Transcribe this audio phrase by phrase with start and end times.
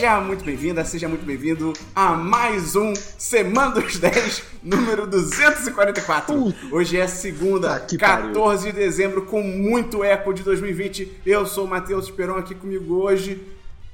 [0.00, 6.54] Seja muito bem-vinda, seja muito bem-vindo a mais um Semana dos 10, número 244.
[6.72, 11.20] Hoje é segunda, Tá que 14 de dezembro, com muito eco de 2020.
[11.26, 13.46] Eu sou o Matheus Esperon aqui comigo hoje.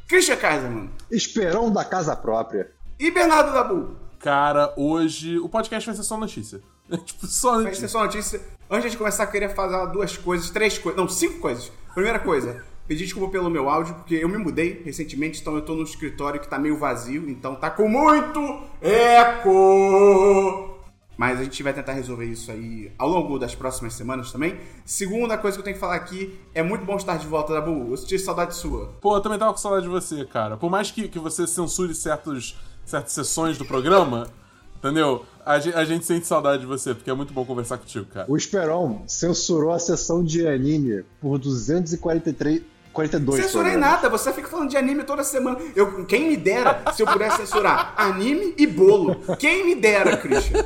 [0.07, 2.71] Christian Kaiserman Esperão da casa própria.
[3.01, 3.97] e Bernardo Dabu.
[4.21, 6.61] Cara, hoje o podcast vai ser só notícia.
[7.05, 7.89] tipo, só Vai ser notícia.
[7.89, 8.41] só notícia.
[8.71, 11.73] Antes de começar, eu queria falar duas coisas, três coisas, não, cinco coisas.
[11.93, 15.75] Primeira coisa, pedir desculpa pelo meu áudio, porque eu me mudei recentemente, então eu tô
[15.75, 18.41] no escritório que tá meio vazio, então tá com muito
[18.81, 20.73] eco.
[21.17, 24.59] Mas a gente vai tentar resolver isso aí ao longo das próximas semanas também.
[24.85, 27.91] Segunda coisa que eu tenho que falar aqui, é muito bom estar de volta, Dabu.
[27.91, 28.89] Eu senti saudade sua.
[29.01, 30.59] Pô, eu também tava com saudade de você, cara.
[30.59, 34.29] Por mais que, que você censure certos, certas sessões do programa,
[34.77, 35.25] entendeu?
[35.43, 38.27] A, ge- a gente sente saudade de você, porque é muito bom conversar contigo, cara.
[38.31, 42.61] O Esperão censurou a sessão de anime por 243.
[42.97, 43.97] 42 Censurei programas.
[44.03, 45.59] nada, você fica falando de anime toda semana.
[45.75, 49.21] Eu, quem me dera se eu pudesse censurar anime e bolo.
[49.39, 50.65] Quem me dera, Christian.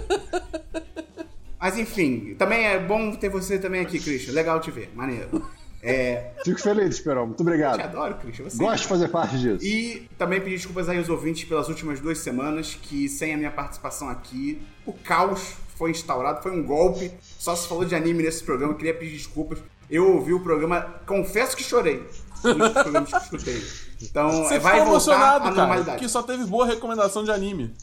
[1.60, 4.32] Mas enfim, também é bom ter você também aqui, Christian.
[4.32, 5.44] Legal te ver, maneiro.
[5.82, 7.26] É, Fico feliz, Esperão.
[7.26, 7.80] Muito te obrigado.
[7.80, 8.44] adoro, Christian.
[8.44, 9.64] Você Gosto de fazer parte disso.
[9.64, 13.50] E também pedir desculpas aí aos ouvintes pelas últimas duas semanas, que sem a minha
[13.50, 17.10] participação aqui, o caos foi instaurado, foi um golpe.
[17.20, 19.58] Só se falou de anime nesse programa, queria pedir desculpas.
[19.90, 22.06] Eu ouvi o programa, confesso que chorei.
[22.44, 23.66] Nos programas que eu escutei.
[24.02, 25.96] Então, Você é, vai ficou voltar emocionado, à cara, normalidade.
[25.98, 27.74] porque só teve boa recomendação de anime.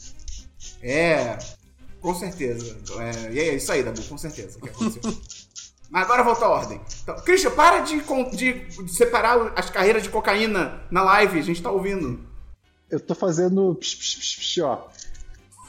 [0.82, 1.38] É,
[2.00, 2.76] com certeza.
[2.98, 5.02] É, e é isso aí, Dabu, com certeza que aconteceu.
[5.90, 6.80] Mas agora volta à ordem.
[7.02, 8.02] Então, Christian, para de,
[8.36, 12.20] de- de separar as carreiras de cocaína na live, a gente tá ouvindo.
[12.90, 13.74] Eu tô fazendo.
[13.76, 14.88] Psh, psh, psh, psh, ó.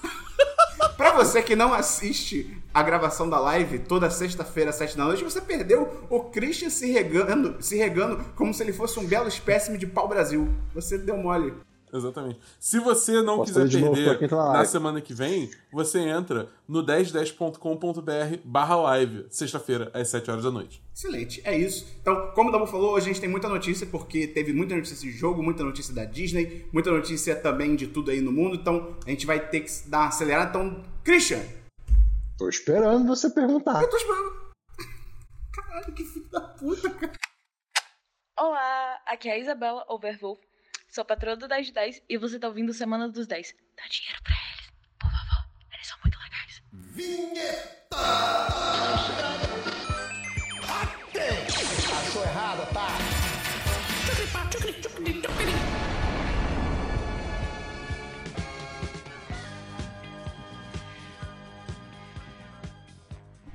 [0.98, 5.24] Pra você que não assiste a gravação da live toda sexta-feira, às sete da noite,
[5.24, 9.78] você perdeu o Christian se regando, se regando como se ele fosse um belo espécime
[9.78, 10.48] de pau-brasil.
[10.74, 11.54] Você deu mole.
[11.92, 12.40] Exatamente.
[12.60, 16.86] Se você não Posso quiser novo perder tá na semana que vem, você entra no
[16.86, 20.84] 1010.com.br barra live, sexta-feira, às 7 horas da noite.
[20.96, 21.88] Excelente, é isso.
[22.00, 24.98] Então, como o Dabu falou, hoje a gente tem muita notícia, porque teve muita notícia
[24.98, 28.96] de jogo, muita notícia da Disney, muita notícia também de tudo aí no mundo, então
[29.06, 30.50] a gente vai ter que dar uma acelerada.
[30.50, 31.42] Então, Christian,
[32.40, 33.82] Tô esperando você perguntar.
[33.82, 34.54] eu tô esperando.
[35.54, 37.12] Caralho, que filho da puta, cara.
[38.40, 40.40] Olá, aqui é a Isabela Overwolf,
[40.88, 43.54] sou patroa do 10 de 10 e você tá ouvindo Semana dos 10.
[43.76, 44.49] Dá dinheiro pra eles,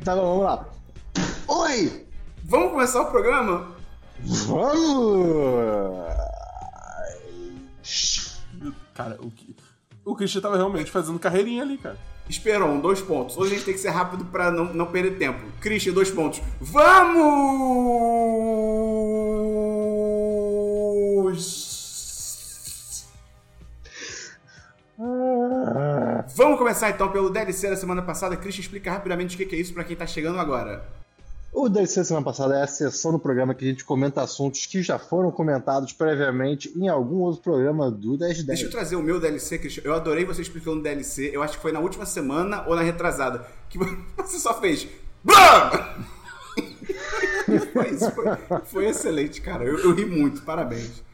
[0.05, 0.69] Tá bom, vamos lá.
[1.49, 2.07] Oi!
[2.45, 3.75] Vamos começar o programa?
[4.21, 6.05] Vamos!
[8.93, 9.57] Cara, o, que...
[10.05, 11.97] o Christian tava realmente fazendo carreirinha ali, cara.
[12.29, 13.39] Esperon, dois pontos.
[13.39, 15.41] Hoje a gente tem que ser rápido pra não, não perder tempo.
[15.63, 16.43] Christian, dois pontos.
[16.61, 18.34] Vamos!
[26.75, 28.37] Começar então pelo DLC da semana passada.
[28.37, 30.85] Christian, explica rapidamente o que é isso pra quem tá chegando agora.
[31.53, 34.83] O DLC semana passada é a sessão do programa que a gente comenta assuntos que
[34.83, 38.47] já foram comentados previamente em algum outro programa do 10 de 10.
[38.47, 39.83] Deixa eu trazer o meu DLC, Christian.
[39.85, 41.31] Eu adorei você explicando o DLC.
[41.33, 43.47] Eu acho que foi na última semana ou na retrasada.
[43.71, 43.79] Que
[44.19, 44.89] você só fez.
[45.23, 45.71] BAM!
[47.73, 49.63] foi foi, foi excelente, cara.
[49.63, 51.05] Eu, eu ri muito, parabéns.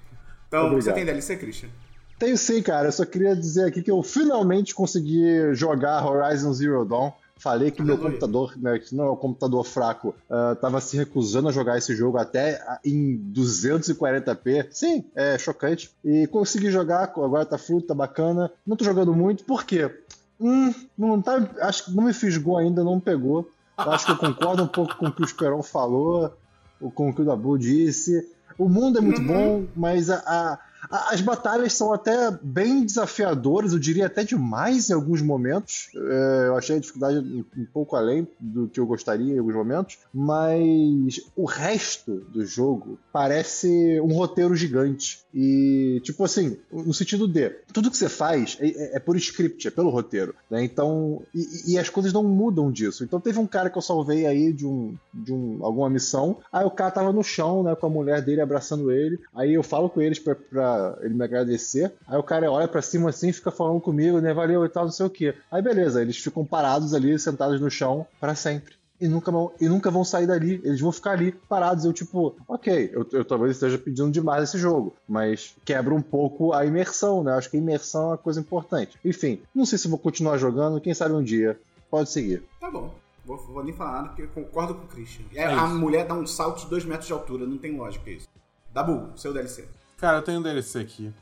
[0.48, 0.84] Então, Obrigado.
[0.84, 1.68] você tem DLC, Christian?
[2.20, 2.88] Tenho sim, cara.
[2.88, 7.10] Eu só queria dizer aqui que eu finalmente consegui jogar Horizon Zero Dawn.
[7.38, 11.48] Falei que meu computador, né, que não é um computador fraco, ah, tava se recusando
[11.48, 14.66] a jogar esse jogo até ah, em 240p.
[14.70, 15.90] Sim, é chocante.
[16.04, 18.50] E consegui jogar, agora tá fluido, tá bacana.
[18.66, 19.90] Não tô jogando muito, por quê?
[20.38, 23.48] Hum, não tá, acho que não me fisgou ainda, não pegou.
[23.78, 26.36] Eu acho que eu concordo um pouco com o que o Esperon falou,
[26.78, 28.28] ou com o que o Dabu disse.
[28.58, 29.26] O mundo é muito Uhum.
[29.26, 30.58] bom, mas a- a-
[30.90, 35.88] as batalhas são até bem desafiadoras, eu diria até demais em alguns momentos.
[35.94, 39.98] É, eu achei a dificuldade um, pouco além do que eu gostaria em alguns momentos,
[40.12, 45.20] mas o resto do jogo parece um roteiro gigante.
[45.32, 49.66] E, tipo assim, no sentido de tudo que você faz é, é- é por script,
[49.68, 50.34] é pelo roteiro.
[50.50, 50.64] Né?
[50.64, 53.04] Então, e, e as coisas não mudam disso.
[53.04, 56.38] Então, teve um cara que eu salvei aí de, um, de um, alguma missão.
[56.52, 59.20] Aí o cara tava no chão, né, com a mulher dele abraçando ele.
[59.34, 60.69] Aí eu falo com eles pra, pra
[61.00, 61.92] ele me agradecer.
[62.06, 64.92] Aí o cara olha pra cima assim, fica falando comigo, né, valeu e tal, não
[64.92, 65.34] sei o quê.
[65.50, 68.74] Aí beleza, eles ficam parados ali, sentados no chão, pra sempre.
[69.00, 70.60] e nunca, vão, e nunca vão sair dali.
[70.62, 71.84] Eles vão ficar ali parados.
[71.84, 76.52] Eu, tipo, ok, eu, eu talvez esteja pedindo demais esse jogo, mas quebra um pouco
[76.52, 77.32] a imersão, né?
[77.32, 78.98] Acho que a imersão é uma coisa importante.
[79.04, 81.58] Enfim, não sei se vou continuar jogando, quem sabe um dia.
[81.90, 82.42] Pode seguir.
[82.60, 82.94] Tá bom.
[83.24, 85.24] Vou, vou nem falar nada porque eu concordo com o Christian.
[85.34, 88.28] É, a mulher dá um salto de 2 metros de altura, não tem lógica isso.
[88.72, 89.66] Dabu, seu DLC.
[90.00, 91.12] Cara, eu tenho um DLC aqui.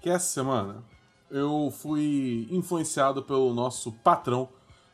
[0.00, 0.82] Que essa semana
[1.30, 4.48] eu fui influenciado pelo nosso patrão,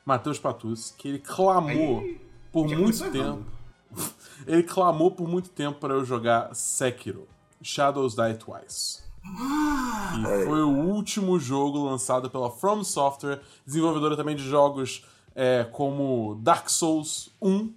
[0.05, 2.21] Matheus Patus, que ele clamou Aí,
[2.53, 3.17] por muito tempo.
[3.17, 3.47] errado.
[4.45, 7.29] ele clamou por muito tempo para eu jogar Sekiro,
[7.63, 9.03] Shadows Die Twice.
[9.23, 16.41] que foi o último jogo lançado pela From Software, desenvolvedora também de jogos é, como
[16.43, 17.73] Dark Souls 1,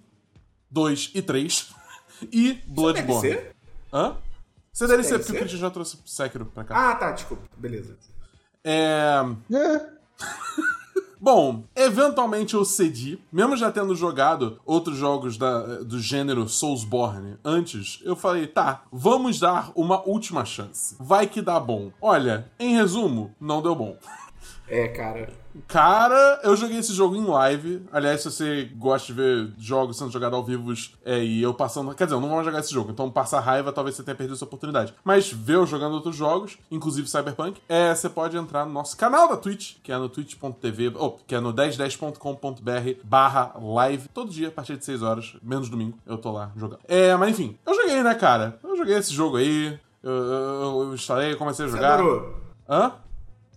[0.70, 1.72] 2 e 3
[2.32, 3.28] e Bloodborne.
[3.28, 3.52] DLC?
[3.92, 4.16] Hã?
[4.72, 5.24] Você deve ser, DLC?
[5.24, 6.90] porque o Christian já trouxe Sekiro pra cá.
[6.90, 7.42] Ah, tá, desculpa.
[7.56, 7.96] Beleza.
[8.64, 9.20] É.
[9.52, 9.86] É,
[11.20, 18.00] Bom, eventualmente eu cedi, mesmo já tendo jogado outros jogos da- do gênero Soulsborne antes,
[18.02, 20.96] eu falei, tá, vamos dar uma última chance.
[20.98, 21.92] Vai que dá bom.
[22.00, 23.96] Olha, em resumo, não deu bom.
[24.68, 25.28] É, cara.
[25.68, 27.84] Cara, eu joguei esse jogo em live.
[27.92, 30.72] Aliás, se você gosta de ver jogos sendo jogados ao vivo
[31.04, 31.94] é, e eu passando.
[31.94, 34.34] Quer dizer, eu não vou jogar esse jogo, então passar raiva talvez você tenha perdido
[34.34, 34.94] essa oportunidade.
[35.04, 39.28] Mas ver eu jogando outros jogos, inclusive Cyberpunk, é, você pode entrar no nosso canal
[39.28, 44.08] da Twitch, que é no twitch.tv, ou que é no 1010.com.br barra live.
[44.08, 46.80] Todo dia, a partir de 6 horas, menos domingo, eu tô lá jogando.
[46.88, 48.58] É, mas enfim, eu joguei, né, cara?
[48.64, 49.78] Eu joguei esse jogo aí.
[50.02, 51.94] Eu, eu, eu instalei, comecei a Você jogar.
[51.94, 52.36] adorou.
[52.68, 52.92] Hã?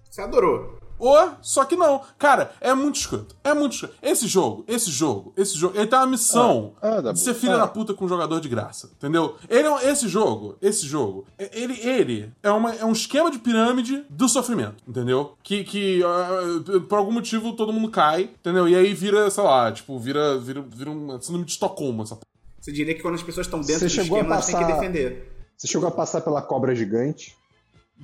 [0.10, 0.78] Você adorou.
[0.98, 2.02] Ou, só que não.
[2.18, 3.36] Cara, é muito escroto.
[3.44, 3.96] É muito escroto.
[4.02, 7.54] Esse jogo, esse jogo, esse jogo, ele tem uma missão Ah, ah, de ser filho
[7.54, 7.58] Ah.
[7.58, 8.90] da puta com um jogador de graça.
[8.98, 9.36] Entendeu?
[9.50, 13.30] Ele é um- esse jogo, esse jogo, é- ele, ele é, uma, é um esquema
[13.30, 14.84] de pirâmide do sofrimento.
[14.88, 15.36] Entendeu?
[15.44, 18.68] Que, que ah, por algum motivo todo mundo cai, entendeu?
[18.68, 22.26] E aí vira, sei lá, tipo, vira, vira, vira um síndrome de Estocolmo, essa porra.
[22.62, 24.80] Você diria que quando as pessoas estão dentro Você do esquema, elas têm que passar-
[24.80, 25.32] defender.
[25.58, 27.36] Você chegou a passar pela cobra gigante?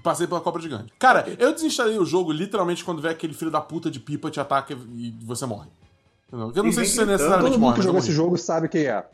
[0.03, 0.93] Passei pela cobra gigante.
[0.97, 4.39] Cara, eu desinstalei o jogo literalmente quando vê aquele filho da puta de pipa te
[4.39, 5.67] ataca e você morre.
[6.27, 6.51] Entendeu?
[6.55, 7.97] Eu não E sei se você necessariamente Todo mundo morre, que morri.
[7.99, 9.05] esse jogo sabe quem é.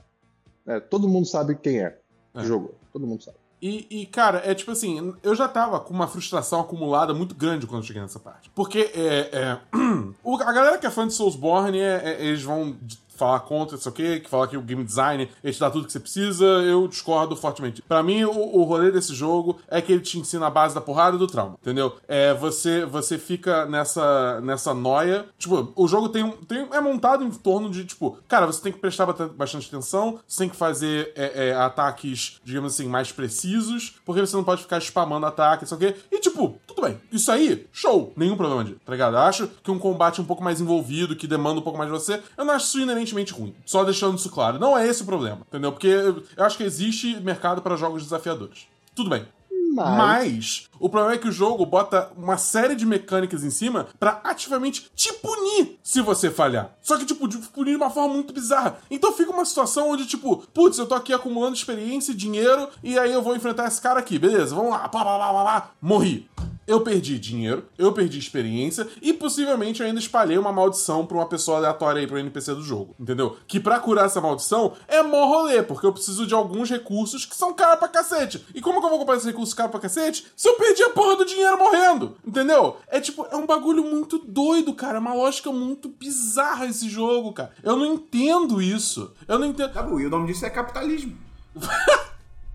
[0.68, 1.98] É, todo mundo sabe quem é
[2.36, 2.44] É.
[2.44, 2.76] jogou.
[2.94, 3.38] Todo mundo sabe.
[3.60, 7.66] E, e, cara, é tipo assim, eu já tava com uma frustração acumulada muito grande
[7.66, 8.52] quando eu cheguei nessa parte.
[8.54, 9.60] Porque é, é,
[10.24, 12.78] o- a galera que é fã de Soulsborne, é, é- eles vão
[13.18, 15.92] falar contra isso aqui, que falar que o game design ele te dá tudo que
[15.92, 17.82] você precisa, eu discordo fortemente.
[17.82, 20.82] Pra mim, o, o rolê desse jogo é que ele te ensina a base da
[20.82, 21.98] porrada e do trauma, entendeu?
[22.08, 25.26] É, você, você fica nessa, nessa noia.
[25.38, 28.80] Tipo, o jogo tem, tem é montado em torno de, tipo, cara, você tem que
[28.80, 34.22] prestar bastante atenção, você tem que fazer é, é, ataques, digamos assim, mais precisos, porque
[34.22, 36.00] você não pode ficar spamando ataque, não sei o quê.
[36.12, 37.00] E, tipo, tudo bem.
[37.12, 38.14] Isso aí, show.
[38.16, 39.18] Nenhum problema de, tá ligado?
[39.18, 42.22] Acho que um combate um pouco mais envolvido, que demanda um pouco mais de você,
[42.38, 43.56] eu não acho isso inerentemente ruim.
[43.66, 44.60] Só deixando isso claro.
[44.60, 45.72] Não é esse o problema, entendeu?
[45.72, 48.68] Porque eu acho que existe mercado para jogos desafiadores.
[48.96, 49.26] Tudo bem.
[49.70, 53.88] Mas, Mas o problema é que o jogo bota uma série de mecânicas em cima
[54.00, 56.72] pra ativamente te punir se você falhar.
[56.82, 58.78] Só que, tipo, de punir de uma forma muito bizarra.
[58.90, 62.98] Então fica uma situação onde, tipo, putz, eu tô aqui acumulando experiência e dinheiro e
[62.98, 64.18] aí eu vou enfrentar esse cara aqui.
[64.18, 65.72] Beleza, vamos lá, pá, pá, pá, pá, pá.
[65.82, 66.30] Morri.
[66.68, 71.26] Eu perdi dinheiro, eu perdi experiência e possivelmente eu ainda espalhei uma maldição pra uma
[71.26, 73.38] pessoa aleatória aí pro NPC do jogo, entendeu?
[73.48, 77.38] Que pra curar essa maldição é mó rolê, porque eu preciso de alguns recursos que
[77.38, 78.46] são caros pra cacete.
[78.54, 80.90] E como que eu vou comprar esses recursos caros pra cacete se eu perdi a
[80.90, 82.18] porra do dinheiro morrendo?
[82.26, 82.76] Entendeu?
[82.88, 84.98] É tipo, é um bagulho muito doido, cara.
[84.98, 87.52] É uma lógica muito bizarra esse jogo, cara.
[87.64, 89.14] Eu não entendo isso.
[89.28, 89.72] Eu não entendo.
[89.72, 91.18] Tabu, e o nome disso é capitalismo.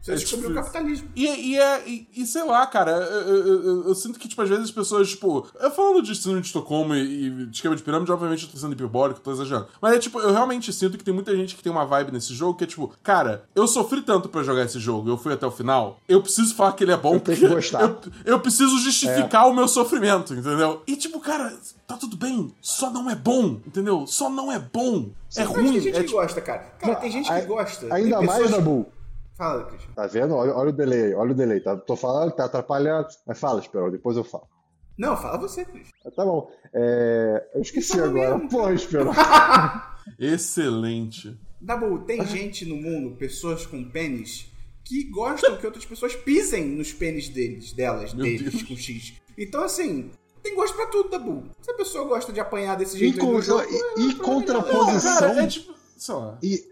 [0.02, 1.08] Você É descobriu tipo o capitalismo.
[1.14, 1.88] E, e é.
[1.88, 4.70] E, e sei lá, cara, eu, eu- eu- eu sinto que, tipo, às vezes as
[4.72, 5.46] pessoas, tipo.
[5.60, 8.58] Eu falando de síndrome de Estocolmo e, e de esquema de pirâmide, obviamente eu tô
[8.58, 9.68] sendo hiperbólico, tô exagerando.
[9.80, 12.34] Mas é tipo, eu realmente sinto que tem muita gente que tem uma vibe nesse
[12.34, 15.46] jogo que é tipo, cara, eu sofri tanto pra jogar esse jogo, eu fui até
[15.46, 17.82] o final, eu preciso falar que ele é bom Eu tenho que gostar.
[17.82, 20.82] Eu, eu preciso justificar o meu sofrimento, entendeu?
[20.86, 21.56] E tipo, cara,
[21.86, 24.04] tá tudo bem, só não é bom, entendeu?
[24.08, 25.10] Só não é bom.
[25.36, 25.64] é Mas ruim.
[25.72, 26.62] tem gente é que tipo, gosta, cara.
[26.80, 27.94] Cara, tem gente que gosta.
[27.94, 28.50] Ainda mais, pessoas...
[28.50, 28.86] Dabu.
[29.36, 29.92] Fala, Christian.
[29.94, 30.34] Tá vendo?
[30.34, 31.60] Olha, olha o delay aí, olha o delay.
[31.60, 33.08] Tá, tô falando, tá atrapalhando.
[33.26, 34.46] Mas fala, Esperão, depois eu falo.
[34.98, 35.92] Não, fala você, Christian.
[36.06, 36.50] Ah, Tá bom.
[36.74, 38.34] É, Eu esqueci Fala agora.
[38.36, 38.48] mesmo.
[38.50, 39.12] Pô, Esperão.
[40.18, 41.38] Excelente.
[41.60, 44.46] Dabu, tem gente no mundo, pessoas com pênis,
[44.84, 48.62] que gostam que outras pessoas pisem nos pênis deles, delas, Meu deles, Deus.
[48.64, 49.14] com X.
[49.38, 50.10] Então, assim,
[50.42, 51.44] tem gosto pra tudo, Dabu.
[51.60, 54.04] Se a pessoa gosta de apanhar desse E, jeito aí con- no jogo, e- é
[54.06, 55.18] e contraposição.
[55.18, 55.72] Cara, é tipo.
[56.08, 56.38] Lá.
[56.42, 56.71] E.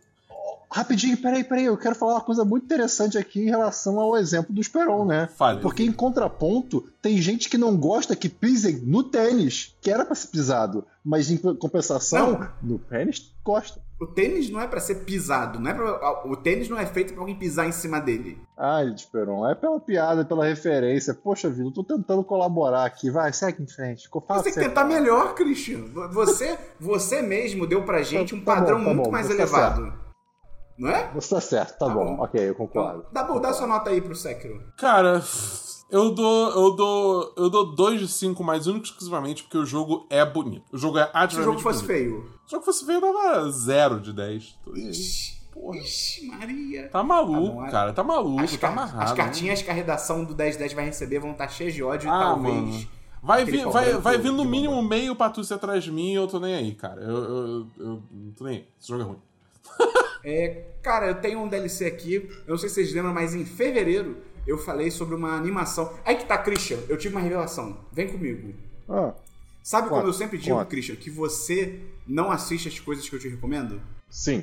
[0.73, 4.55] Rapidinho, peraí, peraí, eu quero falar uma coisa muito interessante aqui em relação ao exemplo
[4.55, 5.29] do Esperon, né?
[5.37, 5.61] Fale.
[5.61, 10.15] Porque em contraponto, tem gente que não gosta que pisem no tênis, que era pra
[10.15, 12.49] ser pisado, mas em compensação, Não.
[12.63, 13.81] no pênis, gosta.
[14.01, 17.13] O tênis não é pra ser pisado, não é pra, o tênis não é feito
[17.13, 18.41] pra alguém pisar em cima dele.
[18.57, 21.13] Ai, Esperon, é pela piada, pela referência.
[21.13, 23.11] Poxa vida, eu tô tentando colaborar aqui.
[23.11, 24.09] Vai, segue em frente.
[24.09, 25.85] Você tem que tentar melhor, Christian.
[26.13, 29.91] Você, você mesmo deu pra gente um tá padrão bom, tá muito bom, mais elevado.
[29.91, 30.10] Tá
[30.81, 31.13] não é?
[31.15, 32.17] Você tá certo, tá, tá bom.
[32.17, 32.23] bom.
[32.23, 33.05] Ok, eu concordo.
[33.11, 34.63] Então, dá, bom, dá sua nota aí pro Sekiro.
[34.79, 35.23] Cara,
[35.91, 40.07] eu dou, eu dou, eu dou 2 de 5, mais único exclusivamente porque o jogo
[40.09, 40.65] é bonito.
[40.73, 41.99] O jogo é ativamente Se o jogo fosse bonito.
[41.99, 42.31] feio.
[42.47, 44.59] Se o jogo fosse feio, eu dava 0 de 10.
[44.75, 45.77] Ixi, Porra.
[45.77, 46.89] Ixi, Maria.
[46.89, 47.93] Tá maluco, tá cara.
[47.93, 49.05] Tá maluco, as tá amarrado.
[49.05, 49.65] As cartinhas né?
[49.67, 52.55] que a redação do 1010 vai receber vão estar cheias de ódio ah, e talvez...
[52.55, 53.01] Mano.
[53.23, 56.27] Vai vir, vai, vai vir no mínimo meio pra tu ser atrás de mim eu
[56.27, 57.03] tô nem aí, cara.
[57.03, 58.69] Eu, eu, eu, eu não tô nem aí.
[58.81, 59.19] Esse jogo é ruim.
[60.25, 62.29] É, cara, eu tenho um DLC aqui.
[62.47, 65.93] Eu não sei se vocês lembram, mas em fevereiro eu falei sobre uma animação.
[66.05, 67.79] Aí que tá, Christian, eu tive uma revelação.
[67.93, 68.55] Vem comigo.
[68.89, 69.13] Ah,
[69.63, 73.29] Sabe como eu sempre digo, Christian, que você não assiste as coisas que eu te
[73.29, 73.81] recomendo?
[74.09, 74.43] Sim.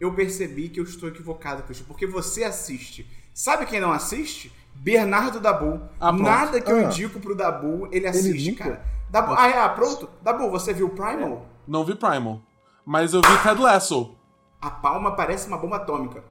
[0.00, 3.06] Eu percebi que eu estou equivocado, Christian, porque você assiste.
[3.32, 4.52] Sabe quem não assiste?
[4.74, 5.80] Bernardo Dabu.
[6.00, 6.82] Ah, Nada que eu ah.
[6.82, 8.84] indico pro Dabu, ele assiste, ele cara.
[9.08, 10.08] Dabu, ah, é, pronto.
[10.22, 11.46] Dabu, você viu Primal?
[11.66, 12.42] Não vi Primal.
[12.84, 14.17] Mas eu vi Ted Lasso.
[14.60, 16.24] A palma parece uma bomba atômica.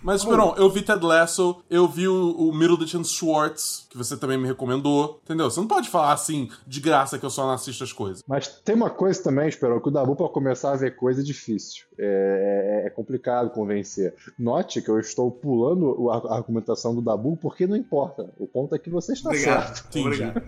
[0.00, 4.38] Mas, Esperon, eu vi Ted Lasso, eu vi o, o Middleton Schwartz, que você também
[4.38, 5.50] me recomendou, entendeu?
[5.50, 8.22] Você não pode falar assim, de graça, que eu só não assisto as coisas.
[8.26, 11.24] Mas tem uma coisa também, Esperon, que o Dabu, pra começar a ver coisa, é
[11.24, 11.86] difícil.
[11.98, 14.14] É, é, é complicado convencer.
[14.38, 18.30] Note que eu estou pulando a, argumentação do Dabu, porque não importa.
[18.38, 19.76] O ponto é que você está Obrigado.
[19.76, 19.98] certo.
[19.98, 20.42] Obrigado.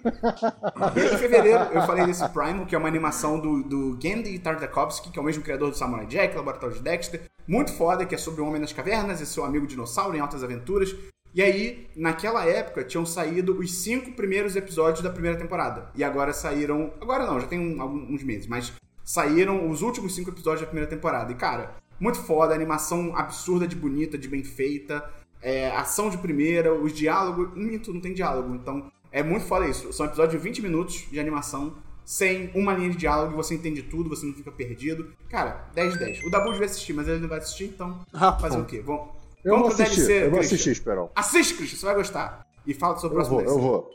[0.97, 5.19] em fevereiro, eu falei desse Primal, que é uma animação do, do Gandhi Tartakovsky, que
[5.19, 8.41] é o mesmo criador do Samurai Jack, Laboratório de Dexter, muito foda, que é sobre
[8.41, 10.95] o Homem nas Cavernas e seu amigo dinossauro em altas aventuras.
[11.35, 15.91] E aí, naquela época, tinham saído os cinco primeiros episódios da primeira temporada.
[15.97, 16.93] E agora saíram.
[17.01, 20.89] Agora não, já tem um, alguns meses, mas saíram os últimos cinco episódios da primeira
[20.89, 21.33] temporada.
[21.33, 25.05] E, cara, muito foda, animação absurda de bonita, de bem feita,
[25.43, 27.53] é, ação de primeira, os diálogos.
[27.57, 29.93] Mito, não tem diálogo, então é muito foda isso.
[29.93, 31.75] São episódios de 20 minutos de animação
[32.11, 35.13] sem uma linha de diálogo, você entende tudo, você não fica perdido.
[35.29, 36.25] Cara, 10 de 10.
[36.25, 38.81] O Dabu devia assistir, mas ele não vai assistir, então ah, fazer o quê?
[38.81, 39.11] Vamos,
[39.45, 41.11] eu vamos vou assistir, DLC, eu vou assistir, Esperão.
[41.15, 42.45] Assiste, Christian, você vai gostar.
[42.67, 43.57] E fala do seu eu próximo vou, DLC.
[43.57, 43.91] Eu vou,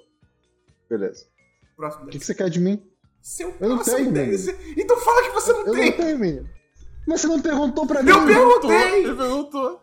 [0.90, 1.26] Beleza.
[1.76, 2.82] Próximo O que, que, você quer de mim?
[3.22, 4.54] Seu eu não tenho, DLC.
[4.54, 4.82] Menino.
[4.82, 5.84] Então fala que você não eu tem.
[5.84, 6.50] Eu não tenho, menino.
[7.06, 8.12] Mas você não perguntou pra mim.
[8.12, 9.04] Eu perguntei!
[9.04, 9.82] Ele perguntou.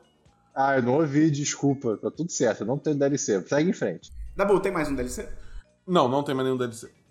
[0.54, 1.98] Ah, eu não ouvi, desculpa.
[1.98, 3.42] Tá tudo certo, eu não tenho DLC.
[3.46, 4.10] Segue em frente.
[4.34, 5.28] Dabu, tem mais um DLC?
[5.86, 7.01] Não, não tem mais nenhum DLC.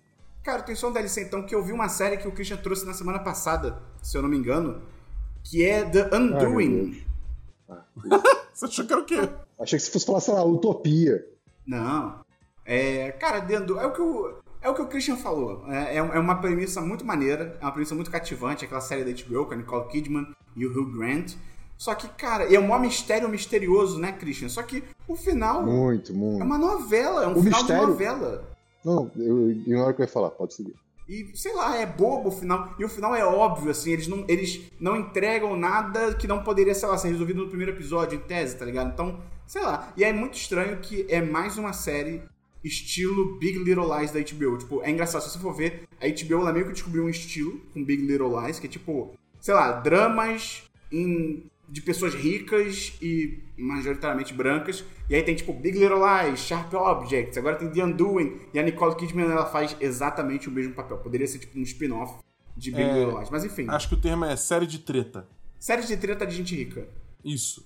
[0.43, 2.85] Cara, tem só um DLC então que eu vi uma série que o Christian trouxe
[2.85, 4.81] na semana passada, se eu não me engano,
[5.43, 7.05] que é The Undoing.
[7.69, 7.83] Ah,
[8.53, 9.29] você achou que era o quê?
[9.59, 11.23] Achei que você fosse falar, sei lá, Utopia.
[11.65, 12.21] Não.
[12.65, 15.63] É, cara, The Undoing, é o que o, é o que o Christian falou.
[15.67, 19.11] É, é, é uma premissa muito maneira, é uma premissa muito cativante, aquela série da
[19.11, 21.33] HBO com a Nicole Kidman e o Hugh Grant.
[21.77, 24.49] Só que, cara, é um maior mistério misterioso, né, Christian?
[24.49, 25.65] Só que o final.
[25.65, 26.41] Muito, muito.
[26.41, 27.85] É uma novela, é um o final mistério...
[27.85, 28.50] de novela.
[28.83, 30.73] Não, eu ignoro o que eu ia falar, pode seguir.
[31.07, 32.73] E, sei lá, é bobo o final.
[32.79, 36.73] E o final é óbvio, assim, eles não, eles não entregam nada que não poderia,
[36.73, 38.93] sei lá, ser resolvido no primeiro episódio, em tese, tá ligado?
[38.93, 39.91] Então, sei lá.
[39.97, 42.23] E é muito estranho que é mais uma série
[42.63, 44.57] estilo Big Little Lies da HBO.
[44.57, 47.59] Tipo, é engraçado, se você for ver, a HBO ela meio que descobriu um estilo
[47.73, 53.41] com Big Little Lies, que é tipo, sei lá, dramas em de pessoas ricas e
[53.57, 54.83] majoritariamente brancas.
[55.09, 58.41] E aí tem tipo Big Little Lies, Sharp Objects, agora tem The Undoing.
[58.53, 60.97] E a Nicole Kidman ela faz exatamente o mesmo papel.
[60.97, 62.21] Poderia ser tipo um spin-off
[62.57, 63.67] de Big é, Little Lies, mas enfim.
[63.69, 65.25] Acho que o termo é série de treta.
[65.57, 66.89] Série de treta de gente rica.
[67.23, 67.65] Isso.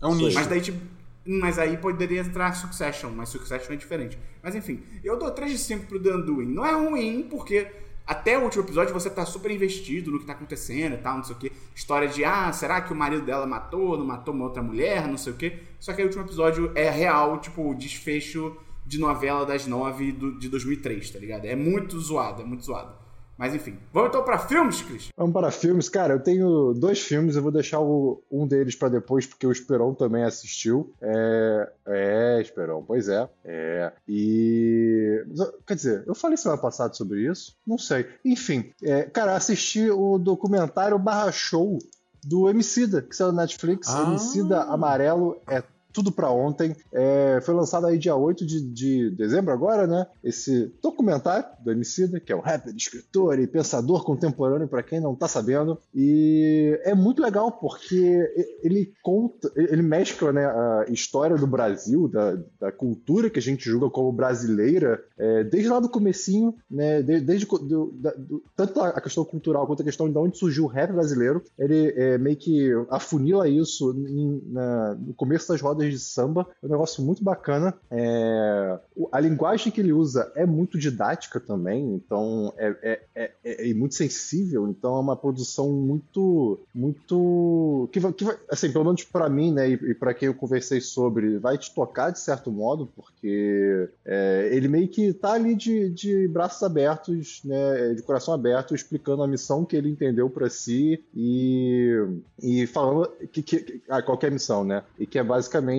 [0.00, 0.34] É um nicho.
[0.34, 0.80] Mas daí tipo,
[1.26, 4.18] mas aí poderia entrar Succession, mas Succession é diferente.
[4.42, 6.46] Mas enfim, eu dou 3 de 5 pro The Undoing.
[6.46, 7.70] Não é ruim, porque
[8.06, 11.24] até o último episódio você tá super investido no que tá acontecendo e tal, não
[11.24, 11.52] sei o que.
[11.74, 15.16] História de, ah, será que o marido dela matou, não matou uma outra mulher, não
[15.16, 15.58] sei o que.
[15.78, 20.48] Só que o último episódio é real, tipo, desfecho de novela das nove do, de
[20.48, 21.44] 2003, tá ligado?
[21.44, 23.01] É muito zoado, é muito zoado.
[23.42, 25.08] Mas enfim, vamos então para filmes, Cris?
[25.16, 25.88] Vamos para filmes.
[25.88, 29.50] Cara, eu tenho dois filmes, eu vou deixar o, um deles para depois, porque o
[29.50, 30.94] Esperon também assistiu.
[31.02, 33.28] É, é, Esperon, pois é.
[33.44, 33.92] É.
[34.06, 35.24] E.
[35.66, 37.56] Quer dizer, eu falei semana passada sobre isso?
[37.66, 38.06] Não sei.
[38.24, 41.80] Enfim, é, cara, assisti o documentário barra show
[42.22, 43.88] do Emicida, que saiu na Netflix.
[43.88, 44.04] Ah.
[44.04, 46.74] Emicida Amarelo é tudo para ontem.
[46.92, 50.06] É, foi lançado aí dia 8 de, de dezembro agora, né?
[50.22, 55.14] Esse documentário do Emicida, que é um rapper, escritor e pensador contemporâneo, para quem não
[55.14, 55.78] tá sabendo.
[55.94, 58.30] E é muito legal porque
[58.62, 63.64] ele conta, ele mescla né, a história do Brasil, da, da cultura que a gente
[63.68, 67.02] julga como brasileira, é, desde lá do comecinho, né?
[67.02, 70.64] Desde, desde do, da, do, tanto a questão cultural quanto a questão de onde surgiu
[70.64, 71.42] o rap brasileiro.
[71.58, 76.46] Ele é, meio que afunila isso em, na, no começo das rodas de samba.
[76.62, 77.74] É um negócio muito bacana.
[77.90, 78.78] É...
[79.10, 83.74] A linguagem que ele usa é muito didática também, então é, é, é, é, é
[83.74, 84.68] muito sensível.
[84.68, 89.52] Então é uma produção muito, muito que vai, que vai assim, pelo menos para mim,
[89.52, 93.88] né, e, e para quem eu conversei sobre, vai te tocar de certo modo, porque
[94.04, 99.22] é, ele meio que tá ali de, de braços abertos, né, de coração aberto, explicando
[99.22, 101.94] a missão que ele entendeu para si e,
[102.42, 105.71] e falando que, que, a qualquer missão, né, e que é basicamente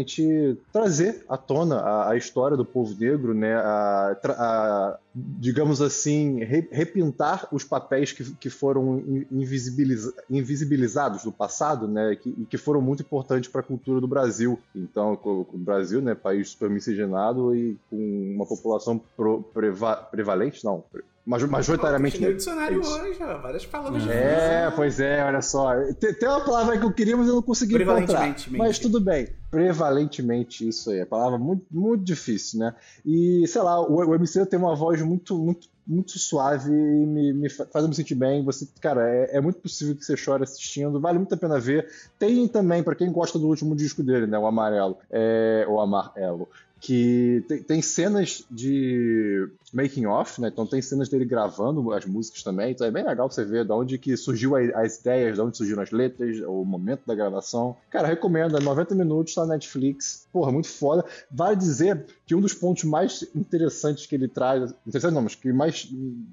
[0.71, 3.55] trazer à tona a, a história do povo negro, né?
[3.55, 11.87] A, a, digamos assim, re, repintar os papéis que, que foram invisibiliza, invisibilizados no passado,
[11.87, 14.59] né, que, que foram muito importantes para a cultura do Brasil.
[14.75, 20.83] Então, o, Brasil, né, país super miscigenado e com uma população pro, preva, prevalente, não,
[21.25, 22.37] majoritariamente negro.
[22.37, 24.07] dicionário é hoje, ó, várias palavras.
[24.07, 25.73] É, pois é, olha só.
[25.99, 28.35] Tem, tem, uma palavra que eu queria, mas eu não consegui encontrar.
[28.49, 29.29] Mas tudo bem.
[29.53, 30.97] Prevalentemente, isso aí.
[30.97, 32.73] É palavra muito, muito difícil, né?
[33.05, 37.31] E, sei lá, o, o MC tem uma voz muito, muito, muito suave e me,
[37.33, 38.43] me faz me sentir bem.
[38.43, 40.99] Você, cara, é, é, muito possível que você chore assistindo.
[40.99, 41.87] Vale muito a pena ver.
[42.17, 44.39] Tem também, para quem gosta do último disco dele, né?
[44.39, 44.97] O Amarelo.
[45.11, 46.49] É, o Amarelo
[46.83, 50.49] que tem, tem, cenas de making off, né?
[50.49, 52.71] Então tem cenas dele gravando as músicas também.
[52.71, 55.81] Então é bem legal você ver de onde que surgiu as ideias, de onde surgiram
[55.81, 57.73] as letras, o momento da gravação.
[57.89, 60.27] Cara, recomendo, é 90 minutos, tá na Netflix.
[60.31, 61.05] Porra, muito foda.
[61.31, 65.53] Vale dizer que um dos pontos mais interessantes que ele traz, interessantes não, mas que
[65.53, 65.87] mais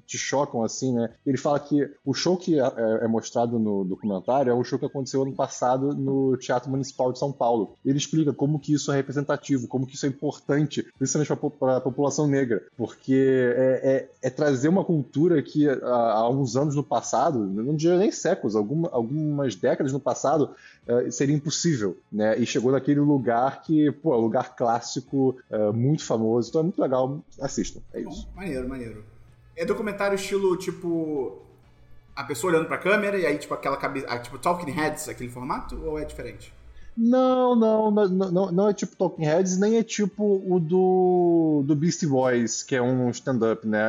[0.05, 1.11] te chocam, assim, né?
[1.25, 4.77] Ele fala que o show que é, é, é mostrado no documentário é um show
[4.77, 7.75] que aconteceu ano passado no Teatro Municipal de São Paulo.
[7.85, 10.40] Ele explica como que isso é representativo, como que isso é importante,
[10.97, 13.13] principalmente para a população negra, porque
[13.55, 17.97] é, é, é, trazer uma cultura que há, há, uns anos no passado, não diria
[17.97, 20.55] nem séculos, alguma, algumas décadas no passado,
[20.87, 22.37] uh, seria impossível, né?
[22.37, 26.63] E chegou naquele lugar que, pô, é um lugar clássico, uh, muito famoso, então é
[26.63, 28.27] muito legal, assistam, é isso.
[28.27, 29.03] Bom, maneiro, maneiro.
[29.55, 31.41] É documentário estilo, tipo,
[32.15, 35.79] a pessoa olhando pra câmera e aí, tipo, aquela cabeça, tipo, Talking Heads, aquele formato,
[35.83, 36.53] ou é diferente?
[36.95, 41.75] Não, não, não, não, não é tipo Talking Heads, nem é tipo o do, do
[41.75, 43.79] Beastie Boys, que é um stand-up, né?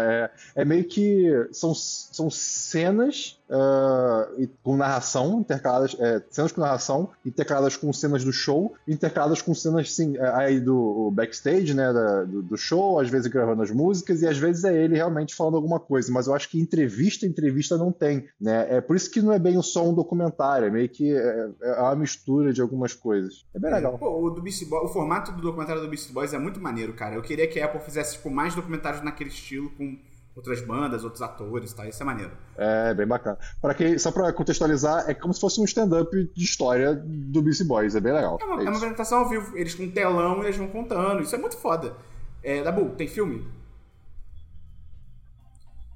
[0.55, 7.11] É, é meio que são, são cenas uh, com narração, intercaladas, é, cenas com narração,
[7.25, 12.43] intercaladas com cenas do show, intercaladas com cenas é, aí do backstage, né, da, do,
[12.43, 15.79] do, show, às vezes gravando as músicas, e às vezes é ele realmente falando alguma
[15.79, 19.33] coisa, mas eu acho que entrevista, entrevista não tem, né, é por isso que não
[19.33, 23.45] é bem só um documentário, é meio que é, é uma mistura de algumas coisas.
[23.55, 23.99] É bem é, legal.
[23.99, 26.95] Pô, o, do Beast Boys, o formato do documentário do Beast Boys é muito maneiro,
[26.95, 27.15] cara.
[27.15, 29.99] Eu queria que a Apple fizesse tipo, mais documentários naquele estilo, com
[30.35, 31.87] outras bandas, outros atores, tá?
[31.87, 32.33] Isso é maneiro.
[32.57, 33.39] É, bem bacana.
[33.61, 37.65] Para quem, só para contextualizar, é como se fosse um stand-up de história do BC
[37.65, 38.39] Boys, é bem legal.
[38.41, 40.69] É uma, é, é uma apresentação ao vivo, eles com um telão e eles vão
[40.69, 41.95] contando, isso é muito foda.
[42.43, 43.47] É, Dabu, tem filme?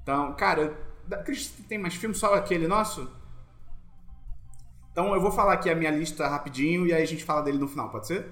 [0.03, 0.77] Então, cara,
[1.67, 3.09] tem mais filme só aquele nosso?
[4.91, 7.57] Então eu vou falar aqui a minha lista rapidinho e aí a gente fala dele
[7.57, 8.25] no final, pode ser?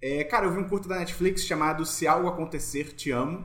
[0.00, 3.44] É, cara, eu vi um curto da Netflix chamado Se Algo Acontecer, Te Amo,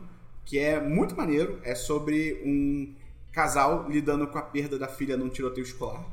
[0.50, 1.60] que é muito maneiro.
[1.64, 2.92] É sobre um
[3.32, 6.04] casal lidando com a perda da filha num tiroteio escolar,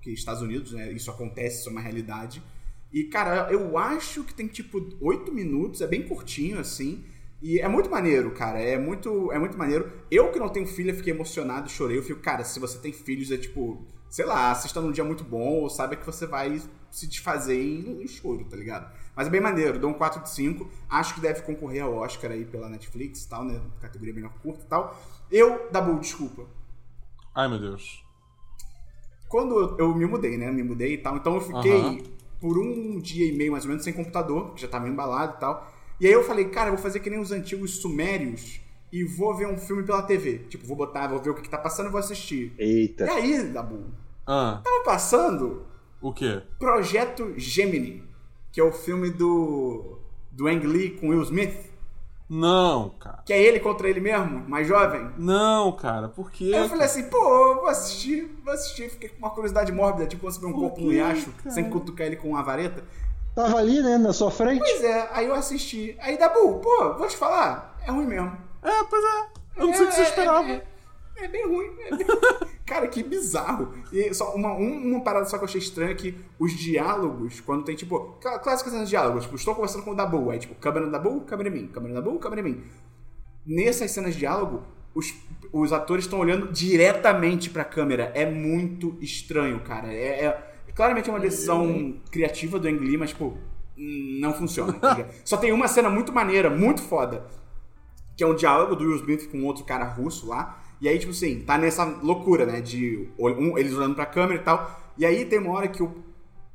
[0.00, 0.92] que Estados Unidos, né?
[0.92, 2.40] Isso acontece, isso é uma realidade.
[2.92, 7.04] E, cara, eu acho que tem tipo oito minutos, é bem curtinho, assim.
[7.42, 8.60] E é muito maneiro, cara.
[8.60, 9.90] É muito, é muito maneiro.
[10.08, 11.98] Eu que não tenho filha, fiquei emocionado, chorei.
[11.98, 15.24] Eu fico, cara, se você tem filhos, é tipo, sei lá, assista num dia muito
[15.24, 18.92] bom, ou saiba que você vai se desfazer em, em choro, tá ligado?
[19.14, 20.68] Mas é bem maneiro, dou um 4 de 5.
[20.88, 23.60] Acho que deve concorrer ao Oscar aí pela Netflix e tal, né?
[23.80, 25.00] Categoria melhor curta e tal.
[25.30, 26.46] Eu, Dabu, desculpa.
[27.34, 28.04] Ai, meu Deus.
[29.28, 30.50] Quando eu, eu me mudei, né?
[30.50, 31.16] Me mudei e tal.
[31.16, 32.02] Então eu fiquei
[32.40, 35.40] por um dia e meio, mais ou menos, sem computador, que já tava embalado e
[35.40, 35.72] tal.
[36.00, 39.36] E aí eu falei, cara, eu vou fazer que nem os antigos sumérios e vou
[39.36, 40.38] ver um filme pela TV.
[40.48, 42.52] Tipo, vou botar, vou ver o que, que tá passando e vou assistir.
[42.58, 43.04] Eita.
[43.04, 43.84] E aí, Dabu?
[44.26, 44.60] Ah.
[44.64, 45.66] Tava passando.
[46.00, 46.42] O quê?
[46.58, 48.09] Projeto Gemini
[48.52, 49.98] que é o filme do,
[50.30, 51.70] do Ang Lee com Will Smith.
[52.28, 53.22] Não, cara.
[53.26, 55.10] Que é ele contra ele mesmo, mais jovem?
[55.18, 56.52] Não, cara, por quê?
[56.54, 57.18] Aí eu falei assim, pô,
[57.56, 58.88] vou assistir, vou assistir.
[58.88, 61.50] Fiquei com uma curiosidade mórbida, tipo quando você vê um corpo no riacho, cara?
[61.50, 62.84] sem cutucar ele com uma vareta.
[63.34, 64.60] Tava ali, né, na sua frente.
[64.60, 65.96] Pois é, aí eu assisti.
[66.00, 68.36] Aí, Dabu, pô, vou te falar, é ruim mesmo.
[68.62, 69.40] É, pois é.
[69.56, 70.48] Eu não sei o que você É, esperava.
[70.48, 70.64] É, é-
[71.24, 71.66] é bem ruim.
[71.86, 72.06] é bem-
[72.66, 73.72] Cara, que bizarro.
[73.92, 77.40] E só uma, um- uma parada só que eu achei estranha é que os diálogos,
[77.40, 80.38] quando tem, tipo, clá- clássicas cenas de diálogos, tipo, estou conversando com o Dabu, aí,
[80.38, 82.62] tipo, câmera no Dabu, câmera em mim, câmera no Dabu, câmera em mim.
[83.46, 84.62] Nessas cenas de diálogo,
[84.94, 85.12] os,
[85.52, 88.12] os atores estão olhando diretamente pra câmera.
[88.14, 89.92] É muito estranho, cara.
[89.92, 93.36] É, é- claramente é uma decisão criativa do Ang Lee, mas, tipo,
[93.76, 94.74] não funciona.
[94.74, 95.06] tá?
[95.24, 97.26] Só tem uma cena muito maneira, muito foda,
[98.16, 100.59] que é um diálogo do Will Smith com outro cara russo lá.
[100.80, 102.60] E aí, tipo assim, tá nessa loucura, né?
[102.60, 104.80] De um- eles olhando pra câmera e tal.
[104.96, 105.92] E aí tem uma hora que o-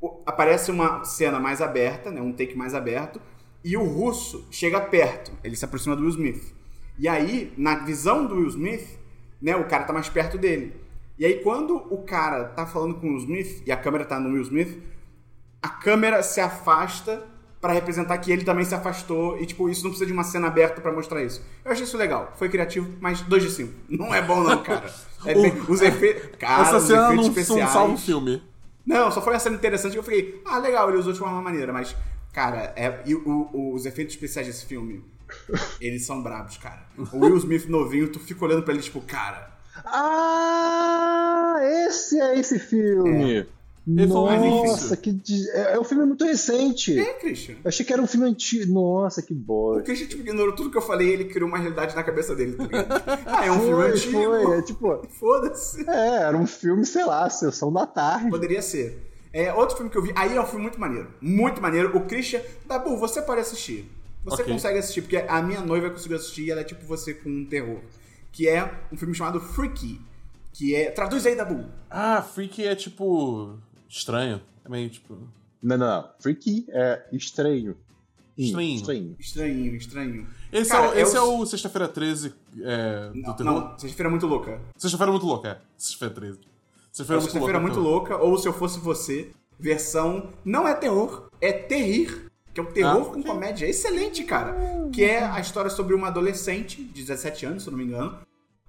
[0.00, 2.20] o- aparece uma cena mais aberta, né?
[2.20, 3.20] Um take mais aberto.
[3.64, 5.32] E o russo chega perto.
[5.44, 6.54] Ele se aproxima do Will Smith.
[6.98, 8.98] E aí, na visão do Will Smith,
[9.40, 9.54] né?
[9.56, 10.74] O cara tá mais perto dele.
[11.18, 14.18] E aí, quando o cara tá falando com o Will Smith, e a câmera tá
[14.20, 14.78] no Will Smith,
[15.62, 17.26] a câmera se afasta
[17.60, 20.46] pra representar que ele também se afastou e tipo isso não precisa de uma cena
[20.46, 21.42] aberta pra mostrar isso.
[21.64, 23.72] Eu achei isso legal, foi criativo, mas 2 de 5.
[23.88, 24.92] Não é bom não, cara.
[25.24, 27.70] É bem- os efeitos, cara, Essa os cena efeitos não, não especiais.
[27.70, 28.42] salva o filme.
[28.86, 31.42] Não, só foi uma cena interessante que eu fiquei, ah, legal, ele usou de uma
[31.42, 31.96] maneira, mas
[32.32, 35.02] cara, é, e o- o- os efeitos especiais desse filme,
[35.80, 36.86] eles são brabos, cara.
[37.12, 41.56] O Will Smith novinho, tu fica olhando pra ele tipo, cara, Ah,
[41.88, 43.46] esse é esse filme.
[43.86, 45.12] Ele mais Nossa, que.
[45.12, 46.98] de- É, é um filme muito recente.
[46.98, 47.54] é, Christian.
[47.62, 48.72] Eu achei que era um filme antigo.
[48.72, 49.82] Nossa, que O bosta.
[49.84, 52.54] Christian tipo, ignorou tudo que eu falei e ele criou uma realidade na cabeça dele,
[52.54, 53.02] tá ligado?
[53.26, 54.12] Ah, é um filme Foi, antigo.
[54.22, 54.58] foi.
[54.58, 55.06] É tipo.
[55.10, 55.88] Foda-se.
[55.88, 58.28] É, era um filme, sei lá, sessão da tarde.
[58.28, 59.02] Poderia ser.
[59.32, 61.08] É, outro filme que eu vi, aí é um filme muito maneiro.
[61.20, 61.96] Muito maneiro.
[61.96, 63.88] O Christian, Dabu, você pode assistir.
[64.24, 64.52] Você Ok.
[64.52, 67.44] consegue assistir, porque a minha noiva conseguiu assistir e ela é tipo você com um
[67.44, 67.78] terror.
[68.32, 70.00] Que é um filme chamado Freaky.
[70.52, 70.90] Que é.
[70.90, 71.66] Traduz aí, Dabu.
[71.90, 73.58] Ah, Freak é tipo.
[73.88, 74.40] Estranho.
[74.64, 75.14] É meio tipo.
[75.62, 76.10] Não, não, não.
[76.20, 77.76] Freaky é estranho.
[78.36, 78.74] Estranho.
[78.76, 79.16] Estranho.
[79.18, 80.26] Estranho, estranho.
[80.52, 83.52] Esse, Cara, é, o, esse é o- Sexta-feira 13 é, do Não, terror.
[83.52, 84.60] não sexta-feira é muito louca.
[84.76, 85.58] Sexta-feira é muito louca, é.
[85.76, 86.38] Sexta-feira 13.
[86.92, 87.60] Sexta-feira é muito Sexta-feira é louca.
[87.60, 90.32] muito louca, ou se eu fosse você, versão.
[90.44, 92.30] Não é terror, é terrir.
[92.52, 93.66] Que é um terror Ah, com comédia.
[93.66, 94.54] Excelente, cara.
[94.92, 98.18] Que é a história sobre uma adolescente de 17 anos, se eu não me engano.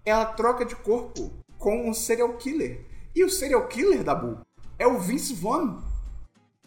[0.06, 2.86] Ela troca de corpo com um serial killer.
[3.16, 4.40] E o serial killer, Dabu,
[4.80, 5.78] é o Vince Vaughn.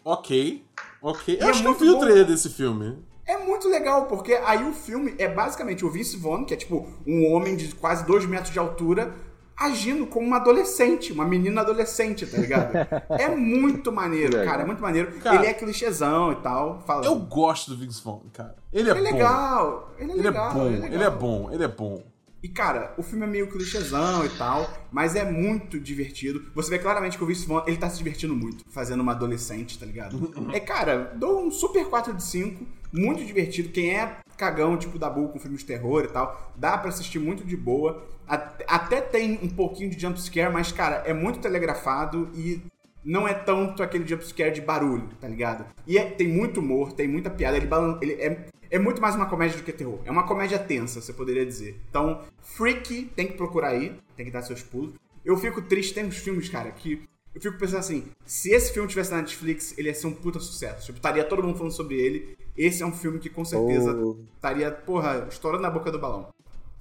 [0.03, 0.65] Ok.
[1.01, 1.35] Ok.
[1.35, 1.99] E Eu é acho que eu vi o bom.
[2.01, 2.97] trailer desse filme.
[3.25, 6.87] É muito legal, porque aí o filme é basicamente o Vince Vaughn, que é tipo
[7.05, 9.13] um homem de quase 2 metros de altura,
[9.55, 12.73] agindo como uma adolescente, uma menina adolescente, tá ligado?
[13.09, 14.45] é muito maneiro, Legal.
[14.51, 15.11] cara, é muito maneiro.
[15.19, 16.81] Cara, ele é clichêzão e tal.
[16.85, 17.05] Fala.
[17.05, 18.55] Eu gosto do Vince Vaughn, cara.
[18.73, 19.17] Ele é Ele é bom.
[19.17, 20.93] legal, ele é Ele é legal, bom, ele é legal.
[20.93, 22.03] ele é bom, ele é bom.
[22.43, 26.43] E, cara, o filme é meio clichêzão e tal, mas é muito divertido.
[26.55, 29.77] Você vê claramente que o Vince Vaughn, ele tá se divertindo muito, fazendo uma adolescente,
[29.77, 30.33] tá ligado?
[30.51, 33.69] é, cara, dou um super 4 de 5, muito divertido.
[33.69, 37.19] Quem é cagão, tipo da Bull com filmes de terror e tal, dá pra assistir
[37.19, 38.07] muito de boa.
[38.27, 42.59] At- Até tem um pouquinho de jumpscare, mas, cara, é muito telegrafado e
[43.05, 45.65] não é tanto aquele jumpscare de barulho, tá ligado?
[45.85, 47.67] E é- tem muito humor, tem muita piada, ele,
[48.01, 49.99] ele é, é muito mais uma comédia do que terror.
[50.05, 51.79] É uma comédia tensa, você poderia dizer.
[51.89, 54.93] Então, Freaky, tem que procurar aí, tem que dar seus pulos.
[55.23, 57.03] Eu fico triste, tem uns filmes, cara, que
[57.35, 60.39] eu fico pensando assim, se esse filme tivesse na Netflix, ele ia ser um puta
[60.39, 60.85] sucesso.
[60.87, 62.35] Tipo, estaria todo mundo falando sobre ele.
[62.57, 64.17] Esse é um filme que com certeza Oh.
[64.35, 66.29] estaria, porra, estourando na boca do balão.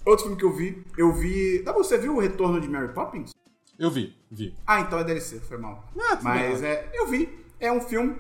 [0.05, 1.61] Outro filme que eu vi, eu vi...
[1.61, 3.33] Tá bom, você viu o Retorno de Mary Poppins?
[3.79, 4.55] Eu vi, vi.
[4.67, 5.89] Ah, então é DLC, foi mal.
[5.99, 6.71] Ah, mas bem.
[6.71, 7.29] é, eu vi.
[7.59, 8.17] É um filme,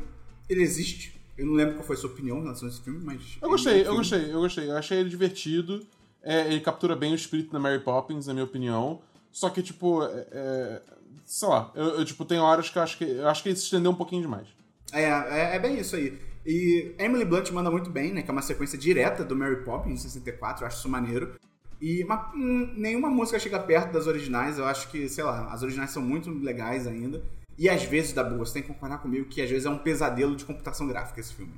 [0.48, 1.19] ele existe.
[1.40, 3.38] Eu não lembro qual foi a sua opinião em relação a esse filme, mas.
[3.40, 4.70] Eu gostei, é um eu gostei, eu gostei.
[4.70, 5.86] Eu achei ele divertido.
[6.22, 9.00] É, ele captura bem o espírito da Mary Poppins, na minha opinião.
[9.32, 10.82] Só que, tipo, é, é,
[11.24, 13.56] sei lá, eu, eu, tipo, tem horas que eu acho que eu acho que ele
[13.56, 14.48] se estendeu um pouquinho demais.
[14.92, 16.18] É, é, é bem isso aí.
[16.44, 18.22] E Emily Blunt manda muito bem, né?
[18.22, 21.34] Que é uma sequência direta do Mary Poppins, em 64, eu acho isso maneiro.
[21.80, 25.62] E uma- hum, nenhuma música chega perto das originais, eu acho que, sei lá, as
[25.62, 27.22] originais são muito legais ainda.
[27.60, 29.76] E às vezes, da boa, você tem que concordar comigo que às vezes é um
[29.78, 31.52] pesadelo de computação gráfica esse filme.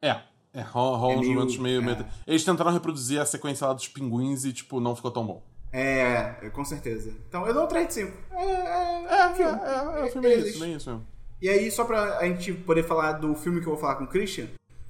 [0.00, 0.20] É.
[0.54, 1.84] É, rola, É uns meio- momentos meio, é.
[1.84, 2.06] meio.
[2.26, 5.42] Eles tentaram reproduzir a sequência lá dos pinguins e, tipo, não ficou tão bom.
[5.72, 7.12] É, com certeza.
[7.28, 8.16] Então eu dou um 3 de 5.
[8.32, 9.60] É, é, É, é, filme.
[9.60, 11.06] é, é, o filme é isso, isso mesmo.
[11.42, 14.04] E aí, só pra a gente poder falar do filme que eu vou falar com
[14.04, 14.46] o Christian,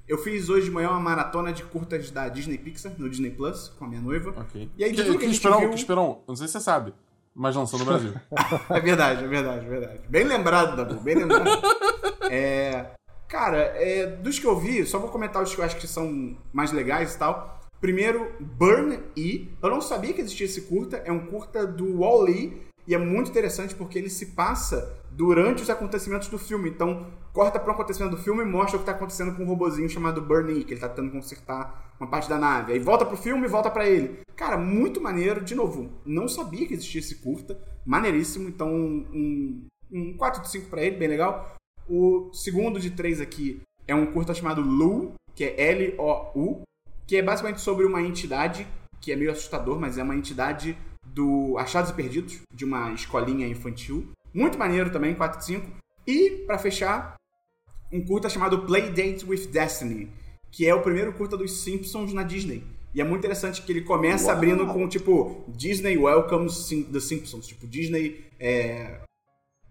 [0.07, 3.67] eu fiz hoje de manhã uma maratona de curtas da Disney Pixar, no Disney Plus,
[3.77, 4.33] com a minha noiva.
[4.39, 4.69] Ok.
[4.77, 5.69] E aí, de que, tudo que que gente esperão, viu...
[5.71, 6.93] que esperão, não sei se você sabe,
[7.39, 8.13] mas lançou no Brasil.
[8.69, 10.01] É verdade, é verdade, é verdade.
[10.09, 11.49] Bem lembrado, Dabu, bem lembrado.
[12.29, 12.87] é,
[13.29, 16.37] cara, é, dos que eu vi, só vou comentar os que eu acho que são
[16.51, 17.61] mais legais e tal.
[17.79, 19.49] Primeiro, Burn E.
[19.63, 22.68] Eu não sabia que existia esse curta, é um curta do Wall-E.
[22.89, 26.71] E é muito interessante porque ele se passa durante os acontecimentos do filme.
[26.71, 29.45] Então, corta para um acontecimento do filme e mostra o que está acontecendo com um
[29.45, 32.73] robozinho chamado Bernie, que ele está tentando consertar uma parte da nave.
[32.73, 34.21] Aí volta pro filme e volta para ele.
[34.35, 35.39] Cara, muito maneiro.
[35.39, 37.61] De novo, não sabia que existia esse curta.
[37.85, 38.49] Maneiríssimo.
[38.49, 41.57] Então, um, um 4 de 5 para ele, bem legal.
[41.87, 46.63] O segundo de três aqui é um curta chamado Lu, que é L-O-U,
[47.05, 48.65] que é basicamente sobre uma entidade
[48.99, 50.75] que é meio assustador, mas é uma entidade
[51.13, 54.11] do Achados e Perdidos, de uma escolinha infantil.
[54.33, 55.67] Muito maneiro também, 4 de 5.
[56.05, 57.15] E, para fechar,
[57.91, 60.11] um curta chamado Playdate with Destiny,
[60.51, 62.63] que é o primeiro curta dos Simpsons na Disney.
[62.93, 64.35] E é muito interessante que ele começa Uau.
[64.35, 67.45] abrindo com, tipo, Disney welcomes the Simpsons.
[67.45, 68.99] Tipo, Disney é,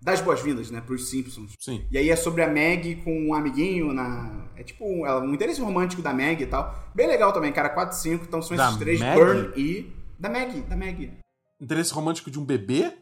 [0.00, 1.52] das boas-vindas, né, pros Simpsons.
[1.58, 1.84] Sim.
[1.90, 4.46] E aí é sobre a Meg com um amiguinho na...
[4.56, 6.74] É tipo um, um interesse romântico da Meg e tal.
[6.94, 8.24] Bem legal também, cara, 4 e 5.
[8.24, 9.18] Então são esses da três, Maggie?
[9.18, 9.92] Burn e...
[10.18, 11.12] Da Meg, da Meg.
[11.60, 12.92] Interesse romântico de um bebê?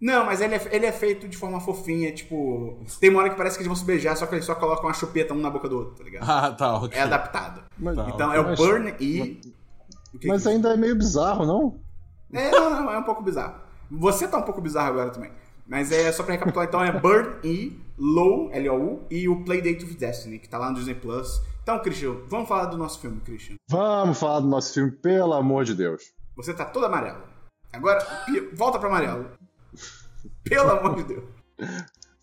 [0.00, 2.82] Não, mas ele é, ele é feito de forma fofinha, tipo.
[2.98, 4.86] Tem uma hora que parece que eles vão se beijar, só que eles só colocam
[4.86, 6.28] uma chupeta um na boca do outro, tá ligado?
[6.28, 6.98] Ah, tá, ok.
[6.98, 7.62] É adaptado.
[7.78, 8.40] Mas, tá, então okay.
[8.40, 9.40] é o Burn e.
[10.14, 11.78] Mas, mas ainda é meio bizarro, não?
[12.32, 13.60] É, não, não, é um pouco bizarro.
[13.90, 15.30] Você tá um pouco bizarro agora também.
[15.66, 19.94] Mas é só pra recapitular, então é Burn e Low, L-O-U, e o Playdate of
[19.94, 21.42] Destiny, que tá lá no Disney Plus.
[21.62, 23.56] Então, Christian, vamos falar do nosso filme, Christian.
[23.68, 26.02] Vamos falar do nosso filme, pelo amor de Deus.
[26.36, 27.29] Você tá todo amarelo.
[27.72, 28.06] Agora,
[28.54, 29.30] volta pra amarelo.
[30.44, 31.24] Pelo amor de Deus.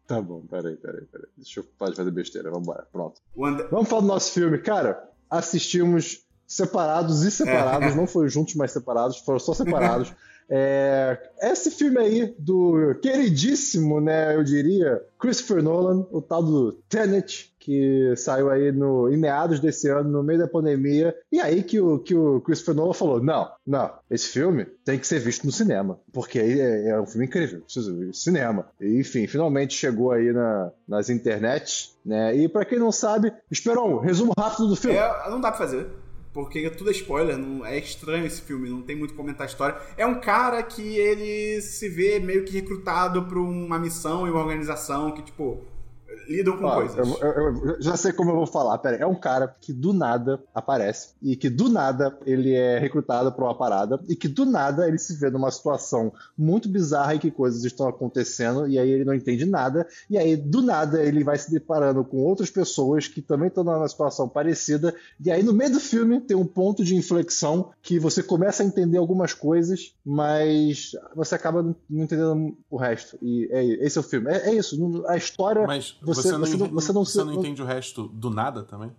[0.06, 1.28] Tá bom, peraí, peraí, peraí.
[1.36, 3.22] Deixa eu parar de fazer besteira, vambora, pronto.
[3.70, 4.58] Vamos falar do nosso filme.
[4.60, 10.14] Cara, assistimos separados e separados, não foram juntos, mas separados, foram só separados.
[10.50, 17.54] É, esse filme aí do queridíssimo, né, eu diria, Christopher Nolan, o tal do Tenet,
[17.68, 21.82] que saiu aí no, em meados desse ano, no meio da pandemia, e aí que
[21.82, 25.52] o, que o Christopher Nolan falou, não, não, esse filme tem que ser visto no
[25.52, 28.70] cinema, porque é, é um filme incrível, precisa ver cinema.
[28.80, 34.00] E, enfim, finalmente chegou aí na, nas internets, né, e para quem não sabe, Esperon,
[34.00, 34.96] resumo rápido do filme.
[34.96, 35.88] É, não dá pra fazer
[36.34, 39.76] porque tudo é spoiler, não, é estranho esse filme, não tem muito comentar a história.
[39.98, 44.42] É um cara que ele se vê meio que recrutado para uma missão e uma
[44.42, 45.66] organização que, tipo,
[46.28, 46.98] lidam com Ó, coisas.
[46.98, 48.78] Eu, eu, eu, já sei como eu vou falar.
[48.78, 53.32] Pera, é um cara que do nada aparece e que do nada ele é recrutado
[53.32, 57.20] para uma parada e que do nada ele se vê numa situação muito bizarra e
[57.20, 61.24] que coisas estão acontecendo e aí ele não entende nada e aí do nada ele
[61.24, 64.94] vai se deparando com outras pessoas que também estão numa situação parecida
[65.24, 68.66] e aí no meio do filme tem um ponto de inflexão que você começa a
[68.66, 73.18] entender algumas coisas, mas você acaba não entendendo o resto.
[73.22, 74.32] E é, esse é o filme.
[74.32, 75.04] É, é isso.
[75.08, 75.66] A história.
[75.66, 78.64] Mas você, você, não, você, não, você, não, você não entende o resto do nada
[78.64, 78.92] também?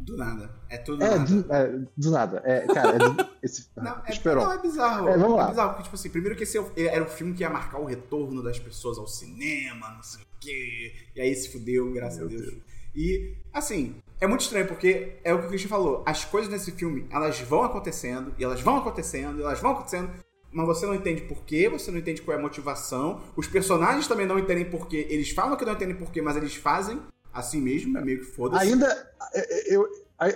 [0.00, 0.50] Do nada.
[0.68, 1.24] É tudo é, nada.
[1.24, 2.42] Do, é, do nada.
[2.44, 5.08] É, cara, é do, esse, não, é, não, é bizarro.
[5.08, 5.46] É, vamos lá.
[5.46, 7.80] É bizarro, porque, tipo assim, primeiro que esse é era o filme que ia marcar
[7.80, 10.94] o retorno das pessoas ao cinema, não sei o quê.
[11.14, 12.42] E aí se fudeu, graças Meu a Deus.
[12.42, 12.62] Deus.
[12.94, 16.02] E, assim, é muito estranho, porque é o que o Christian falou.
[16.06, 20.10] As coisas nesse filme, elas vão acontecendo, e elas vão acontecendo, e elas vão acontecendo,
[20.56, 23.20] mas você não entende por quê, você não entende qual é a motivação.
[23.36, 25.06] Os personagens também não entendem por quê.
[25.10, 26.98] Eles falam que não entendem por quê, mas eles fazem
[27.30, 28.66] assim mesmo, é meio que foda-se.
[28.66, 28.86] Ainda,
[29.34, 29.86] é, é, eu,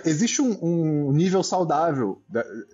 [0.05, 2.21] existe um, um, nível saudável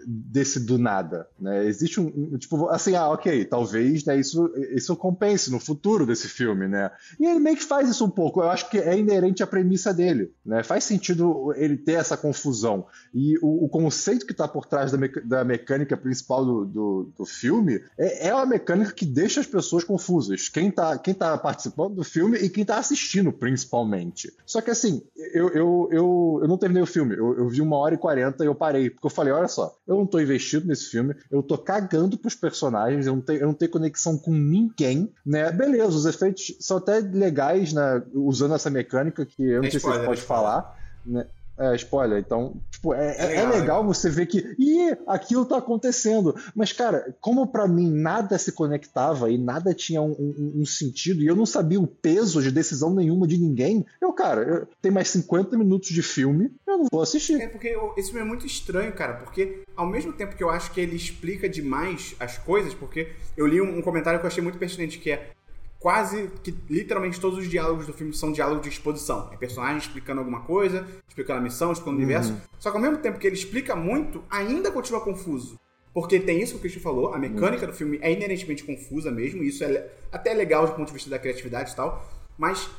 [0.06, 1.66] desse do nada, né?
[1.66, 6.68] Existe um, tipo, assim, ah, ok, talvez né, isso, isso compense no futuro desse filme,
[6.68, 6.92] né?
[7.20, 9.94] E ele meio que faz isso um pouco, eu acho que é inerente à premissa
[9.94, 10.64] dele, né?
[10.64, 12.86] Faz sentido ele ter essa confusão.
[13.14, 17.26] E o, o conceito que está por trás da, da mecânica principal do, do, do
[17.26, 20.50] filme é, é uma mecânica que deixa as pessoas confusas.
[20.50, 24.34] Quem está quem tá participando do filme e quem está assistindo, principalmente.
[24.46, 25.02] Só que assim,
[25.34, 27.16] eu, eu, eu, eu não terminei o filme filme.
[27.16, 28.90] Eu, eu vi uma hora e quarenta e eu parei.
[28.90, 32.36] Porque eu falei, olha só, eu não tô investido nesse filme, eu tô cagando pros
[32.36, 35.52] personagens, eu não tenho, eu não tenho conexão com ninguém, né?
[35.52, 38.04] Beleza, os efeitos são até legais, né?
[38.14, 40.78] Usando essa mecânica que eu não é sei spoiler, se você pode é falar.
[41.06, 41.26] Né?
[41.60, 42.20] É, spoiler.
[42.20, 46.36] Então, tipo, é, é, é, legal, é legal você ver que, ih, aquilo tá acontecendo.
[46.56, 51.22] Mas, cara, como para mim nada se conectava e nada tinha um, um, um, sentido,
[51.22, 54.92] e eu não sabia o peso de decisão nenhuma de ninguém, eu, cara, eu, tem
[54.92, 57.42] mais 50 minutos de filme, eu não vou assistir.
[57.42, 60.72] É porque esse filme é muito estranho, cara, porque ao mesmo tempo que eu acho
[60.72, 64.44] que ele explica demais as coisas, porque eu li um, um comentário que eu achei
[64.44, 65.32] muito pertinente, que é
[65.80, 69.30] quase que literalmente todos os diálogos do filme são diálogos de exposição.
[69.32, 72.34] É personagem explicando alguma coisa, explicando a missão, explicando o universo.
[72.34, 72.40] Uhum.
[72.60, 75.60] Só que ao mesmo tempo que ele explica muito, ainda continua confuso.
[75.94, 77.72] Porque tem isso que o Christian falou, a mecânica uhum.
[77.72, 81.10] do filme é inerentemente confusa mesmo, e isso é até legal do ponto de vista
[81.10, 82.70] da criatividade e tal, mas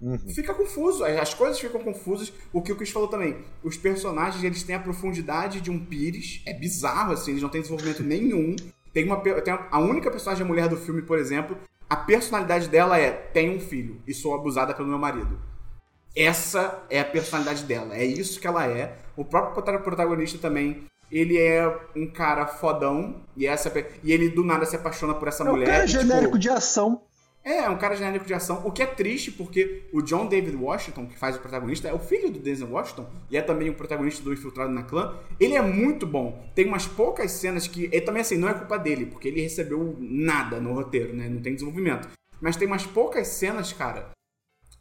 [0.00, 0.18] uhum.
[0.18, 2.32] fica confuso, as coisas ficam confusas.
[2.52, 6.42] O que o Chris falou também, os personagens eles têm a profundidade de um Pires,
[6.44, 8.56] é bizarro assim, eles não têm desenvolvimento nenhum.
[8.92, 11.56] Tem uma tem a única personagem mulher do filme, por exemplo,
[11.88, 15.38] a personalidade dela é: tenho um filho e sou abusada pelo meu marido.
[16.16, 18.96] Essa é a personalidade dela, é isso que ela é.
[19.16, 23.72] O próprio protagonista também ele é um cara fodão e essa
[24.02, 25.66] e ele do nada se apaixona por essa é mulher.
[25.66, 27.02] É um cara e, genérico tipo, de ação.
[27.46, 30.56] É, é um cara genérico de ação, o que é triste porque o John David
[30.56, 33.74] Washington, que faz o protagonista, é o filho do Denzel Washington e é também o
[33.74, 35.16] protagonista do Infiltrado na Clã.
[35.38, 36.44] Ele é muito bom.
[36.56, 37.84] Tem umas poucas cenas que.
[37.84, 41.28] Ele também, assim, não é culpa dele, porque ele recebeu nada no roteiro, né?
[41.28, 42.08] Não tem desenvolvimento.
[42.40, 44.10] Mas tem umas poucas cenas, cara,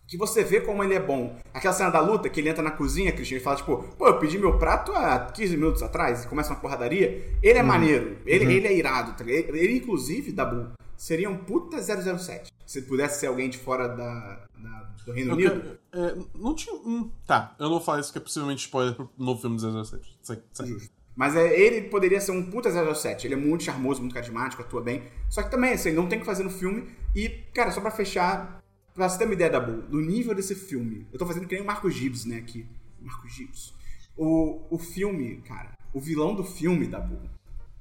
[0.08, 1.38] que você vê como ele é bom.
[1.54, 4.18] Aquela cena da luta, que ele entra na cozinha, Cristian, e fala, tipo, pô, eu
[4.18, 7.38] pedi meu prato há 15 minutos atrás, e começa uma porradaria.
[7.44, 7.68] Ele é uhum.
[7.68, 8.52] maneiro, ele, uhum.
[8.52, 9.14] ele é irado.
[9.16, 12.52] Tá ele, ele, inclusive, Dabu, seria um puta 007.
[12.66, 15.80] Se pudesse ser alguém de fora da, da do Reino eu Unido.
[15.92, 16.76] Quero, é, não tinha.
[16.76, 20.18] Hum, tá, eu não falar isso que é possivelmente spoiler pro novo filme do 007.
[20.22, 20.66] Sei, sei.
[20.68, 20.96] Justo.
[21.16, 23.26] Mas é, ele poderia ser um puta 007.
[23.26, 25.04] Ele é muito charmoso, muito carismático, atua bem.
[25.30, 26.90] Só que também, assim, não tem o que fazer no filme.
[27.16, 28.62] E, cara, só pra fechar,
[28.96, 31.62] Pra você ter uma ideia da do nível desse filme, eu tô fazendo que nem
[31.62, 32.66] o Marco Gibbs, né, aqui.
[33.02, 33.74] Marco Gibbs.
[34.16, 37.06] O, o filme, cara, o vilão do filme, da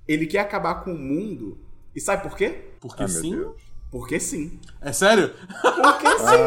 [0.08, 1.56] ele quer acabar com o mundo.
[1.94, 2.72] E sabe por quê?
[2.80, 3.44] Porque ah, sim.
[3.90, 4.58] Porque sim.
[4.80, 5.32] É sério?
[5.62, 6.44] Porque sim.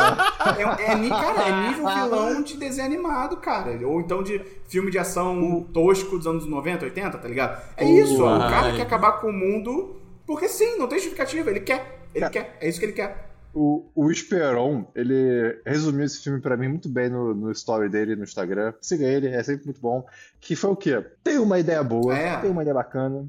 [0.58, 3.88] É, é, cara, é nível vilão de desenho animado, cara.
[3.88, 7.62] Ou então de filme de ação tosco dos anos 90, 80, tá ligado?
[7.78, 8.22] É isso.
[8.22, 8.36] Uai.
[8.36, 11.50] O cara quer acabar com o mundo porque sim, não tem justificativa.
[11.50, 12.02] Ele quer.
[12.14, 12.58] Ele quer.
[12.60, 13.28] É isso que ele quer.
[13.54, 18.16] O, o Esperon, ele resumiu esse filme para mim muito bem no, no story dele
[18.16, 18.74] no Instagram.
[18.82, 20.06] Siga ele, é sempre muito bom.
[20.40, 21.04] Que foi o quê?
[21.24, 22.38] Tem uma ideia boa, é.
[22.40, 23.26] tem uma ideia bacana.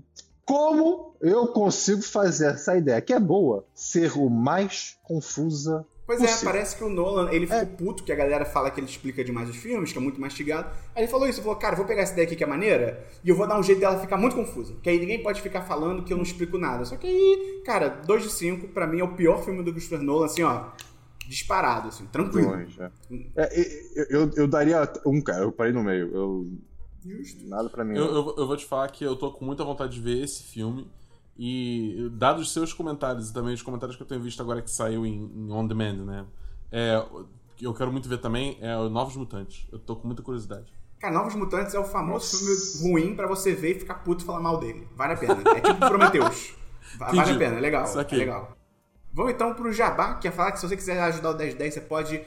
[0.48, 6.42] Como eu consigo fazer essa ideia, que é boa, ser o mais confusa Pois é,
[6.42, 7.66] parece que o Nolan, ele ficou é.
[7.66, 10.70] puto que a galera fala que ele explica demais os filmes, que é muito mastigado.
[10.96, 13.06] Aí ele falou isso, ele falou, cara, vou pegar essa ideia aqui que é maneira
[13.22, 14.72] e eu vou dar um jeito dela ficar muito confusa.
[14.82, 16.86] Que aí ninguém pode ficar falando que eu não explico nada.
[16.86, 20.02] Só que aí, cara, 2 de 5, pra mim é o pior filme do Christopher
[20.02, 20.70] Nolan, assim, ó,
[21.28, 22.52] disparado, assim, tranquilo.
[22.52, 22.90] Longe, é.
[23.36, 26.10] É, eu, eu daria um, cara, eu parei no meio.
[26.14, 26.48] Eu...
[27.08, 27.46] Justo.
[27.46, 27.96] Nada pra mim.
[27.96, 30.42] Eu, eu, eu vou te falar que eu tô com muita vontade de ver esse
[30.42, 30.86] filme.
[31.36, 34.70] E dados os seus comentários e também os comentários que eu tenho visto agora que
[34.70, 36.26] saiu em, em On Demand, né?
[36.70, 37.00] É,
[37.60, 39.66] eu quero muito ver também é o Novos Mutantes.
[39.70, 40.72] Eu tô com muita curiosidade.
[40.98, 42.78] Cara, Novos Mutantes é o famoso Nossa.
[42.78, 44.88] filme ruim para você ver e ficar puto e falar mal dele.
[44.96, 45.34] Vale a pena.
[45.56, 46.54] É tipo Prometheus.
[46.98, 47.84] Vale a pena, é legal.
[47.86, 48.56] É legal.
[49.12, 51.80] Vamos então pro Jabá, que é falar que se você quiser ajudar o 1010, você
[51.80, 52.20] pode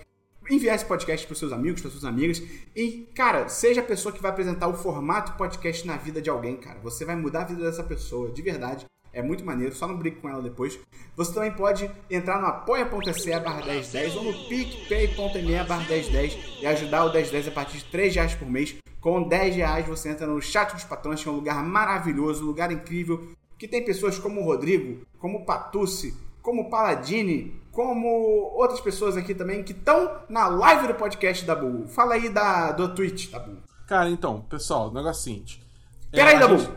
[0.50, 2.42] enviar esse podcast para seus amigos, para suas amigas.
[2.76, 6.58] E, cara, seja a pessoa que vai apresentar o formato podcast na vida de alguém,
[6.58, 6.80] cara.
[6.80, 8.86] Você vai mudar a vida dessa pessoa, de verdade.
[9.14, 10.80] É muito maneiro, só não brigue com ela depois.
[11.18, 17.06] Você também pode entrar no apoia.se barra 1010 ou no picpay.me barra 1010 e ajudar
[17.06, 18.76] o 1010 a partir de 3 reais por mês.
[19.02, 22.48] Com 10 reais você entra no chat dos patrões, que é um lugar maravilhoso, um
[22.48, 28.08] lugar incrível, que tem pessoas como o Rodrigo, como o Patucci, como Paladini, como
[28.56, 31.88] outras pessoas aqui também que estão na live do podcast da Bull.
[31.88, 33.58] Fala aí da, do Twitch da Bull.
[33.88, 35.64] Cara, então, pessoal, o negócio é o seguinte.
[36.12, 36.58] Pera é, aí, Dabu!
[36.58, 36.72] Gente...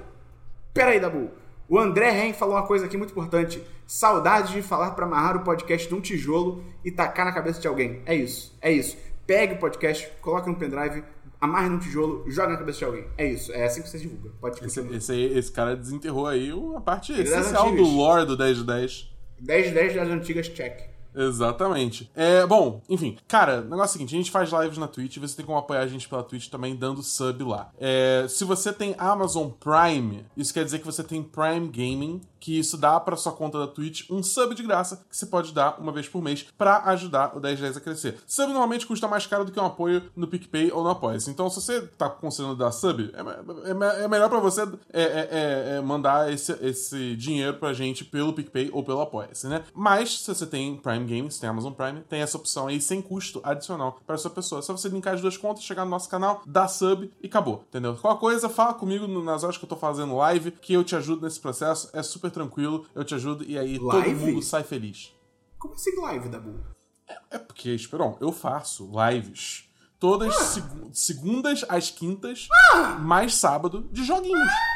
[0.72, 1.30] Pera aí, Dabu!
[1.68, 3.62] O André Ren falou uma coisa aqui muito importante.
[3.86, 7.66] Saudade de falar para amarrar o podcast de um tijolo e tacar na cabeça de
[7.66, 8.02] alguém.
[8.06, 8.96] É isso, é isso.
[9.26, 11.02] Pegue o podcast, coloque no pendrive,
[11.40, 13.06] amarre no tijolo, joga na cabeça de alguém.
[13.16, 14.30] É isso, é assim que você divulga.
[14.40, 18.64] Pode esse, esse, esse cara desenterrou aí a parte essencial do lore do 10 de
[18.64, 19.13] 10.
[19.46, 20.93] 10 de 10 das antigas, check.
[21.14, 22.10] Exatamente.
[22.14, 23.16] É, bom, enfim.
[23.28, 25.58] Cara, o negócio é o seguinte: a gente faz lives na Twitch, você tem como
[25.58, 27.70] apoiar a gente pela Twitch também dando sub lá.
[27.78, 32.58] É, se você tem Amazon Prime, isso quer dizer que você tem Prime Gaming, que
[32.58, 35.80] isso dá para sua conta da Twitch um sub de graça que você pode dar
[35.80, 38.18] uma vez por mês para ajudar o 1010 a crescer.
[38.26, 41.30] Sub normalmente custa mais caro do que um apoio no PicPay ou no Apoia-se.
[41.30, 44.60] Então, se você tá considerando dar sub, é, é, é melhor para você
[44.92, 49.46] é, é, é, é, mandar esse, esse dinheiro pra gente pelo PicPay ou pelo Apoia-se,
[49.46, 49.64] né?
[49.72, 53.00] Mas, se você tem Prime Prime Games, tem Amazon Prime, tem essa opção aí sem
[53.00, 54.58] custo adicional para sua pessoa.
[54.58, 57.64] É só você linkar as duas contas, chegar no nosso canal, dar sub e acabou,
[57.68, 57.96] entendeu?
[57.96, 61.22] Qualquer coisa, fala comigo nas horas que eu tô fazendo live, que eu te ajudo
[61.22, 61.90] nesse processo.
[61.92, 64.14] É super tranquilo, eu te ajudo e aí live?
[64.14, 65.12] todo mundo sai feliz.
[65.58, 66.60] Como assim live, Dabu?
[67.06, 70.44] É, é porque, Esperon, eu faço lives todas ah.
[70.44, 72.98] seg segundas às quintas, ah.
[73.00, 74.48] mais sábado, de joguinhos.
[74.48, 74.74] Ah.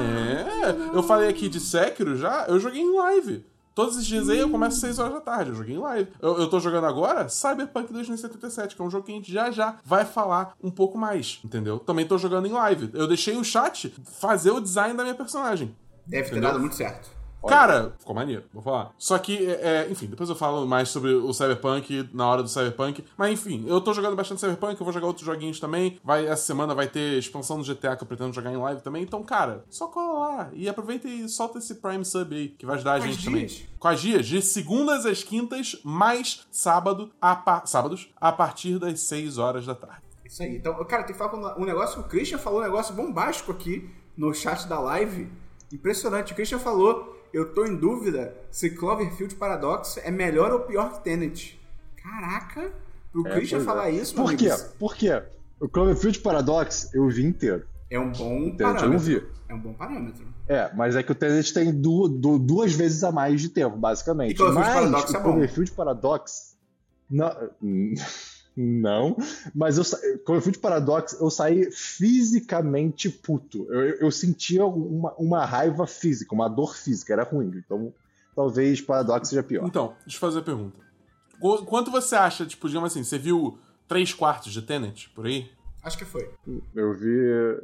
[0.00, 3.44] É, eu falei aqui de Sekiro já, eu joguei em live.
[3.74, 6.10] Todos esses dias aí eu começo às 6 horas da tarde, eu joguei em live.
[6.20, 9.50] Eu, eu tô jogando agora Cyberpunk 2077, que é um jogo que a gente já
[9.50, 11.78] já vai falar um pouco mais, entendeu?
[11.78, 12.90] Também tô jogando em live.
[12.92, 15.74] Eu deixei o chat fazer o design da minha personagem.
[16.06, 16.42] Deve entendeu?
[16.42, 17.21] ter dado muito certo.
[17.42, 17.50] Olha.
[17.56, 18.92] Cara, ficou maneiro, vou falar.
[18.96, 23.04] Só que, é, enfim, depois eu falo mais sobre o Cyberpunk na hora do Cyberpunk.
[23.16, 25.98] Mas enfim, eu tô jogando bastante Cyberpunk, eu vou jogar outros joguinhos também.
[26.04, 29.02] Vai, essa semana vai ter expansão do GTA que eu pretendo jogar em live também.
[29.02, 30.50] Então, cara, só cola lá.
[30.52, 33.46] E aproveita e solta esse Prime Sub aí, que vai ajudar a gente também.
[33.46, 33.62] dias?
[33.78, 34.26] Quais dias?
[34.26, 39.74] De segundas às quintas, mais sábado, a pa- sábados, a partir das 6 horas da
[39.74, 40.02] tarde.
[40.24, 40.56] Isso aí.
[40.56, 43.50] Então, cara, tem que falar com um negócio que o Christian falou, um negócio bombástico
[43.50, 45.28] aqui no chat da live.
[45.72, 46.32] Impressionante.
[46.32, 51.04] O Christian falou, eu tô em dúvida se Cloverfield Paradox é melhor ou pior que
[51.04, 51.60] Tenet.
[52.02, 52.72] Caraca,
[53.12, 53.92] pro É, Christian pois falar é.
[53.92, 54.50] isso, Por quê?
[54.50, 55.22] amigo, Por quê?
[55.60, 57.64] O Cloverfield Paradox eu vi inteiro.
[57.90, 58.98] é um bom Tenet eu não parâmetro.
[59.00, 59.26] vi.
[59.48, 60.26] É um bom parâmetro.
[60.48, 63.76] É, mas é que o Tenet tem du- du- duas vezes a mais de tempo,
[63.76, 64.32] basicamente.
[64.32, 65.24] E Cloverfield mas Paradox o é bom.
[65.30, 66.56] Cloverfield Paradox.
[67.08, 67.30] Não,
[68.56, 69.16] não,
[69.54, 73.66] mas eu, sa- Cloverfield Paradox eu saí fisicamente puto.
[73.70, 77.52] Eu, eu, eu sentia uma, uma raiva física, uma dor física, era ruim.
[77.64, 77.92] Então
[78.34, 79.66] talvez Paradox seja pior.
[79.66, 80.78] Então, deixa eu fazer a pergunta.
[81.40, 85.50] Qu- Quanto você acha, tipo, digamos assim, você viu 3 quartos de Tenet por aí?
[85.82, 86.30] Acho que foi.
[86.74, 87.60] Eu vi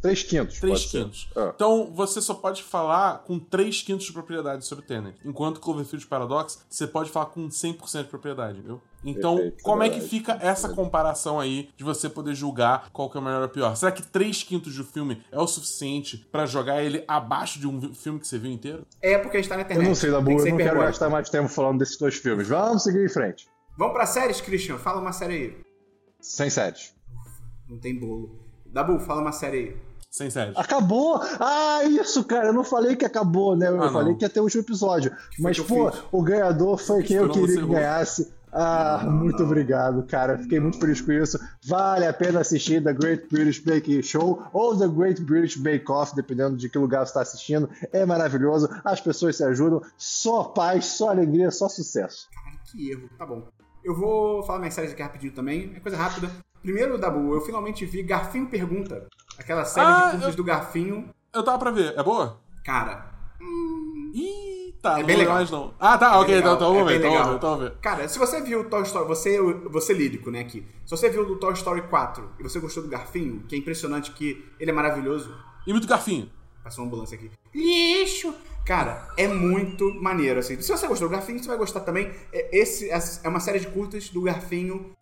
[0.00, 0.60] 3 quintos.
[0.60, 1.04] 3 pode ser.
[1.04, 1.28] quintos.
[1.36, 1.52] Ah.
[1.54, 5.18] Então, você só pode falar com 3 quintos de propriedade sobre Tenet.
[5.24, 8.80] Enquanto Cloverfield Paradox, você pode falar com 100% de propriedade, viu?
[9.04, 10.10] Então, Perfeito, como é que verdade.
[10.10, 13.74] fica essa comparação aí de você poder julgar qual que é o melhor ou pior?
[13.76, 17.92] Será que 3 quintos do filme é o suficiente pra jogar ele abaixo de um
[17.94, 18.86] filme que você viu inteiro?
[19.02, 19.88] É porque a gente tá na Eu internet.
[19.88, 20.86] não sei, Dabu, que eu não quero hiperbólico.
[20.86, 22.48] gastar mais tempo falando desses dois filmes.
[22.48, 23.48] Vamos seguir em frente.
[23.76, 24.78] Vamos pra séries, Christian?
[24.78, 25.56] Fala uma série aí.
[26.20, 26.92] Sem séries.
[27.68, 28.36] Não tem bolo.
[28.66, 29.76] Dabu, fala uma série aí.
[30.18, 30.52] Sem sério.
[30.56, 31.20] Acabou!
[31.38, 32.48] Ah, isso, cara.
[32.48, 33.68] Eu não falei que acabou, né?
[33.68, 34.18] Eu Ah, falei não.
[34.18, 35.12] que ia ter o último episódio.
[35.38, 36.02] Mas, que eu pô, fiz?
[36.10, 38.32] o ganhador foi quem eu queria que ganhasse.
[38.52, 40.36] Ah, muito obrigado, cara.
[40.38, 41.38] Fiquei muito feliz com isso.
[41.64, 46.16] Vale a pena assistir The Great British Bake Show ou The Great British Bake Off,
[46.16, 47.70] dependendo de que lugar você está assistindo.
[47.92, 48.68] É maravilhoso.
[48.84, 49.80] As pessoas se ajudam.
[49.96, 52.26] Só paz, só alegria, só sucesso.
[52.34, 53.08] Cara, que erro.
[53.16, 53.46] Tá bom.
[53.84, 55.72] Eu vou falar minhas séries aqui rapidinho também.
[55.76, 56.28] É coisa rápida.
[56.68, 59.06] Primeiro, Dabu, eu finalmente vi Garfinho Pergunta.
[59.38, 61.08] Aquela série Ah, de curtas eu- do Garfinho.
[61.32, 61.94] Eu tava pra ver.
[61.98, 62.42] É boa?
[62.62, 63.10] Cara,
[64.12, 65.00] Ih, tá.
[65.00, 65.36] É bem legal.
[65.36, 65.72] mais não.
[65.80, 66.14] Ah, tá.
[66.14, 66.98] É ok, então, então vamos é ver.
[67.06, 67.36] Então vamos ver.
[67.36, 67.72] Então ver.
[67.80, 69.40] Cara, se você viu o Toy Story, você,
[69.70, 70.62] você lírico, né, aqui.
[70.84, 74.12] Se você viu o Toy Story 4 e você gostou do Garfinho, que é impressionante
[74.12, 75.34] que ele é maravilhoso.
[75.66, 76.30] E muito garfinho.
[76.62, 77.30] Passou uma ambulância aqui.
[77.54, 78.34] Lixo!
[78.66, 80.60] Cara, é muito maneiro, assim.
[80.60, 82.12] Se você gostou do Garfinho, você vai gostar também.
[82.30, 84.92] É, Esse é uma série de curtas do Garfinho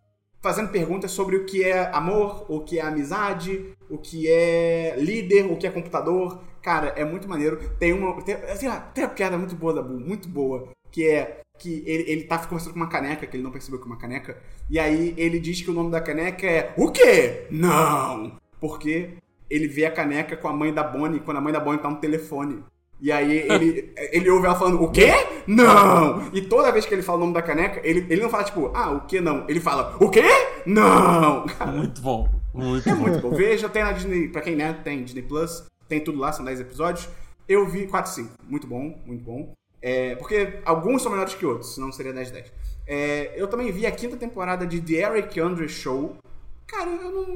[0.47, 5.51] fazendo perguntas sobre o que é amor, o que é amizade, o que é líder,
[5.51, 6.40] o que é computador.
[6.62, 7.59] Cara, é muito maneiro.
[7.80, 8.22] Tem uma.
[8.22, 12.24] Tem, tem uma, piada muito boa da Bull, muito boa, que é que ele, ele
[12.24, 14.40] tá conversando com uma caneca, que ele não percebeu que é uma caneca,
[14.70, 17.47] e aí ele diz que o nome da caneca é O quê?
[17.51, 18.36] Não!
[18.61, 19.14] Porque
[19.51, 21.90] ele vê a caneca com a mãe da Bonnie quando a mãe da Bonnie tá
[21.90, 22.62] no telefone.
[23.01, 25.12] E aí ele, ele ouve ela falando, o quê?
[25.47, 26.28] Não!
[26.32, 28.70] E toda vez que ele fala o nome da caneca, ele, ele não fala tipo,
[28.74, 29.44] ah, o que não?
[29.49, 30.24] Ele fala, o quê?
[30.64, 31.47] Não!
[31.47, 32.28] Cara, Muito bom.
[32.53, 33.01] Muito é bom.
[33.03, 33.30] muito bom.
[33.30, 36.61] Veja, tem na Disney, pra quem né, tem Disney Plus, tem tudo lá, são 10
[36.61, 37.09] episódios.
[37.47, 38.30] Eu vi 4 5.
[38.44, 39.53] Muito bom, muito bom.
[39.80, 42.53] É, porque alguns são melhores que outros, senão seria 10 10.
[42.86, 46.16] É, eu também vi a quinta temporada de The Eric Andre Show.
[46.66, 47.26] Cara, eu não.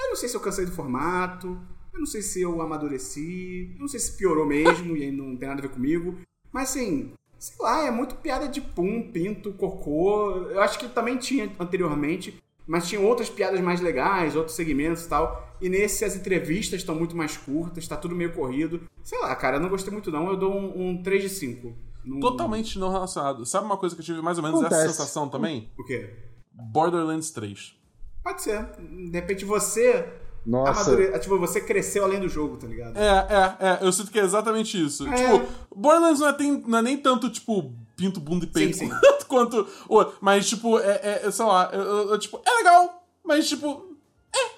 [0.00, 1.58] Eu não sei se eu cansei do formato.
[1.94, 3.70] Eu não sei se eu amadureci.
[3.74, 6.18] Eu não sei se piorou mesmo e aí não tem nada a ver comigo.
[6.52, 10.32] Mas assim, sei lá, é muito piada de pum, pinto, cocô.
[10.50, 12.42] Eu acho que também tinha anteriormente.
[12.66, 15.54] Mas tinha outras piadas mais legais, outros segmentos e tal.
[15.60, 18.80] E nesse as entrevistas estão muito mais curtas, tá tudo meio corrido.
[19.02, 20.28] Sei lá, cara, eu não gostei muito não.
[20.28, 21.72] Eu dou um, um 3 de 5.
[22.04, 23.44] Num- Totalmente não relacionado.
[23.46, 24.94] Sabe uma coisa que eu tive mais ou menos essa Acontece.
[24.94, 25.70] sensação também?
[25.78, 26.10] O quê?
[26.52, 27.76] Borderlands 3.
[28.22, 28.64] Pode ser.
[28.78, 30.08] De repente você.
[30.46, 30.90] Nossa.
[30.90, 32.96] amadure- Tipo, você cresceu além do jogo, tá ligado?
[32.96, 33.78] É, é, é.
[33.86, 35.06] Eu sinto que é exatamente isso.
[35.08, 35.14] É.
[35.14, 38.88] Tipo, Borderlands não é, tem- não é nem tanto, tipo, pinto, bunda e peito sim.
[38.88, 40.16] quanto, quanto o outro.
[40.20, 43.96] Mas, tipo, é, é- sei lá, eu, eu- eu, tipo, é legal, mas, tipo,
[44.34, 44.50] é.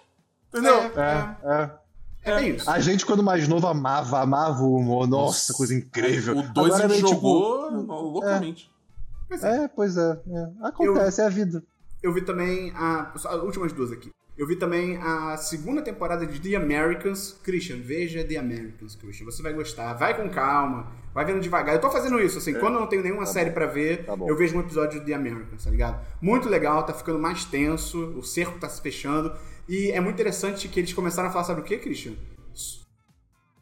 [0.48, 0.74] Entendeu?
[0.74, 1.70] É, é.
[2.24, 2.68] É bem isso.
[2.68, 5.06] A gente, quando mais novo, amava, amava o humor.
[5.06, 6.36] Nossa, coisa incrível.
[6.38, 8.68] O 2 Agora, ele tipo, jogou loucamente.
[9.30, 10.20] É, pois é.
[10.28, 10.66] é.
[10.66, 11.62] Acontece, é a vida.
[12.02, 13.12] Eu vi também a.
[13.14, 14.10] As últimas duas aqui.
[14.36, 17.38] Eu vi também a segunda temporada de The Americans.
[17.42, 19.24] Christian, veja The Americans, Christian.
[19.24, 19.94] Você vai gostar.
[19.94, 20.92] Vai com calma.
[21.14, 21.74] Vai vendo devagar.
[21.74, 22.52] Eu tô fazendo isso, assim.
[22.52, 25.14] Quando eu não tenho nenhuma série pra ver, Tá eu vejo um episódio de The
[25.14, 26.04] Americans, tá ligado?
[26.20, 27.98] Muito legal, tá ficando mais tenso.
[28.18, 29.32] O cerco tá se fechando.
[29.66, 32.12] E é muito interessante que eles começaram a falar, sabe o que, Christian?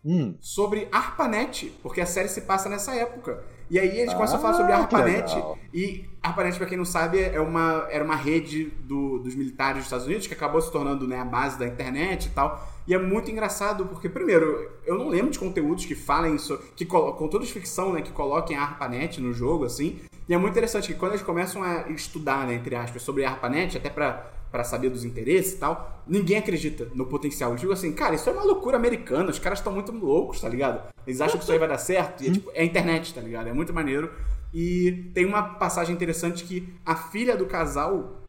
[0.06, 0.36] Hum.
[0.38, 3.42] sobre ARPANET, porque a série se passa nessa época.
[3.70, 5.34] E aí eles começam a falar sobre Ah, ARPANET.
[5.72, 9.86] E ARPANET, pra quem não sabe, é uma, era uma rede do- dos militares dos
[9.86, 12.72] Estados Unidos que acabou se tornando né, a base da internet e tal.
[12.86, 16.84] E é muito engraçado porque, primeiro, eu não lembro de conteúdos que falem isso, que
[16.84, 20.00] conteúdos de ficção, né, que coloquem a ARPANET no jogo, assim.
[20.28, 23.30] E é muito interessante que quando eles começam a estudar, né, entre aspas, sobre a
[23.30, 27.50] ARPANET, até pra, pra saber dos interesses e tal, ninguém acredita no potencial.
[27.50, 30.48] Eu digo assim, cara, isso é uma loucura americana, os caras estão muito loucos, tá
[30.48, 30.94] ligado?
[31.04, 33.48] Eles acham que isso aí vai dar certo, e é, tipo, é internet, tá ligado?
[33.48, 34.12] É muito maneiro.
[34.54, 38.22] E tem uma passagem interessante que a filha do casal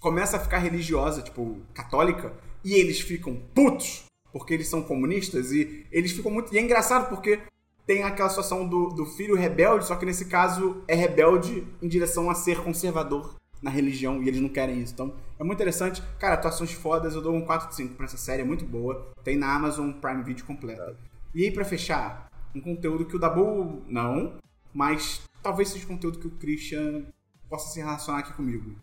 [0.00, 2.30] começa a ficar religiosa, tipo, católica,
[2.62, 4.04] e eles ficam putos,
[4.34, 6.54] porque eles são comunistas, e eles ficam muito.
[6.54, 7.40] E é engraçado porque
[7.86, 12.28] tem aquela situação do, do filho rebelde, só que nesse caso é rebelde em direção
[12.28, 13.34] a ser conservador
[13.64, 14.92] na religião, e eles não querem isso.
[14.92, 16.02] Então, é muito interessante.
[16.18, 19.10] Cara, atuações fodas, eu dou um 4 de 5 pra essa série, é muito boa.
[19.24, 20.96] Tem na Amazon Prime Video completa.
[21.34, 24.34] E aí, pra fechar, um conteúdo que o Dabu não,
[24.72, 27.06] mas talvez seja conteúdo que o Christian
[27.48, 28.76] possa se relacionar aqui comigo.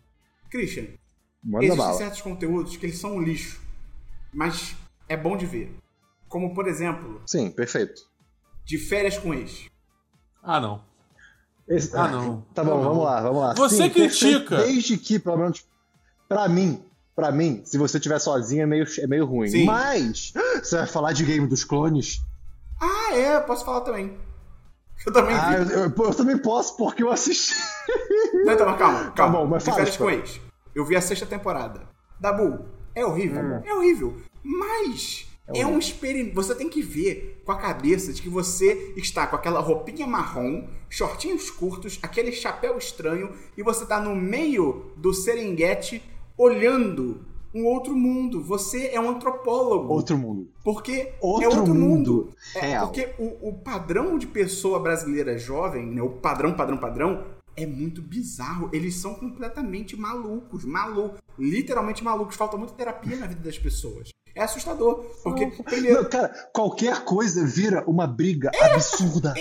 [0.50, 0.86] Christian,
[1.44, 1.98] Manda Existem bala.
[1.98, 3.60] certos conteúdos que eles são um lixo,
[4.32, 4.76] mas
[5.08, 5.74] é bom de ver.
[6.28, 8.02] Como, por exemplo, Sim, perfeito.
[8.64, 9.66] de férias com ex.
[10.42, 10.84] Ah, não.
[11.76, 12.44] Esse- Ah, não.
[12.54, 12.82] Tá bom, não.
[12.82, 13.54] vamos lá, vamos lá.
[13.54, 14.56] Você Sim, critica.
[14.58, 15.64] Desde que, pelo menos,
[16.28, 16.82] pra mim,
[17.16, 19.48] pra mim, se você estiver sozinho é meio, é meio ruim.
[19.48, 19.64] Sim.
[19.64, 22.20] Mas, você vai falar de Game dos Clones?
[22.80, 24.16] Ah, é, eu posso falar também.
[25.06, 25.72] Eu também Ah, eu, vi.
[25.72, 27.54] eu- eu também posso, porque eu assisti.
[28.44, 29.38] Não, então, mas calma, calma.
[29.38, 30.40] bom, mas de fala, férias com ex.
[30.74, 31.82] Eu vi a sexta temporada.
[32.20, 32.64] Dabu,
[32.94, 33.42] é horrível.
[33.42, 33.62] Hum.
[33.64, 34.16] É horrível.
[34.44, 36.34] Mas é, um experimento.
[36.34, 40.68] Você tem que ver com a cabeça de que você está com aquela roupinha marrom,
[40.88, 46.02] shortinhos curtos, aquele chapéu estranho, e você tá no meio do Serengeti
[46.36, 47.24] olhando
[47.54, 48.42] um outro mundo.
[48.42, 49.92] Você é um antropólogo.
[49.92, 50.48] Outro mundo.
[50.64, 52.12] Porque Outro é outro mundo.
[52.12, 52.34] mundo.
[52.56, 52.86] É, Real.
[52.86, 57.24] porque o, o padrão de pessoa brasileira jovem, né, o padrão, padrão, padrão,
[57.54, 58.70] é muito bizarro.
[58.72, 62.36] Eles são completamente malucos, malucos, literalmente malucos.
[62.36, 64.10] Falta muita terapia na vida das pessoas.
[64.34, 65.04] É assustador.
[65.22, 69.34] Porque, primeiro, Não, cara, qualquer coisa vira uma briga É, absurda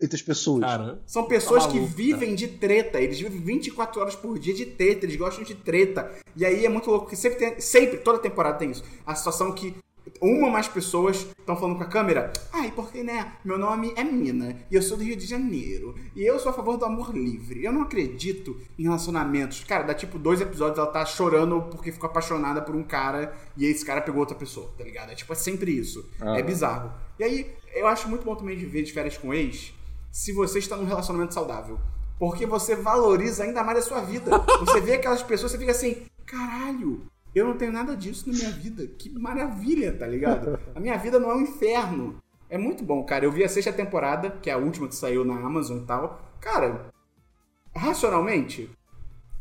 [0.00, 0.60] entre as pessoas.
[0.60, 1.00] Cara.
[1.06, 3.00] São pessoas Tá que vivem de treta.
[3.00, 5.06] Eles vivem 24 horas por dia de treta.
[5.06, 6.10] Eles gostam de treta.
[6.34, 7.04] E aí é muito louco.
[7.04, 7.60] Porque sempre tem.
[7.60, 8.82] Sempre, toda temporada tem isso.
[9.06, 9.74] A situação que
[10.22, 12.32] uma ou mais pessoas estão falando com a câmera.
[12.52, 13.32] Ai, porque, né?
[13.44, 14.56] Meu nome é Mina.
[14.70, 15.96] E eu sou do Rio de Janeiro.
[16.14, 17.64] E eu sou a favor do amor livre.
[17.64, 19.64] Eu não acredito em relacionamentos.
[19.64, 23.34] Cara, dá tipo dois episódios ela tá chorando porque ficou apaixonada por um cara.
[23.56, 25.10] E esse cara pegou outra pessoa, tá ligado?
[25.10, 26.08] É tipo, é sempre isso.
[26.20, 26.38] Ah.
[26.38, 26.92] É bizarro.
[27.18, 29.74] E aí, eu acho muito bom também de ver de férias com ex
[30.12, 31.80] se você está num relacionamento saudável.
[32.16, 34.30] Porque você valoriza ainda mais a sua vida.
[34.60, 37.02] Você vê aquelas pessoas, você fica assim, caralho,
[37.34, 38.86] eu não tenho nada disso na minha vida.
[38.98, 40.58] Que maravilha, tá ligado?
[40.74, 42.16] A minha vida não é um inferno.
[42.50, 43.24] É muito bom, cara.
[43.24, 46.20] Eu vi a sexta temporada, que é a última que saiu na Amazon e tal.
[46.40, 46.90] Cara,
[47.74, 48.68] racionalmente,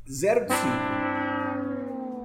[0.09, 0.65] 0 de 5.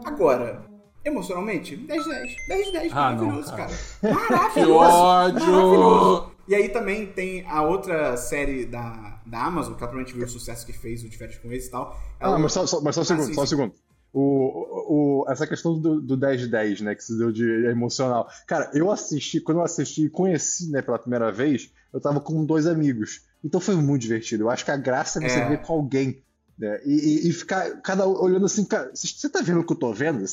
[0.04, 0.62] Agora,
[1.04, 2.36] emocionalmente, 10 de 10.
[2.48, 2.92] 10 de 10.
[2.92, 3.72] Ah, não, maravilhoso, cara.
[4.00, 4.14] cara.
[4.30, 4.54] Maravilhoso.
[4.54, 5.46] Que ódio!
[5.52, 6.36] Maravilhoso.
[6.48, 10.28] E aí também tem a outra série da, da Amazon, que ela provavelmente viu o
[10.28, 12.00] sucesso que fez o férias com eles e tal.
[12.20, 13.50] Ela- Ah, mas só, só- mas só um Ah, segundo, sim, só um sim.
[13.56, 13.74] segundo.
[14.18, 18.26] O, o- essa questão do, do 10 de 10, né, que se deu de emocional.
[18.46, 22.44] Cara, eu assisti, quando eu assisti e conheci, né, pela primeira vez, eu tava com
[22.46, 23.20] dois amigos.
[23.44, 24.44] Então foi muito divertido.
[24.44, 25.44] Eu acho que a graça é você É.
[25.48, 26.22] ver com alguém,
[26.58, 29.78] né, e, e- ficar cada um olhando assim, cara, você tá vendo o que eu
[29.78, 30.24] tô vendo?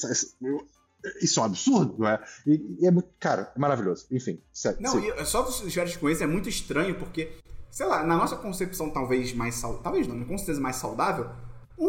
[1.21, 2.23] Isso, é um absurdo, não é?
[2.47, 4.05] E, e é muito, cara, é maravilhoso.
[4.09, 4.77] Enfim, sério.
[4.81, 7.29] Não, e só dos férias com eles é muito estranho, porque,
[7.69, 11.29] sei lá, na nossa concepção talvez mais saudável, talvez não, com certeza mais saudável,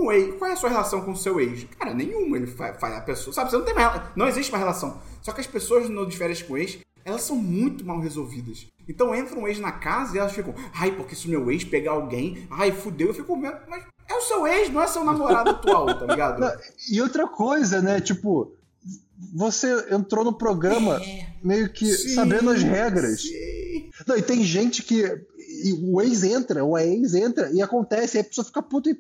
[0.00, 1.66] um ex, qual é a sua relação com o seu ex?
[1.78, 4.58] Cara, nenhuma, ele faz, faz a pessoa, sabe, você não tem mais, não existe uma
[4.58, 5.00] relação.
[5.22, 8.66] Só que as pessoas no de férias com ex, elas são muito mal resolvidas.
[8.88, 11.64] Então entra um ex na casa e elas ficam, ai, porque se o meu ex
[11.64, 15.50] pegar alguém, ai, fudeu, eu fico, mas é o seu ex, não é seu namorado
[15.50, 16.40] atual, tá ligado?
[16.40, 16.52] Não,
[16.90, 18.54] E outra coisa, né, tipo,
[19.34, 21.00] você entrou no programa
[21.42, 23.22] meio que Sim, sabendo as regras.
[23.22, 23.90] sim.
[24.06, 25.04] Não, e tem gente que.
[25.70, 28.90] E o ex entra, ou a ex entra, e acontece, e a pessoa fica puta
[28.90, 28.98] e.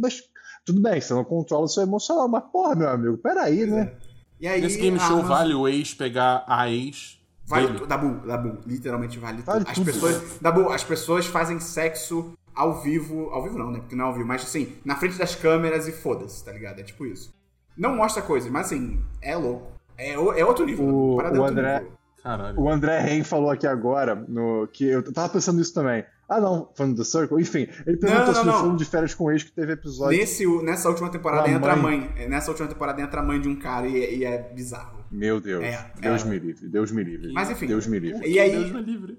[0.00, 0.22] Mas
[0.64, 3.92] tudo bem, você não controla o seu emocional, mas porra, meu amigo, peraí, né?
[4.40, 7.18] E aí, Nesse game show vale o ex pegar a ex.
[7.46, 7.84] Vale.
[7.86, 9.70] Dabu, Dabu, literalmente vale, Vale tudo.
[9.72, 13.80] As pessoas, Dabu, as pessoas fazem sexo ao vivo, ao vivo não, né?
[13.80, 16.78] Porque não é ao vivo, mas assim, na frente das câmeras e foda-se, tá ligado?
[16.78, 17.34] É tipo isso.
[17.76, 19.72] Não mostra coisa, mas assim, é louco.
[19.98, 20.84] É, o- é outro nível.
[20.86, 21.92] O- é o outro André- nível.
[22.22, 22.60] Caralho.
[22.60, 26.04] O André Ren falou aqui agora no, que eu tava pensando isso também.
[26.28, 27.66] Ah, não, falando do Circle, enfim.
[27.86, 30.16] Ele perguntou Não, não, se no filme de férias com o ex que teve episódio.
[30.16, 32.12] Nesse, nessa última temporada A entra a mãe.
[32.16, 32.28] mãe.
[32.28, 35.04] Nessa última temporada entra a mãe de um cara e, e é bizarro.
[35.10, 35.64] Meu Deus.
[35.64, 36.28] É, Deus é.
[36.28, 37.32] me livre, Deus me livre.
[37.32, 37.66] Mas enfim.
[37.66, 38.28] Deus me livre.
[38.28, 39.18] E aí- Deus me livre.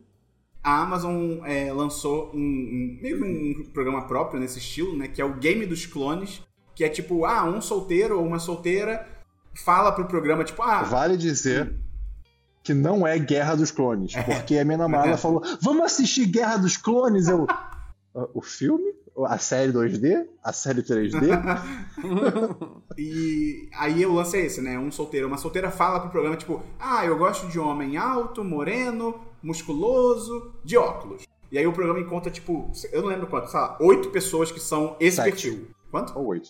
[0.63, 5.07] A Amazon é, lançou um, um- meio que um programa próprio nesse estilo, né?
[5.09, 6.41] Que é o Game dos Clones.
[6.73, 9.05] Que é tipo, ah, um solteiro ou uma solteira
[9.53, 11.73] fala pro programa, tipo, ah, Vale dizer
[12.63, 15.17] que não é Guerra dos Clones, porque a minha namorada É.
[15.17, 17.27] falou: vamos assistir Guerra dos Clones.
[17.27, 17.45] Eu.
[17.49, 18.93] "Ah, O filme?
[19.27, 20.25] A série 2D?
[20.43, 21.19] A série 3D?
[22.97, 24.77] E aí o lance é esse, né?
[24.77, 29.19] Um solteiro, uma solteira fala pro programa, tipo, ah, eu gosto de homem alto, moreno,
[29.41, 31.23] musculoso, de óculos.
[31.51, 34.59] E aí o programa encontra, tipo, eu não lembro quanto, sei lá, oito pessoas que
[34.59, 35.31] são esse Sete.
[35.31, 35.67] perfil.
[35.89, 36.17] Quanto?
[36.17, 36.49] ou 8.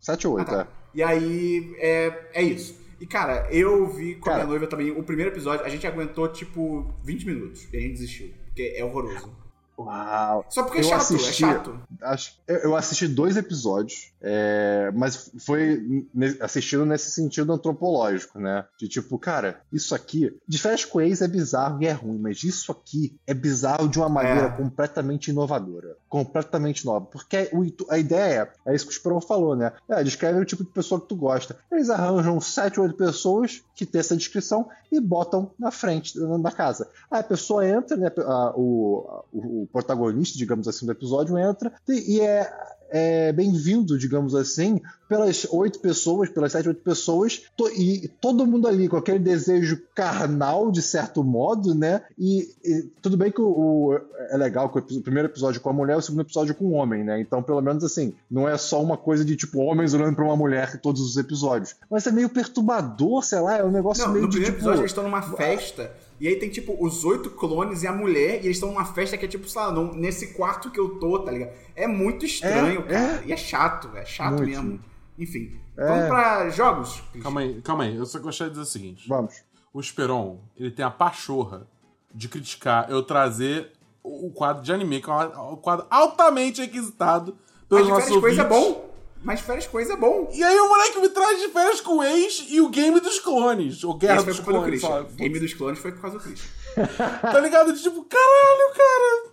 [0.00, 0.60] 7 ou 8, Ah, tá.
[0.62, 0.66] é.
[0.94, 2.74] E aí é, é isso.
[3.02, 4.36] E cara, eu vi com a Cara.
[4.44, 7.94] minha noiva também o primeiro episódio, a gente aguentou tipo 20 minutos e a gente
[7.94, 8.32] desistiu.
[8.46, 9.34] Porque é horroroso.
[9.76, 10.44] Uau.
[10.48, 11.80] Só porque é Eu chato, assisti- é chato.
[12.00, 16.06] Acho, eu assisti dois episódios, é, mas foi
[16.40, 18.64] assistido nesse sentido antropológico, né?
[18.78, 22.70] De tipo, cara, isso aqui, de com ex é bizarro e é ruim, mas isso
[22.72, 24.50] aqui é bizarro de uma maneira É.
[24.56, 25.96] completamente inovadora.
[26.08, 27.06] Completamente nova.
[27.06, 29.72] Porque intu- a ideia é isso que o Esperão falou, né?
[29.88, 31.56] É, descreve o tipo de pessoa que tu gosta.
[31.70, 36.50] Eles arranjam sete ou oito pessoas que têm essa descrição e botam na frente da
[36.50, 36.88] casa.
[37.10, 38.10] Aí a pessoa entra, né?
[38.18, 42.52] a- o, o, protagonista, digamos assim, do episódio entra e é,
[42.92, 48.68] é bem-vindo, digamos assim, pelas oito pessoas, pelas sete, oito pessoas, to- e todo mundo
[48.68, 52.02] ali com aquele desejo carnal, de certo modo, né?
[52.18, 55.72] E, e tudo bem que o, o- é legal que o primeiro episódio com a
[55.72, 57.20] mulher, o segundo episódio com o homem, né?
[57.20, 60.36] Então, pelo menos assim, não é só uma coisa de tipo homens olhando pra uma
[60.36, 61.74] mulher em todos os episódios.
[61.90, 64.60] Mas é meio perturbador, sei lá, é um negócio Não, meio no de primeiro tipo.
[64.64, 65.90] episódio eles estão numa festa
[66.22, 69.18] e aí tem tipo os oito clones e a mulher e eles estão numa festa
[69.18, 71.50] que é tipo, sei lá, nesse quarto que eu tô, tá ligado?
[71.74, 73.22] É muito estranho, É, cara.
[73.26, 74.46] E é chato, é chato Muito.
[74.46, 74.80] mesmo.
[75.18, 75.84] Enfim, É.
[75.84, 77.02] vamos pra jogos.
[77.20, 77.96] Calma aí, calma aí.
[77.96, 79.08] Eu só gostaria de dizer o seguinte.
[79.08, 79.34] Vamos.
[79.74, 81.66] O Esperon, ele tem a pachorra
[82.14, 87.36] de criticar eu trazer o quadro de anime, que é um quadro altamente requisitado
[87.68, 88.81] pelos nossos coisa é bom.
[89.22, 90.28] Mas férias coisa é bom.
[90.32, 93.18] E aí o moleque me traz de férias com o ex e o game dos
[93.20, 93.84] clones.
[93.84, 94.64] Ou Guerra Esse dos do Clones.
[94.66, 94.88] Christian.
[94.90, 95.12] sabe?
[95.14, 96.48] Game dos clones foi por causa do Christian.
[97.20, 97.72] Tá ligado?
[97.74, 99.32] Tipo, caralho, cara.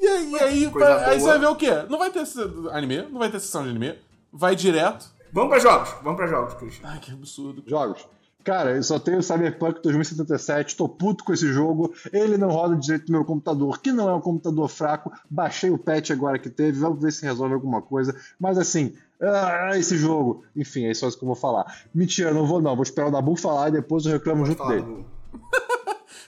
[0.00, 1.70] E aí, e aí, pra- aí você vai ver o quê?
[1.88, 2.24] Não vai ter
[2.72, 3.98] anime, não vai ter sessão de anime.
[4.32, 5.06] Vai direto.
[5.32, 5.90] Vamos pra jogos.
[6.02, 6.88] Vamos pra jogos, Christian.
[6.88, 7.62] Ai, que absurdo.
[7.66, 8.04] Jogos.
[8.42, 13.06] Cara, eu só tenho Cyberpunk 2077, tô puto com esse jogo, ele não roda direito
[13.12, 16.76] no meu computador, que não é um computador fraco, baixei o patch agora que teve,
[16.80, 21.16] vamos ver se resolve alguma coisa, mas assim, ah, esse jogo, enfim, é só isso
[21.18, 21.64] que eu vou falar.
[21.94, 25.04] Mentira, não vou não, vou esperar o Dabu falar e depois eu reclamo junto dele.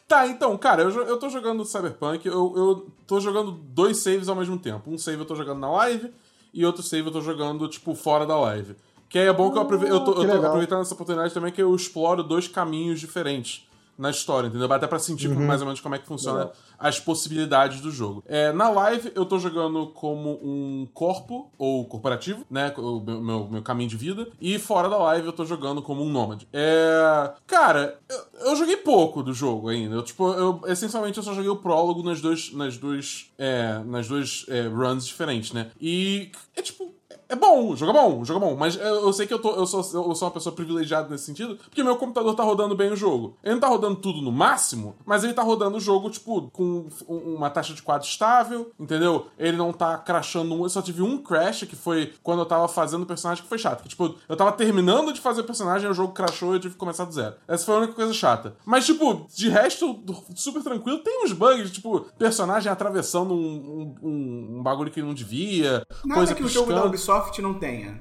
[0.06, 4.36] Tá, então, cara, eu, eu tô jogando Cyberpunk, eu, eu tô jogando dois saves ao
[4.36, 4.90] mesmo tempo.
[4.90, 6.12] Um save eu tô jogando na live
[6.52, 8.76] e outro save eu tô jogando, tipo, fora da live.
[9.08, 10.44] Que aí é bom que eu, aprove- eu tô, que eu tô legal.
[10.44, 13.66] aproveitando essa oportunidade também que eu exploro dois caminhos diferentes
[13.96, 14.70] na história, entendeu?
[14.72, 15.46] Até pra sentir Uhum.
[15.46, 18.22] mais ou menos como é que funciona as possibilidades do jogo.
[18.26, 22.72] É, na live, eu tô jogando como um corpo, ou corporativo, né?
[22.76, 24.26] O meu, meu, meu caminho de vida.
[24.40, 26.46] E fora da live, eu tô jogando como um nômade.
[26.52, 27.32] É.
[27.46, 29.94] Cara, eu, eu joguei pouco do jogo ainda.
[29.96, 34.08] Eu, tipo, eu, essencialmente eu só joguei o prólogo nas duas, nas duas, é, nas
[34.08, 35.70] duas é, runs diferentes, né?
[35.80, 36.93] E é tipo.
[37.34, 39.34] É bom, o jogo é bom, o jogo é bom, mas eu, eu sei que
[39.34, 42.44] eu, tô, eu, sou, eu sou uma pessoa privilegiada nesse sentido, porque meu computador tá
[42.44, 43.36] rodando bem o jogo.
[43.42, 46.86] Ele não tá rodando tudo no máximo, mas ele tá rodando o jogo, tipo, com
[47.08, 49.26] um- uma taxa de quadro estável, entendeu?
[49.36, 50.62] Ele não tá crashando um.
[50.62, 53.58] Eu só tive um crash, que foi quando eu tava fazendo o personagem, que foi
[53.58, 53.82] chato.
[53.82, 56.74] Que, tipo, eu tava terminando de fazer o personagem, o jogo crashou e eu tive
[56.74, 57.34] que começar do zero.
[57.48, 58.54] Essa foi a única coisa chata.
[58.64, 59.98] Mas, tipo, de resto,
[60.36, 60.98] super tranquilo.
[61.00, 64.08] Tem uns bugs, tipo, personagem atravessando um, um,
[64.58, 66.92] um- bagulho que não devia, Nada coisa que o jogo da piscando.
[67.24, 67.98] Ubisoft não tenha.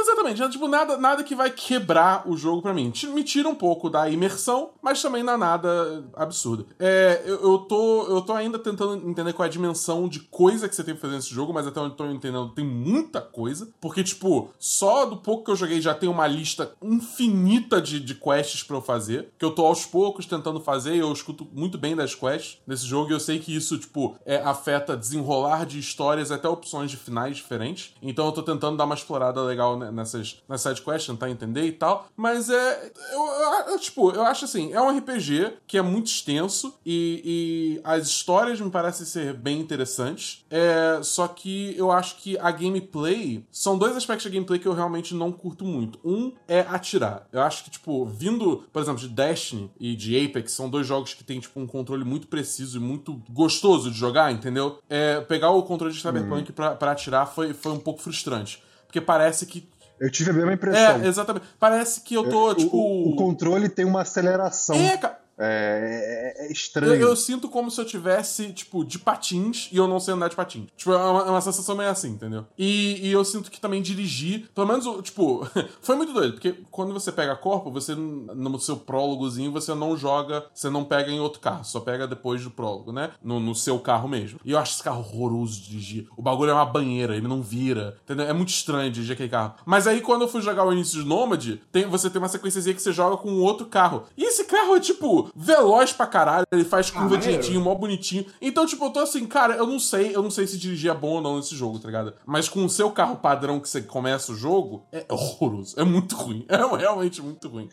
[0.00, 2.92] Exatamente, é, tipo, nada, nada que vai quebrar o jogo pra mim.
[3.14, 6.66] Me tira um pouco da imersão, mas também não é nada absurdo.
[6.78, 10.68] É, eu, eu tô, eu tô ainda tentando entender qual é a dimensão de coisa
[10.68, 13.20] que você tem pra fazer nesse jogo, mas até onde eu tô entendendo, tem muita
[13.20, 13.68] coisa.
[13.80, 18.14] Porque, tipo, só do pouco que eu joguei já tem uma lista infinita de, de
[18.14, 19.30] quests pra eu fazer.
[19.38, 22.86] Que eu tô aos poucos tentando fazer e eu escuto muito bem das quests nesse
[22.86, 23.10] jogo.
[23.10, 27.36] E eu sei que isso, tipo, é, afeta desenrolar de histórias até opções de finais
[27.36, 27.94] diferentes.
[28.02, 31.72] Então eu tô tentando dar uma explorada legal ne- nessas nessas, sidequests, tentar entender e
[31.72, 32.08] tal.
[32.16, 32.92] Mas é.
[33.12, 37.80] Eu, eu, tipo, eu acho assim, é um RPG que é muito extenso e, e
[37.84, 40.44] as histórias me parecem ser bem interessantes.
[40.50, 43.44] É, só que eu acho que a gameplay.
[43.50, 45.98] São dois aspectos da gameplay que eu realmente não curto muito.
[46.04, 47.26] Um é atirar.
[47.32, 51.14] Eu acho que, tipo, vindo, por exemplo, de Destiny e de Apex, são dois jogos
[51.14, 54.78] que tem, tipo, um controle muito preciso e muito gostoso de jogar, entendeu?
[54.88, 56.54] É, pegar o controle de Cyberpunk hum.
[56.54, 58.62] pra, pra atirar foi, foi um pouco frustrante.
[58.86, 59.68] Porque parece que
[60.00, 61.02] eu tive a mesma impressão.
[61.02, 61.46] É, exatamente.
[61.58, 62.76] Parece que eu tô, tipo.
[62.76, 64.76] O, o, controle tem uma aceleração.
[64.76, 65.18] É, cara.
[65.38, 66.94] É, é, é estranho.
[66.94, 70.28] Eu, eu, sinto como se eu tivesse, tipo, de patins e eu não sei andar
[70.28, 70.66] de patins.
[70.76, 72.46] Tipo, é uma, é uma sensação meio assim, entendeu?
[72.58, 75.48] E, e, eu sinto que também dirigir, pelo menos, tipo,
[75.80, 80.46] foi muito doido, porque quando você pega corpo, você, no seu prólogozinho, você não joga,
[80.52, 83.12] você não pega em outro carro, só pega depois do prólogo, né?
[83.22, 84.40] No, no seu carro mesmo.
[84.44, 86.08] E eu acho esse carro horroroso de dirigir.
[86.16, 88.26] O bagulho é uma banheira, ele não vira, entendeu?
[88.26, 89.54] É muito estranho dirigir aquele carro.
[89.64, 92.58] Mas aí, quando eu fui jogar o início de Nomad, tem, você tem uma sequência
[92.74, 94.04] que você joga com outro carro.
[94.16, 98.26] E esse carro é, tipo, veloz pra caralho, ele faz curva ah, direitinho, mó bonitinho.
[98.40, 100.94] Então, tipo, eu tô assim, cara, eu não sei, eu não sei se dirigir é
[100.94, 102.14] bom ou não nesse jogo, tá ligado?
[102.26, 106.16] Mas com o seu carro padrão que você começa o jogo, é horroroso, é muito
[106.16, 107.68] ruim, é realmente muito ruim.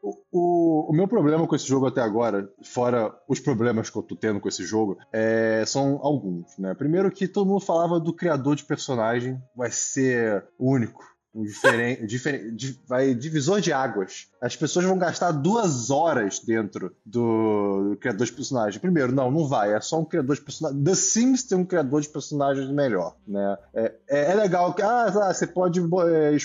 [0.00, 4.02] O, o, o, meu problema com esse jogo até agora, fora os problemas que eu
[4.02, 6.72] tô tendo com esse jogo, é, são alguns, né?
[6.74, 11.02] Primeiro que todo mundo falava do criador de personagem vai ser único,
[11.34, 14.28] um diferente, diferente, vai divisor de águas.
[14.40, 18.80] As pessoas vão gastar duas horas dentro do, do, criador de personagem.
[18.80, 19.74] Primeiro, não, não vai.
[19.74, 20.82] É só um criador de personagem.
[20.82, 23.58] The Sims tem um criador de personagens melhor, né?
[23.74, 26.36] É, é, é legal que ah, tá, você pode é,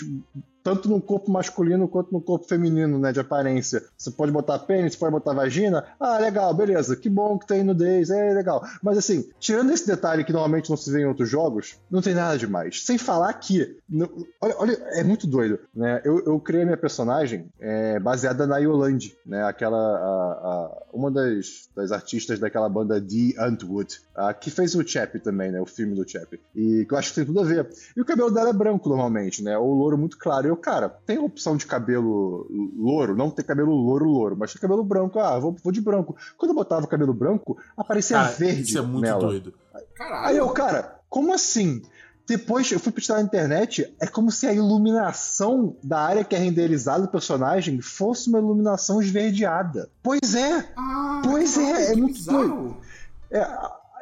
[0.64, 3.84] tanto no corpo masculino quanto no corpo feminino, né, de aparência.
[3.98, 5.86] Você pode botar pênis, pode botar vagina.
[6.00, 6.96] Ah, legal, beleza.
[6.96, 8.64] Que bom que tem nudez, é legal.
[8.82, 12.14] Mas assim, tirando esse detalhe que normalmente não se vê em outros jogos, não tem
[12.14, 12.84] nada demais.
[12.86, 14.10] Sem falar que, no,
[14.40, 16.02] olha, olha, é muito doido, né?
[16.06, 19.44] Eu, eu criei minha personagem é, baseada na Yolande, né?
[19.44, 24.88] Aquela, a, a, uma das, das artistas daquela banda The Antwood, a, que fez o
[24.88, 25.60] Chap também, né?
[25.60, 26.40] O filme do Chap.
[26.56, 27.68] E que eu acho que tem tudo a ver.
[27.96, 29.58] E o cabelo dela é branco normalmente, né?
[29.58, 32.48] O louro muito claro eu, cara, tem opção de cabelo
[32.78, 36.16] louro, não ter cabelo louro, louro, mas tem cabelo branco, ah, vou, vou de branco.
[36.38, 38.62] Quando eu botava cabelo branco, aparecia cara, verde.
[38.62, 39.20] Isso é muito nela.
[39.20, 39.54] doido.
[39.96, 40.28] Caralho.
[40.28, 41.82] Aí eu, cara, como assim?
[42.26, 46.40] Depois eu fui pesquisar na internet, é como se a iluminação da área que é
[46.40, 49.90] renderizada do personagem fosse uma iluminação esverdeada.
[50.02, 50.70] Pois é!
[50.78, 52.38] Ah, pois é, é muito bizarro.
[52.38, 52.78] doido.
[53.30, 53.42] É,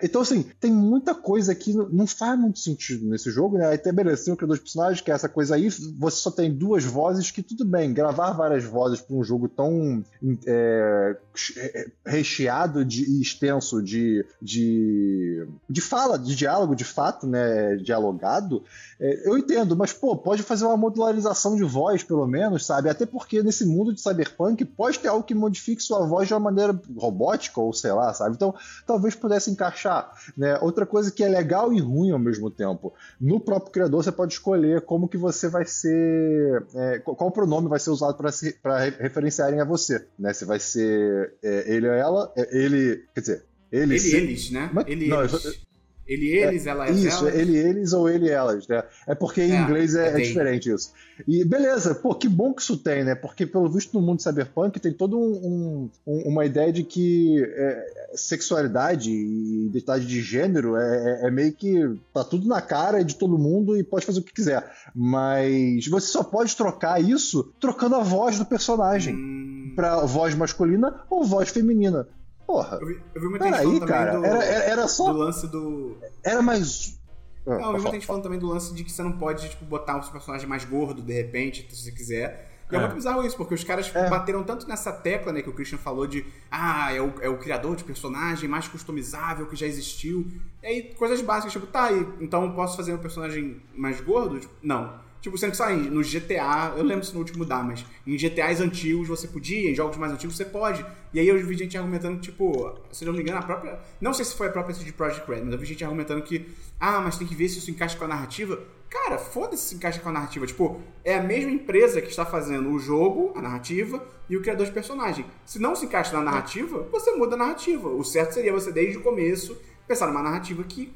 [0.02, 3.74] então, assim, tem muita coisa que não faz muito sentido nesse jogo, né?
[3.74, 6.54] Até beleza, tem o criador de personagens, que é essa coisa aí, você só tem
[6.54, 10.04] duas vozes, que tudo bem, gravar várias vozes para um jogo tão
[10.46, 11.18] é,
[11.58, 17.76] é, recheado de, e extenso de, de, de fala, de diálogo, de fato, né?
[17.78, 18.64] Dialogado,
[19.00, 22.90] é, eu entendo, mas, pô, pode fazer uma modularização de voz, pelo menos, sabe?
[22.90, 26.40] Até porque nesse mundo de cyberpunk pode ter algo que modifique sua voz de uma
[26.40, 28.36] maneira robótica, ou sei lá, sabe?
[28.36, 28.54] Então,
[28.86, 29.91] talvez pudesse encaixar
[30.38, 30.58] né?
[30.62, 32.94] Outra coisa que é legal e ruim ao mesmo tempo.
[33.20, 37.80] No próprio criador você pode escolher como que você vai ser, é, qual pronome vai
[37.80, 40.34] ser usado para referenciarem a você, né?
[40.34, 44.70] Se vai ser é, ele ou ela, é, ele, quer dizer, ele, ele eles, né?
[44.74, 45.71] Mas, ele não, eles.
[46.12, 47.40] Ele, eles, é, ela, Isso, elas.
[47.40, 48.84] ele, eles ou ele, elas, né?
[49.08, 50.92] É porque em é, inglês é, é, diferente isso.
[51.26, 53.16] E beleza, pô, que bom que isso tem, né?
[53.16, 58.10] Porque pelo visto no mundo cyberpunk tem toda um, um, uma ideia de que é,
[58.14, 61.80] sexualidade e identidade de gênero é, é, é, meio que
[62.14, 64.70] tá tudo na cara de todo mundo e pode fazer o que quiser.
[64.94, 69.16] Mas você só pode trocar isso trocando a voz do personagem.
[69.16, 69.74] Hum.
[69.78, 72.06] Pra voz masculina ou voz feminina.
[72.52, 72.80] Porra.
[72.82, 75.14] Eu vi, eu vi muita gente falando cara, do, era, era, só.
[75.14, 75.98] Do lance do.
[76.22, 77.00] Era mais.
[77.48, 79.50] Ah, não, eu vi muita gente falando também do lance de que você não pode,
[79.50, 82.52] tipo, botar um personagem mais gordo de repente, se você quiser.
[82.70, 84.10] E é, é muito bizarro isso, porque os caras é.
[84.10, 87.38] bateram tanto nessa tecla, né, que o Christian falou de ah, é o, é o
[87.38, 90.30] criador de personagem mais customizável que já existiu.
[90.62, 91.90] E aí, coisas básicas, tipo, tá,
[92.20, 94.42] então posso fazer um personagem mais gordo?
[94.42, 95.00] Tipo, não.
[95.22, 98.60] Tipo, sendo que, sabe, no GTA, eu lembro se no último dá, mas em GTAs
[98.60, 100.84] antigos você podia, em jogos mais antigos você pode.
[101.14, 103.80] E aí eu vi gente argumentando tipo, se não me engano, a própria.
[104.02, 106.50] Não sei se foi a própria CD Project Red, mas eu vi gente argumentando que,
[106.80, 108.60] ah, mas tem que ver se isso encaixa com a narrativa.
[108.90, 110.46] Cara, foda-se se encaixa com a narrativa.
[110.48, 114.66] Tipo, é a mesma empresa que está fazendo o jogo, a narrativa, e o criador
[114.66, 115.26] de personagem.
[115.46, 117.90] Se não se encaixa na narrativa, você muda a narrativa.
[117.90, 119.58] O certo seria você, desde o começo,
[119.88, 120.92] pensar numa narrativa que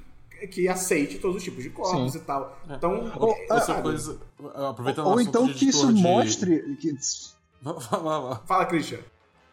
[0.50, 2.18] que aceite todos os tipos de corpos Sim.
[2.18, 2.58] e tal.
[2.70, 2.76] É.
[2.76, 4.20] Então, ou, é, coisa,
[4.54, 6.02] aproveitando ou então que isso de...
[6.02, 6.96] mostre que...
[8.46, 9.00] Fala, Christian.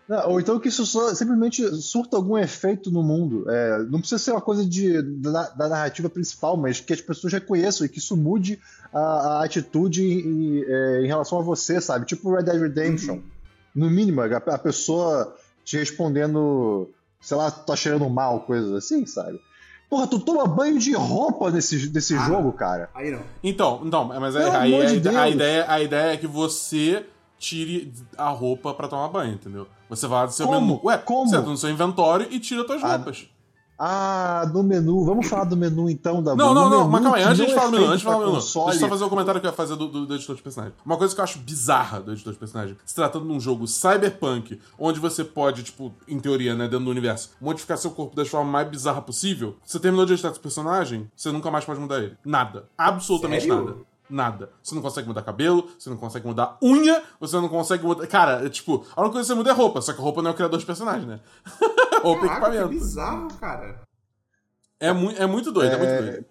[0.08, 3.48] Não, ou então que isso só, simplesmente surta algum efeito no mundo.
[3.48, 7.32] É, não precisa ser uma coisa de, da, da, narrativa principal, mas que as pessoas
[7.32, 8.60] reconheçam e que isso mude
[8.92, 12.04] a, a atitude em, é, em, relação a você, sabe?
[12.04, 13.14] Tipo Red Dead Redemption.
[13.14, 13.22] Uhum.
[13.74, 19.40] No mínimo, a, a, pessoa te respondendo, sei lá, tá cheirando mal, coisas assim, sabe?
[19.92, 22.88] Porra, tu toma banho de roupa nesse, nesse ah, jogo, cara.
[22.94, 23.20] Aí não.
[23.44, 27.04] Então, não, mas aí, aí a, de a, ideia, a ideia é que você
[27.38, 29.66] tire a roupa para tomar banho, entendeu?
[29.90, 30.60] Você vai lá do seu Como?
[30.62, 30.80] menu.
[30.82, 31.28] Ué, Como?
[31.28, 33.26] você entra no seu inventório e tira suas ah, roupas.
[33.78, 35.04] Ah, do menu.
[35.04, 37.66] Vamos falar do menu então da Não, não, não, mas calma aí, antes de falar
[37.66, 38.32] do menu, antes de falar do menu.
[38.32, 40.36] Deixa eu só fazer o um comentário que eu ia fazer do, do, do, editor
[40.36, 40.74] de personagem.
[40.84, 43.66] Uma coisa que eu acho bizarra do editor de personagem, se tratando de um jogo
[43.66, 48.24] cyberpunk, onde você pode, tipo, em teoria, né, dentro do universo, modificar seu corpo da
[48.24, 51.98] forma mais bizarra possível, você terminou de editar seu personagem, você nunca mais pode mudar
[51.98, 52.16] ele.
[52.24, 52.66] Nada.
[52.78, 53.64] Absolutamente Sério?
[53.64, 54.50] nada nada.
[54.62, 58.06] Você não consegue mudar cabelo, você não consegue mudar unha, você não consegue mudar.
[58.06, 60.22] Cara, é, tipo, a única coisa que você muda é roupa, só que a roupa
[60.22, 61.20] não é o criador de personagem, né?
[62.02, 62.68] roupa Caraca, equipamento.
[62.68, 63.80] Que bizarro, cara.
[64.78, 66.26] É, mu é muito doido, é, é muito doido.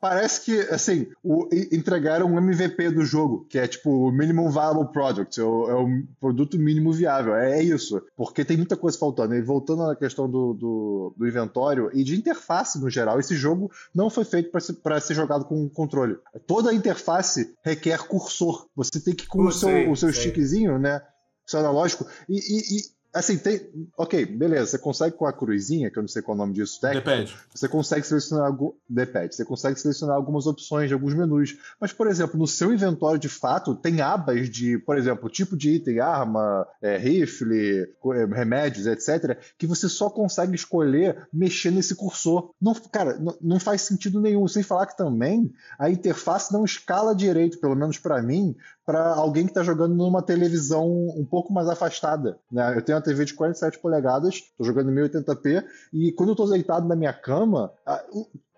[0.00, 4.50] Pa parece que, assim, o, entregaram um MVP do jogo, que é tipo o Minimum
[4.50, 8.02] Viable Product, é o, é o produto mínimo viável, é, é, isso.
[8.16, 9.34] Porque tem muita coisa faltando.
[9.34, 13.70] E voltando à questão do, do, do inventório e de interface no geral, esse jogo
[13.94, 16.16] não foi feito para ser, ser jogado com controle.
[16.46, 18.66] Toda a interface requer cursor.
[18.74, 21.02] Você tem que, com o seu, o seu stickzinho, né?
[21.46, 23.88] Seu analógico, e, e, e Assim, tem.
[23.96, 24.66] Ok, beleza.
[24.66, 27.08] Você consegue com a cruzinha, que eu não sei qual é o nome disso, técnico.
[27.08, 27.36] Depende.
[27.54, 28.54] Você consegue selecionar.
[28.88, 29.34] Depende.
[29.34, 31.56] Você consegue selecionar algumas opções de alguns menus.
[31.80, 35.70] Mas, por exemplo, no seu inventório de fato, tem abas de, por exemplo, tipo de
[35.70, 42.50] item, arma, é, rifle, é, remédios, etc., que você só consegue escolher mexer nesse cursor.
[42.60, 44.46] Não, cara, não, não faz sentido nenhum.
[44.46, 48.54] Sem falar que também a interface não escala direito, pelo menos para mim,
[48.86, 52.38] para alguém que está jogando numa televisão um pouco mais afastada.
[52.50, 52.74] Né?
[52.76, 56.48] Eu tenho uma TV de 47 polegadas, estou jogando em 1080p, e quando eu estou
[56.48, 57.72] deitado na minha cama,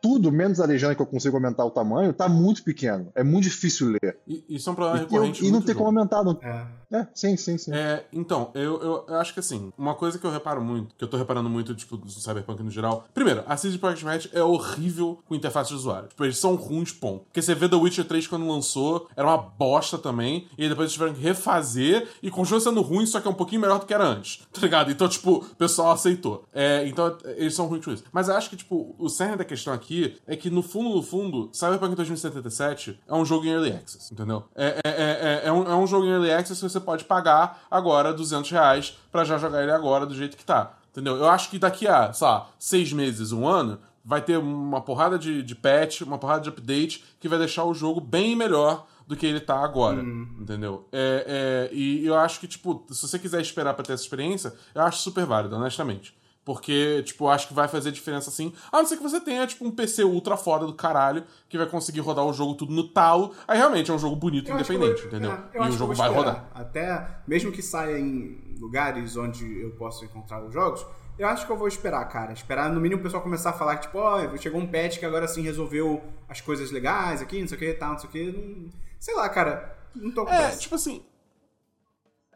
[0.01, 3.11] tudo, menos a legenda que eu consigo aumentar o tamanho, tá muito pequeno.
[3.15, 4.19] É muito difícil ler.
[4.27, 5.45] E, isso é um problema recorrente.
[5.45, 6.23] E, e não tem como aumentar.
[6.23, 6.39] Não...
[6.43, 6.67] É.
[6.99, 7.07] é.
[7.15, 7.73] sim, sim, sim.
[7.75, 11.05] É, então, eu, eu, eu, acho que assim, uma coisa que eu reparo muito, que
[11.05, 13.05] eu tô reparando muito, tipo, do Cyberpunk no geral.
[13.13, 16.09] Primeiro, a CD Projekt Red é horrível com interface de usuário.
[16.09, 17.25] Tipo, eles são ruins, ponto.
[17.25, 20.93] Porque você vê The Witcher 3 quando lançou, era uma bosta também, e depois eles
[20.93, 23.95] tiveram que refazer, e continua sendo ruim, só que é um pouquinho melhor do que
[23.95, 24.91] era antes, tá ligado?
[24.91, 26.45] Então, tipo, o pessoal aceitou.
[26.53, 28.05] É, então, eles são ruins com isso.
[28.13, 29.88] Mas eu acho que, tipo, o cerne da questão aqui
[30.27, 34.45] é que no fundo, no fundo, Cyberpunk 2077 é um jogo em Early Access, entendeu?
[34.55, 37.67] É, é, é, é, um, é um jogo em Early Access que você pode pagar
[37.71, 41.17] agora 200 reais pra já jogar ele agora do jeito que tá, entendeu?
[41.17, 45.19] Eu acho que daqui a, sei lá, seis meses, um ano, vai ter uma porrada
[45.19, 49.17] de, de patch, uma porrada de update que vai deixar o jogo bem melhor do
[49.17, 50.29] que ele tá agora, hum.
[50.41, 50.87] entendeu?
[50.93, 54.53] É, é, e eu acho que, tipo, se você quiser esperar pra ter essa experiência,
[54.75, 56.15] eu acho super válido, honestamente.
[56.49, 58.55] Porque, tipo, acho que vai fazer diferença assim.
[58.73, 61.67] A não ser que você tenha, tipo, um PC ultra foda do caralho que vai
[61.67, 63.35] conseguir rodar o jogo tudo no talo.
[63.47, 65.33] Aí realmente é um jogo bonito, independente, vou, entendeu?
[65.53, 66.49] É, e o jogo vai rodar.
[66.55, 70.87] Até, mesmo que saia em lugares onde eu possa encontrar os jogos,
[71.19, 72.33] eu acho que eu vou esperar, cara.
[72.33, 74.99] Esperar no mínimo o pessoal começar a falar que, tipo, ó, oh, chegou um patch
[74.99, 78.09] que agora sim resolveu as coisas legais aqui, não sei o que, tal, não sei
[78.09, 78.71] o que.
[78.99, 79.77] Sei lá, cara.
[79.95, 81.03] Não tô com É, tipo assim,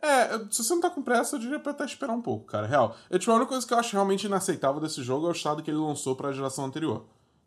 [0.03, 2.67] é, se você não tá com pressa, eu diria pra até esperar um pouco, cara.
[2.67, 2.97] Real.
[3.09, 5.63] Eu, tipo, a única coisa que eu acho realmente inaceitável desse jogo é o estado
[5.63, 7.05] que ele lançou pra geração anterior.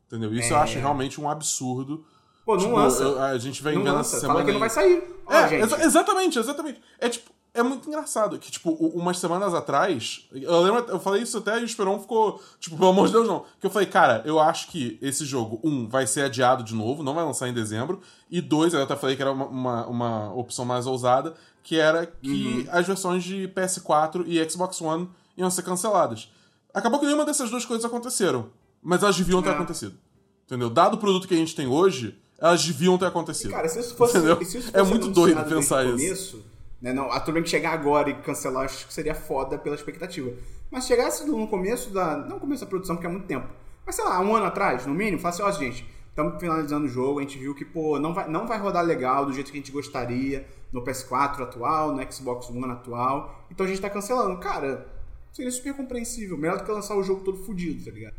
[0.07, 0.33] Entendeu?
[0.33, 0.55] Isso é...
[0.55, 2.05] eu acho realmente um absurdo.
[2.45, 3.03] Pô, não tipo, lança.
[3.03, 4.11] Eu, a gente vem não vendo lança.
[4.11, 4.39] essa semana.
[4.39, 5.03] Fala que não vai sair.
[5.25, 6.81] Ó, é, exa exatamente, exatamente.
[6.99, 11.37] É tipo, é muito engraçado que, tipo, umas semanas atrás, eu lembro, eu falei isso
[11.37, 13.45] até e o Esperon ficou, tipo, pelo amor de Deus, não.
[13.61, 17.01] Que eu falei, cara, eu acho que esse jogo, um, vai ser adiado de novo,
[17.01, 20.33] não vai lançar em dezembro, e dois, eu até falei que era uma, uma, uma
[20.33, 21.33] opção mais ousada,
[21.65, 22.67] que era que uhum.
[22.71, 26.31] as versões de PS4 e Xbox One iam ser canceladas.
[26.71, 28.51] Acabou que nenhuma dessas duas coisas aconteceram,
[28.83, 29.53] mas elas deviam ter é.
[29.53, 29.97] acontecido.
[30.45, 30.69] Entendeu?
[30.69, 33.49] Dado o produto que a gente tem hoje, elas deviam ter acontecido.
[33.49, 35.95] cara, se isso fosse, se isso é fosse é muito doido pensar isso.
[35.97, 36.45] Começo,
[36.79, 40.31] né, não, a que chegar agora e cancelar, acho que seria foda pela expectativa.
[40.69, 42.15] Mas se chegasse no começo da.
[42.15, 43.49] Não começo da produção, porque é muito tempo.
[43.83, 45.83] Mas sei lá, um ano atrás, no mínimo, falasse, ó, gente,
[46.15, 49.25] estamos finalizando o jogo, a gente viu que, pô, não vai, não vai rodar legal
[49.25, 53.45] do jeito que a gente gostaria no PS4 atual, no Xbox One atual.
[53.51, 54.39] Então a gente tá cancelando.
[54.39, 54.87] Cara,
[55.33, 56.37] seria super compreensível.
[56.37, 58.15] Melhor do que lançar o jogo todo fodido, tá ligado?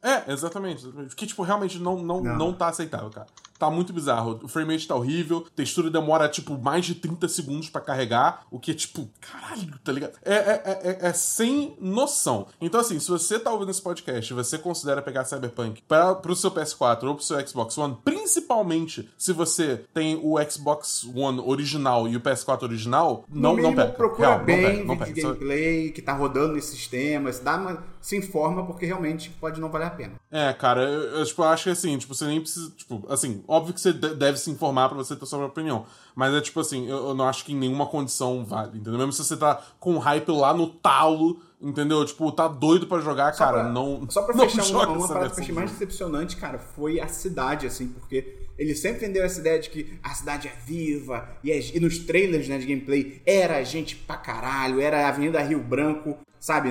[0.00, 0.86] É, exatamente.
[1.16, 2.36] Que, tipo, realmente não, não, não.
[2.36, 3.26] não tá aceitável, cara.
[3.64, 4.40] Tá muito bizarro.
[4.42, 8.60] O frame rate tá horrível, textura demora, tipo, mais de 30 segundos para carregar, o
[8.60, 10.12] que é, tipo, caralho, tá ligado?
[10.22, 12.46] É, é, é, é, sem noção.
[12.60, 16.36] Então, assim, se você tá ouvindo esse podcast e você considera pegar Cyberpunk para pro
[16.36, 22.06] seu PS4 ou pro seu Xbox One, principalmente se você tem o Xbox One original
[22.06, 23.92] e o PS4 original, não, mínimo, não pega.
[23.94, 25.22] procura Real, bem não pega, não pega.
[25.22, 29.86] gameplay que tá rodando nesses sistemas, dá uma, se informa porque realmente pode não valer
[29.86, 30.12] a pena.
[30.36, 32.68] É, cara, eu, eu, tipo, eu acho que assim, tipo, você nem precisa.
[32.76, 35.86] Tipo, assim, óbvio que você de- deve se informar pra você ter sua própria opinião.
[36.12, 38.98] Mas é tipo assim, eu, eu não acho que em nenhuma condição vale, entendeu?
[38.98, 42.04] Mesmo se você tá com hype lá no talo, entendeu?
[42.04, 44.06] Tipo, tá doido pra jogar, Só cara, pra- não.
[44.10, 47.06] Só pra não fechar uma, uma parada que eu achei mais decepcionante, cara, foi a
[47.06, 51.50] cidade, assim, porque ele sempre vendeu essa ideia de que a cidade é viva, e,
[51.52, 55.60] é- e nos trailers né, de gameplay era gente pra caralho, era a Avenida Rio
[55.60, 56.70] Branco, sabe,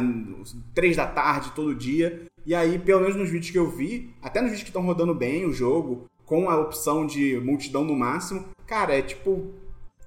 [0.73, 2.25] três da tarde todo dia.
[2.45, 5.15] E aí, pelo menos nos vídeos que eu vi, até nos vídeos que estão rodando
[5.15, 9.53] bem o jogo, com a opção de multidão no máximo, cara, é tipo.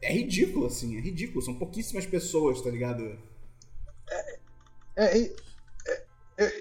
[0.03, 1.41] É ridículo, assim, é ridículo.
[1.43, 3.19] São pouquíssimas pessoas, tá ligado?
[4.97, 5.33] É, é-
[5.89, 6.03] é-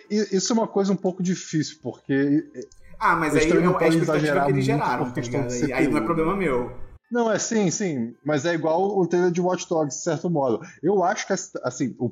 [0.10, 2.14] é- isso é uma coisa um pouco difícil, porque.
[3.06, 5.52] Ah, mas Eles aí é também não a podem expectativa que eles geraram, tá ligado?
[5.52, 6.72] Aí, aí não é problema meu.
[7.12, 10.60] Não, é sim, sim, mas é igual o trailer de Watch Dogs, de certo modo.
[10.82, 11.34] Eu acho que,
[11.64, 12.10] assim, o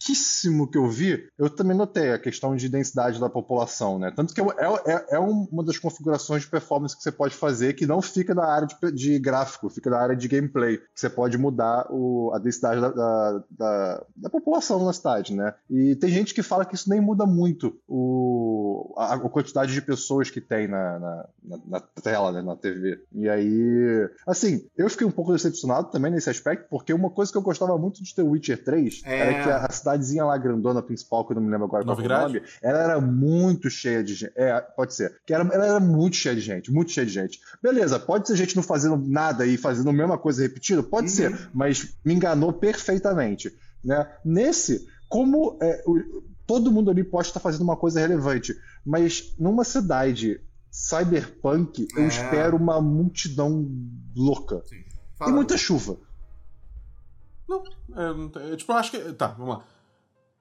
[0.00, 4.10] pouquíssimo que eu vi, eu também notei a questão de densidade da população, né?
[4.14, 4.44] Tanto que é,
[4.86, 8.44] é, é uma das configurações de performance que você pode fazer que não fica na
[8.44, 10.78] área de, de gráfico, fica na área de gameplay.
[10.78, 15.54] Que você pode mudar o, a densidade da, da, da, da população na cidade, né?
[15.68, 19.82] E tem gente que fala que isso nem muda muito o, a, a quantidade de
[19.82, 22.40] pessoas que tem na, na, na, tela, né?
[22.40, 23.02] Na TV.
[23.12, 27.36] E aí, assim, eu fiquei um pouco decepcionado também nesse aspecto, porque uma coisa que
[27.36, 29.18] eu gostava muito de The Witcher 3 É.
[29.18, 31.96] era que a, a cidadezinha lá grandona principal, que eu não me lembro agora qual
[31.96, 32.34] foi o Novigrad?
[32.42, 34.32] nome, ela era muito cheia de gente.
[34.36, 35.20] É, pode ser.
[35.26, 37.40] Que era, ela era muito cheia de gente, muito cheia de gente.
[37.62, 40.82] Beleza, pode ser gente não fazendo nada e fazendo a mesma coisa repetida?
[40.82, 41.14] Pode Uhum.
[41.14, 43.52] ser, mas me enganou perfeitamente.
[43.84, 44.06] Né?
[44.24, 49.64] Nesse, como é, o- todo mundo ali pode estar fazendo uma coisa relevante, mas numa
[49.64, 52.06] cidade cyberpunk, eu É.
[52.06, 53.68] espero uma multidão
[54.16, 54.62] louca.
[54.66, 54.84] Sim.
[55.26, 55.96] E muita chuva.
[57.48, 57.62] Não,
[57.96, 58.98] é, é, tipo, eu acho que.
[59.14, 59.64] Tá, vamos lá.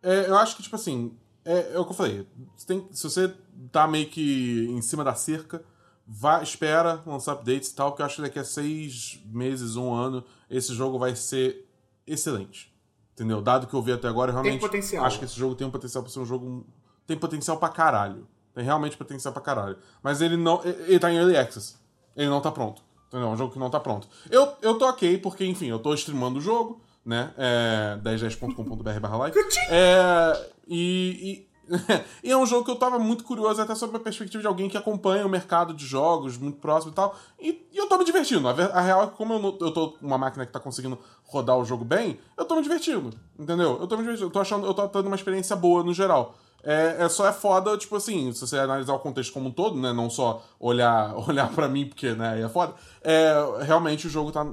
[0.01, 2.27] É, eu acho que, tipo assim, é, é o que eu falei.
[2.55, 3.33] Você tem- se você
[3.71, 5.63] tá meio que em cima da cerca,
[6.07, 9.93] vá, espera lançar updates e tal, porque eu acho que daqui a seis meses, um
[9.93, 11.67] ano, esse jogo vai ser
[12.07, 12.73] excelente.
[13.13, 13.41] Entendeu?
[13.41, 15.03] Dado que eu vi até agora, eu realmente potencial.
[15.05, 16.65] acho que esse jogo tem um potencial pra ser um jogo.
[17.05, 18.25] Tem potencial pra caralho.
[18.53, 19.77] Tem realmente potencial pra caralho.
[20.01, 20.63] Mas ele não.
[20.63, 21.75] Ele ele tá em early access.
[22.15, 22.81] Ele não tá pronto.
[23.07, 23.27] Entendeu?
[23.27, 24.07] É um jogo que não tá pronto.
[24.29, 27.33] Eu, eu tô ok, porque, enfim, eu tô streamando o jogo, né?
[27.37, 29.37] É, 1010.com.br barra live.
[29.69, 31.75] É, e, e,
[32.23, 34.69] e é um jogo que eu tava muito curioso, até sobre a perspectiva de alguém
[34.69, 37.15] que acompanha o mercado de jogos muito próximo e tal.
[37.39, 38.47] E, e eu tô me divertindo.
[38.47, 40.97] A, a real é que, como eu, eu tô com uma máquina que tá conseguindo
[41.23, 43.11] rodar o jogo bem, eu tô me divertindo.
[43.37, 43.77] Entendeu?
[43.79, 44.27] Eu tô me divertindo.
[44.27, 46.35] Eu tô achando, eu tô tendo uma experiência boa no geral.
[46.63, 49.79] É, é só é foda, tipo assim, se você analisar o contexto como um todo,
[49.79, 49.93] né?
[49.93, 52.73] Não só olhar, olhar pra mim, porque, né, aí é foda.
[53.01, 54.45] É, realmente o jogo tá,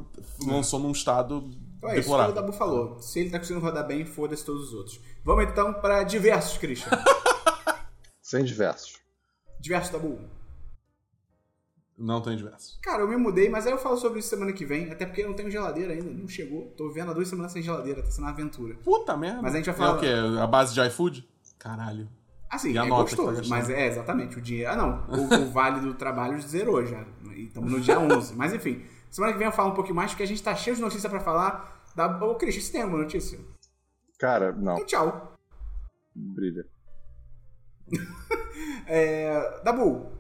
[0.47, 1.45] lançou num estado
[1.87, 2.33] Então é isso que o.
[2.33, 3.01] Dabu falou.
[3.01, 5.01] Se ele tá conseguindo rodar bem, foda-se todos os outros.
[5.25, 6.91] Vamos então pra diversos, Christian.
[8.21, 8.99] Sem diversos.
[9.61, 10.19] diversos, Dabu.
[11.99, 12.79] Não tem diversos.
[12.83, 15.23] Cara, eu me mudei, mas aí eu falo sobre isso semana que vem, até porque
[15.23, 16.67] eu não tenho geladeira ainda, não chegou.
[16.77, 18.75] Tô vendo há duas semanas sem geladeira, tá sendo uma aventura.
[18.85, 19.41] Puta merda.
[19.41, 20.39] Mas a gente vai É falar- o quê?
[20.41, 21.27] A base de iFood?
[21.59, 22.07] Caralho.
[22.51, 24.71] Assim, E é tá gostoso, mas é exatamente o dinheiro.
[24.71, 25.05] Ah, não.
[25.09, 27.03] O, o vale do trabalho zerou já.
[27.35, 28.35] E estamos no dia 11.
[28.37, 30.77] Mas enfim, semana que vem eu falo um pouquinho mais, porque a gente tá cheio
[30.77, 31.76] de notícia pra falar.
[31.97, 32.25] Da...
[32.25, 33.39] Ô, Christian, você tem alguma notícia?
[34.19, 34.75] Cara, não.
[34.75, 35.33] Então, tchau.
[36.15, 36.67] Brilha.
[38.89, 39.63] É...
[39.63, 40.13] Dabu,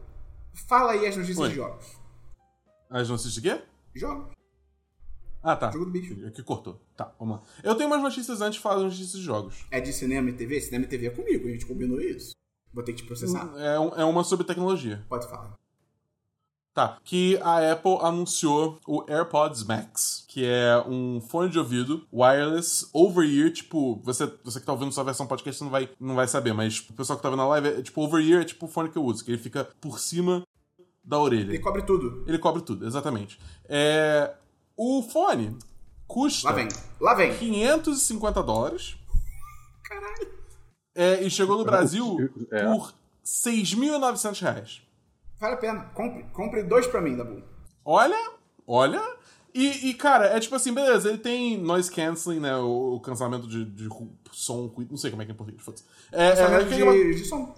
[0.69, 1.49] fala aí as notícias Oi.
[1.51, 1.97] de jogos.
[2.91, 3.63] As notícias de quê?
[3.95, 4.35] Jogos.
[5.43, 5.71] Ah, tá.
[5.71, 6.27] Jogo do bicho.
[6.27, 6.81] Aqui cortou.
[6.97, 7.43] Tá, vamos lá.
[7.63, 9.65] Eu tenho umas notícias antes de falar das notícias de jogos.
[9.71, 10.61] É de cinema e TV?
[10.61, 12.35] Cinema e TV é comigo, a gente combinou isso.
[12.75, 13.49] Vou ter que te processar.
[13.57, 15.05] É, um- é uma sobre tecnologia.
[15.09, 15.55] Pode falar.
[16.77, 22.87] Tá, que a Apple anunciou o AirPods Max, que é um fone de ouvido wireless
[22.93, 26.53] over-ear, tipo, você, você que tá ouvindo sua versão podcast não vai, não vai saber,
[26.53, 28.91] mas o pessoal que tá vendo na live, é, tipo, over-ear é tipo o fone
[28.91, 30.43] que eu uso, que ele fica por cima
[31.03, 31.49] da orelha.
[31.49, 32.23] Ele cobre tudo.
[32.27, 33.41] Ele cobre tudo, exatamente.
[33.65, 34.35] É,
[34.77, 35.57] o fone
[36.07, 36.69] custa Lá vem.
[37.01, 37.35] Lá vem.
[37.39, 38.97] 550 dólares
[39.83, 40.29] Caralho.
[40.95, 42.19] é, e chegou no Brasil
[42.53, 42.65] É.
[42.65, 42.93] por
[43.25, 44.86] 6.900 reais.
[45.41, 45.81] Vale a pena.
[45.95, 47.43] Compre, compre dois pra mim, Dabu.
[47.85, 48.31] Olha,
[48.67, 49.03] olha.
[49.55, 52.55] E, e, cara, é tipo assim, beleza, ele tem noise canceling, né?
[52.57, 53.89] O, o cancelamento de, de
[54.31, 55.85] som, não sei como é que é em português, foda-se.
[56.13, 57.55] É, é, Cancelamento aquele negócio- de, de som.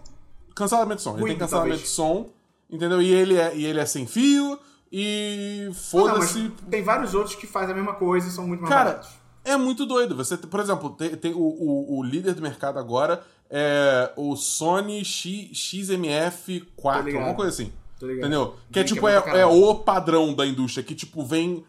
[0.55, 1.17] cancelamento de som.
[1.19, 1.81] ele tem cancelamento talvez.
[1.81, 2.31] de som.
[2.71, 3.03] entendeu?
[3.03, 4.59] E ele é, e ele é sem fio,
[4.93, 6.51] e foda-se.
[6.71, 9.11] tem vários outros que fazem a mesma coisa e são muito mais Cara, baratos.
[9.45, 10.15] é muito doido.
[10.17, 15.05] Você, por exemplo, tem, tem o, o, o líder do mercado agora é o Sony
[15.05, 17.17] X, XMF4, Tô ligado.
[17.17, 17.73] alguma coisa assim.
[18.01, 18.55] Entendeu?
[18.71, 21.65] Que é tipo, que é é, é o padrão da indústria, que tipo, vem.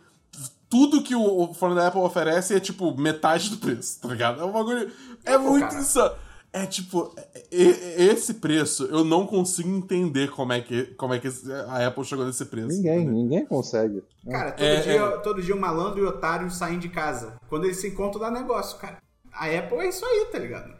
[0.69, 4.39] Tudo que o, o fone da Apple oferece é tipo metade do preço, tá ligado?
[4.39, 4.91] É um bagulho.
[5.25, 5.81] É, pô, muito cara.
[5.81, 6.11] isso.
[6.53, 11.19] É tipo, é- é- esse preço eu não consigo entender como é que, como é
[11.19, 11.27] que
[11.67, 12.67] a Apple chegou nesse preço.
[12.67, 13.13] Ninguém, entendeu?
[13.13, 14.03] ninguém consegue.
[14.29, 15.17] Cara, todo, É, dia, é.
[15.19, 17.33] todo dia o malandro e o otário saem de casa.
[17.49, 18.97] Quando eles se encontram, dá negócio, cara.
[19.31, 20.73] A Apple é isso aí, tá ligado?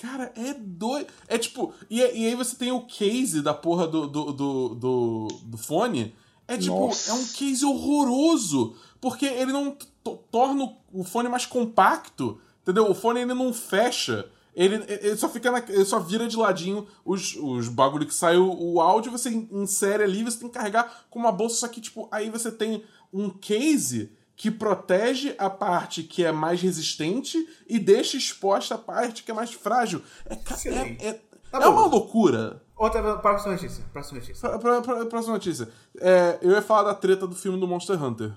[0.00, 1.08] Cara, é doido.
[1.26, 1.72] É tipo.
[1.90, 6.14] E, e aí você tem o case da porra do, do, do, do, do fone.
[6.46, 7.10] É tipo, Nossa.
[7.10, 8.74] é um case horroroso.
[9.00, 12.40] Porque ele não to- torna o fone mais compacto.
[12.62, 12.90] Entendeu?
[12.90, 14.28] O fone ele não fecha.
[14.54, 18.36] Ele, ele só fica na, ele só vira de ladinho os, os bagulho que sai
[18.36, 21.80] o, o áudio, você insere ali, você tem que carregar com uma bolsa, só que,
[21.80, 22.82] tipo, aí você tem
[23.12, 27.36] um case que protege a parte que é mais resistente
[27.68, 30.00] e deixa exposta a parte que é mais frágil.
[30.26, 30.34] É,
[30.68, 31.20] é, é,
[31.50, 32.62] Tá é uma loucura.
[32.76, 33.82] Outra, próxima notícia.
[33.92, 34.48] Próxima notícia.
[34.48, 35.68] Pra, pra, pra- próxima notícia.
[35.98, 38.32] É, eu ia falar da treta do filme do Monster Hunter.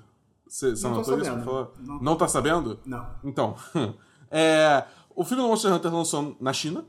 [0.48, 1.26] Você Não tô notou isso?
[1.26, 1.44] sabendo.
[1.44, 1.68] Pra falar?
[1.80, 2.80] Não Não, tô- tá sabendo?
[2.86, 3.08] Não.
[3.24, 3.56] Então,
[4.32, 4.84] é,
[5.16, 6.84] o filme do Monster Hunter lançou na China,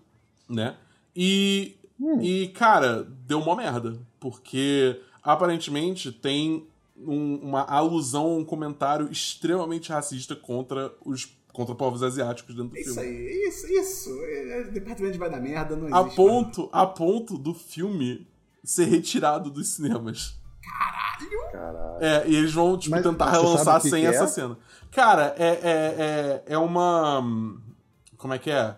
[0.48, 0.76] né?
[1.14, 1.76] E,
[2.22, 4.00] e cara, deu uma merda.
[4.18, 6.66] Porque aparentemente tem
[6.96, 12.94] um- uma alusão, um comentário extremamente racista contra os contra povos asiáticos dentro do Isso
[12.94, 13.08] filme.
[13.10, 14.10] aí, isso, isso.
[14.24, 18.26] É, é, departamento vai dar merda, não A ponto, a ponto do filme
[18.64, 20.34] ser retirado dos cinemas.
[21.52, 21.98] Caralho.
[22.00, 24.26] É, e eles vão, tipo, Mas tentar relançar que sem que essa é?
[24.28, 24.56] cena.
[24.90, 27.22] Cara, é, é, é, é uma.
[28.16, 28.74] Como é que é?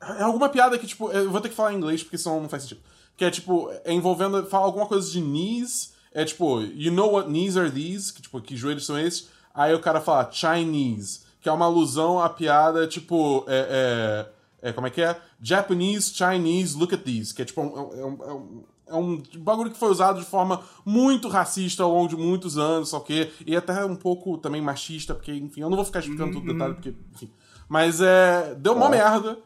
[0.00, 2.48] É alguma piada que, tipo, eu vou ter que falar em inglês porque senão não
[2.48, 2.80] faz sentido.
[3.16, 4.44] Que é, tipo, é envolvendo.
[4.46, 5.93] Fala alguma coisa de knees.
[6.14, 8.12] É tipo, you know what knees are these?
[8.12, 9.28] Que, tipo, que joelhos são esses?
[9.52, 14.28] Aí o cara fala Chinese, que é uma alusão à piada, tipo, é,
[14.62, 15.20] é, é, como é que é?
[15.42, 17.34] Japanese, Chinese, look at these.
[17.34, 20.62] Que é tipo, é, um, é, um, é um bagulho que foi usado de forma
[20.84, 25.14] muito racista ao longo de muitos anos, só que e até um pouco também machista,
[25.14, 27.30] porque, enfim, eu não vou ficar explicando todo o detalhe, porque, enfim.
[27.68, 28.54] Mas é.
[28.54, 29.38] Deu uma merda.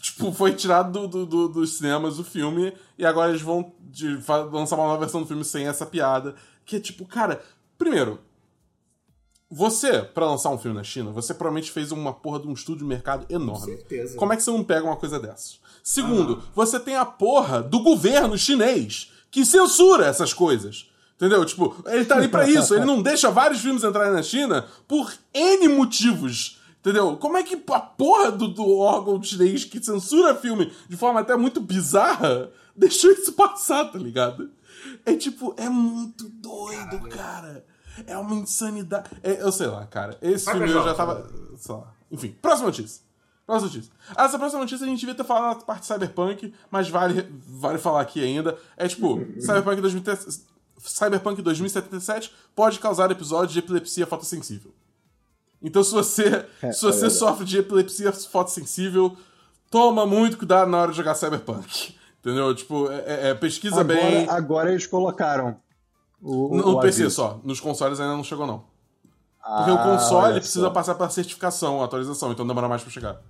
[0.00, 4.18] Tipo, foi tirado do, do- do- dos cinemas o filme, e agora eles vão de-
[4.50, 6.34] lançar uma nova versão do filme sem essa piada.
[6.64, 7.42] Que é tipo, cara,
[7.76, 8.18] primeiro,
[9.50, 12.78] você, pra lançar um filme na China, você provavelmente fez uma porra de um estudo
[12.78, 13.66] de mercado enorme.
[13.66, 14.16] certeza.
[14.16, 15.60] Como é que você não pega uma coisa dessas?
[15.82, 20.88] Segundo, você tem a porra do governo chinês que censura essas coisas.
[21.16, 21.44] Entendeu?
[21.44, 22.74] Tipo, ele tá ali pra isso.
[22.74, 26.58] Ele não deixa vários filmes entrarem na China por N motivos.
[26.82, 27.16] Entendeu?
[27.16, 31.36] Como é que a porra do, do órgão chinês que censura filme de forma até
[31.36, 34.50] muito bizarra deixou isso passar, tá ligado?
[35.06, 37.64] É tipo, é muito doido, cara.
[38.04, 39.08] É uma insanidade.
[39.22, 40.18] É, eu sei lá, cara.
[40.20, 40.94] Esse filme eu já jogo.
[40.94, 41.30] tava.
[41.56, 41.94] Sei lá.
[42.10, 43.00] Enfim, próxima notícia.
[43.46, 43.92] Próxima notícia.
[44.16, 47.78] Ah, Essa próxima notícia a gente devia ter falado na parte Cyberpunk, mas vale, vale
[47.78, 48.58] falar aqui ainda.
[48.76, 50.02] É tipo, Cyberpunk, 2000,
[50.78, 54.74] Cyberpunk 2077 pode causar episódios de epilepsia fotossensível.
[55.62, 59.16] Então, se você, É, se você é sofre de epilepsia fotossensível,
[59.70, 61.94] toma muito cuidado na hora de jogar Cyberpunk.
[62.20, 62.54] Entendeu?
[62.54, 64.28] Tipo, é, é- é, pesquisa Agora, bem.
[64.28, 65.56] agora eles colocaram
[66.20, 67.16] o, No o PC aviso.
[67.16, 67.40] só.
[67.42, 68.64] Nos consoles ainda não chegou, não.
[69.56, 70.70] Porque o Ah, console precisa só.
[70.70, 73.20] passar pela certificação, atualização, então demora mais pra chegar.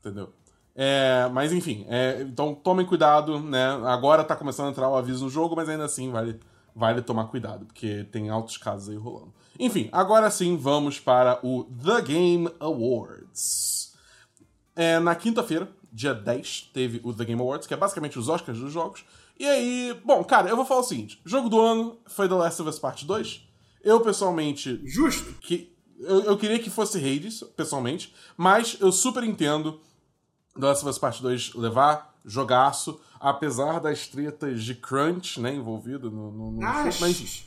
[0.00, 0.30] Entendeu?
[0.76, 3.66] É, mas enfim, é, então tomem cuidado, né?
[3.86, 6.38] Agora tá começando a entrar o aviso no jogo, mas ainda assim vale,
[6.76, 9.32] vale tomar cuidado, porque tem altos casos aí rolando.
[9.58, 13.94] Enfim, agora sim vamos para o The Game Awards.
[14.74, 18.58] É, na quinta-feira, dia 10, teve o The Game Awards, que é basicamente os Oscars
[18.58, 19.04] dos jogos.
[19.38, 22.62] E aí, bom, cara, eu vou falar o seguinte: jogo do ano foi The Last
[22.62, 23.48] of Us Part 2.
[23.82, 25.34] Eu, pessoalmente, Justo.
[25.40, 29.80] que eu, eu queria que fosse Hades, pessoalmente, mas eu super entendo
[30.58, 36.10] The Last of Us Part 2 levar jogaço, apesar das tretas de crunch, né, envolvido
[36.10, 37.44] no, no, no Ah, mas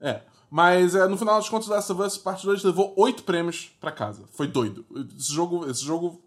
[0.00, 0.22] é.
[0.54, 3.90] Mas é, no final das contas, Last of Us Part 2 levou oito prêmios pra
[3.90, 4.24] casa.
[4.32, 4.84] Foi doido.
[5.18, 6.20] Esse jogo, esse jogo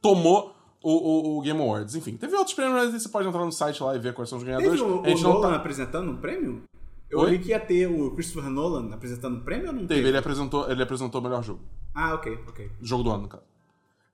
[0.00, 1.94] tomou o, o- o Game Awards.
[1.94, 4.38] Enfim, teve outros prêmios, mas você pode entrar no site lá e ver quais são
[4.38, 4.80] os ganhadores.
[4.80, 5.56] Teve o, o Nolan tá...
[5.56, 6.62] apresentando um prêmio?
[7.10, 7.32] Eu Oi?
[7.32, 10.70] vi que ia ter o Christopher Nolan apresentando um prêmio ou não Teve, ele apresentou,
[10.70, 11.60] ele apresentou o melhor jogo.
[11.94, 12.70] Ah, ok, ok.
[12.80, 13.44] Jogo do ano, no caso.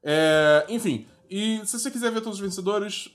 [0.03, 3.11] É, enfim, e se você quiser ver todos os vencedores,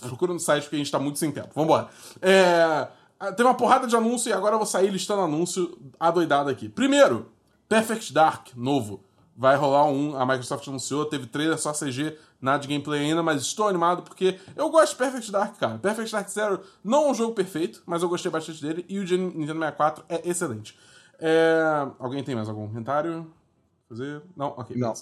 [0.00, 1.48] procura no site porque a gente tá muito sem tempo.
[1.54, 1.88] Vambora.
[2.22, 2.88] É,
[3.36, 6.68] tem uma porrada de anúncio e agora eu vou sair listando anúncio adoidado aqui.
[6.68, 7.30] Primeiro,
[7.68, 9.04] Perfect Dark, novo.
[9.36, 13.40] Vai rolar um, a Microsoft anunciou, teve trailer só CG, nada de gameplay ainda, mas
[13.42, 15.78] estou animado porque eu gosto de Perfect Dark, cara.
[15.78, 19.04] Perfect Dark Zero não é um jogo perfeito, mas eu gostei bastante dele e o
[19.04, 20.76] de Nintendo 64 é excelente.
[21.20, 21.60] É...
[22.00, 23.32] Alguém tem mais algum comentário?
[23.88, 24.22] Fazer?
[24.36, 24.48] Não?
[24.56, 24.76] Ok.
[24.76, 24.92] Não.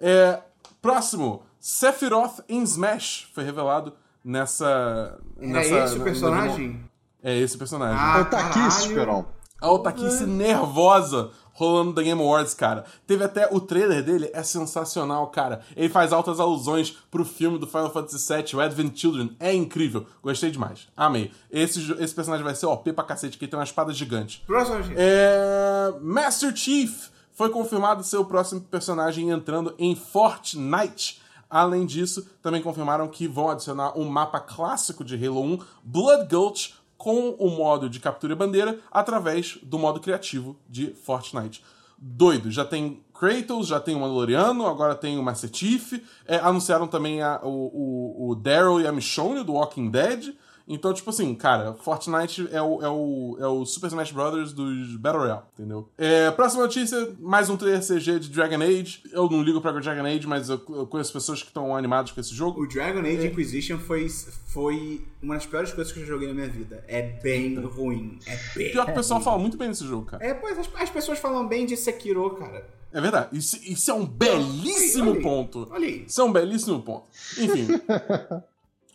[0.00, 0.42] É...
[0.80, 3.92] Próximo, Sephiroth em Smash foi revelado
[4.24, 5.18] nessa.
[5.38, 6.91] É nessa esse o personagem?
[7.22, 7.96] É esse personagem.
[7.98, 8.68] Ah, Eu aqui, caralho.
[8.68, 9.26] Esperão.
[9.60, 12.84] A Otakice nervosa rolando da Game Awards, cara.
[13.06, 15.60] Teve até o trailer dele, é sensacional, cara.
[15.76, 19.36] Ele faz altas alusões pro filme do Final Fantasy VII, o Advent Children.
[19.38, 20.06] É incrível.
[20.20, 20.88] Gostei demais.
[20.96, 21.30] Amei.
[21.50, 24.42] Esse, esse personagem vai ser OP pra cacete, que ele tem uma espada gigante.
[24.46, 24.96] Próximo, gente.
[24.98, 25.92] É...
[26.00, 31.20] Master Chief foi confirmado ser o próximo personagem entrando em Fortnite.
[31.48, 36.74] Além disso, também confirmaram que vão adicionar um mapa clássico de Halo 1, Blood Gulch,
[37.02, 41.60] com o modo de captura e bandeira através do modo criativo de Fortnite.
[41.98, 45.94] Doido, já tem Kratos, já tem o Mandaloriano, agora tem o Master Chief.
[46.26, 50.32] É, anunciaram também a- o, o, o Daryl e a Michonne do Walking Dead.
[50.66, 54.52] Então, tipo assim, cara, Fortnite é o, é o, é o Super Smash Bros.
[54.52, 55.88] dos Battle Royale, entendeu?
[55.98, 59.02] É, próxima notícia, mais um trailer CG de Dragon Age.
[59.12, 62.20] Eu não ligo pra Dragon Age, mas eu, eu conheço pessoas que estão animadas com
[62.20, 62.62] esse jogo.
[62.62, 66.34] O Dragon Age Inquisition foi, foi uma das piores coisas que eu já joguei na
[66.34, 66.84] minha vida.
[66.86, 68.18] É bem ruim.
[68.26, 68.72] É bem.
[68.72, 70.24] Pior que o pessoal fala muito bem desse jogo, cara.
[70.24, 72.66] É, pois as, as pessoas falam bem de Sekiro, cara.
[72.92, 73.28] É verdade.
[73.32, 75.68] Isso, isso é um belíssimo Olha aí, ponto.
[75.70, 76.04] Olha aí.
[76.06, 77.06] Isso é um belíssimo ponto.
[77.38, 77.68] Enfim.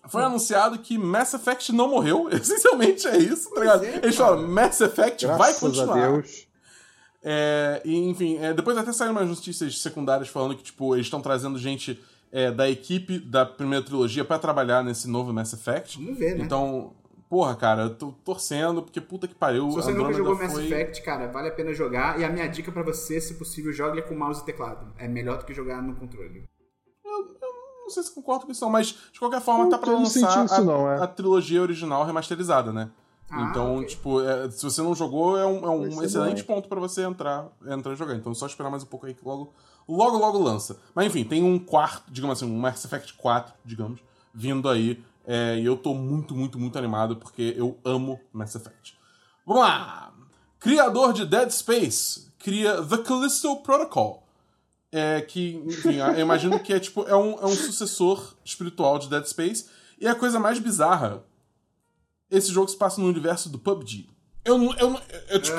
[0.10, 2.30] Foi anunciado que Mass Effect não morreu.
[2.34, 3.84] Essencialmente é isso, tá ligado?
[3.86, 5.98] Eles falam, Mass Effect vai Graças continuar.
[5.98, 6.48] a Deus.
[7.24, 11.22] É, e, enfim, é, depois até saíram umas notícias secundárias falando que, tipo, eles estão
[11.22, 12.02] trazendo gente
[12.32, 15.98] é, da equipe da primeira trilogia pra trabalhar nesse novo Mass Effect.
[15.98, 16.46] Vamos ver, né?
[16.46, 16.94] Então,
[17.30, 19.70] porra, cara, eu tô torcendo, porque puta que pariu.
[19.72, 20.66] Se você a nunca Andrômeda jogou Mass foi...
[20.66, 22.20] Effect, cara, vale a pena jogar.
[22.20, 24.94] E a minha dica pra você, se possível, jogue com mouse e teclado.
[24.98, 26.44] É melhor do que jogar no controle.
[27.88, 29.98] Não sei se concordo com isso, não, mas de qualquer forma Não tá pra tô
[29.98, 31.02] lançar isso a, não, é.
[31.02, 32.90] a trilogia original remasterizada, né?
[33.30, 33.88] Ah, então, ok.
[33.88, 36.56] tipo, é, se você não jogou, é um, é um excelente bom.
[36.56, 38.16] ponto pra você entrar, entrar e jogar.
[38.16, 39.54] Então, só esperar mais um pouco aí que logo,
[39.88, 40.78] logo, logo lança.
[40.94, 44.02] Mas enfim, tem um quarto, digamos assim, um Mass Effect 4, digamos,
[44.34, 45.02] vindo aí.
[45.26, 48.98] é, e eu tô muito, muito, muito animado porque eu amo Mass Effect.
[49.46, 50.12] Vamos lá!
[50.60, 54.27] Criador de Dead Space cria The Callisto Protocol.
[54.92, 59.10] É que, enfim, eu imagino que é tipo, é um, é um sucessor espiritual de
[59.10, 59.68] Dead Space.
[60.00, 61.24] E a coisa mais bizarra,
[62.30, 64.10] esse jogo se passa no universo do PUBG.
[64.46, 64.74] Eu não.
[64.78, 65.58] Eu, não- eu, tipo.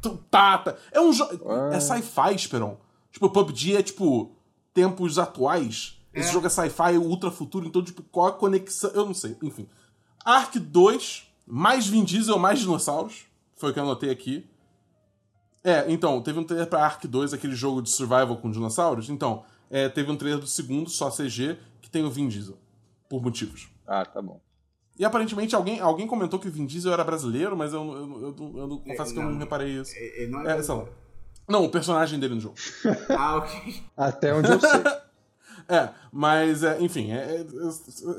[0.00, 0.76] t- Tá, tá.
[0.92, 1.32] É um jogo.
[1.72, 2.76] É sci-fi, Esperon.
[3.10, 4.36] Tipo, PUBG é tipo.
[4.74, 5.98] Tempos atuais.
[6.14, 6.32] Esse É.
[6.32, 8.90] jogo é sci-fi, ultra futuro, então, tipo, qual a conexão?
[8.94, 9.36] Eu não sei.
[9.42, 9.68] Enfim.
[10.24, 13.24] Ark 2, mais Vin Diesel, mais dinossauros.
[13.56, 14.48] Foi o que eu anotei aqui.
[15.64, 19.08] É, então, teve um trailer pra Ark 2, aquele jogo de survival com dinossauros.
[19.08, 22.58] Então, é, teve um trailer do segundo, só CG, que tem o Vin Diesel.
[23.08, 23.68] Por motivos.
[23.86, 24.40] Ah, tá bom.
[24.98, 28.36] E aparentemente alguém, alguém comentou que o Vin Diesel era brasileiro, mas eu, eu, eu,
[28.38, 29.38] eu, eu não- confesso que eu não não.
[29.38, 29.92] reparei isso.
[29.96, 30.84] É, é, não É, sei lá.
[31.48, 32.54] Não, o personagem dele no jogo.
[33.08, 33.82] Ah, ok.
[33.96, 34.70] Até onde eu sei.
[35.68, 37.70] É, mas, é, enfim, é, é,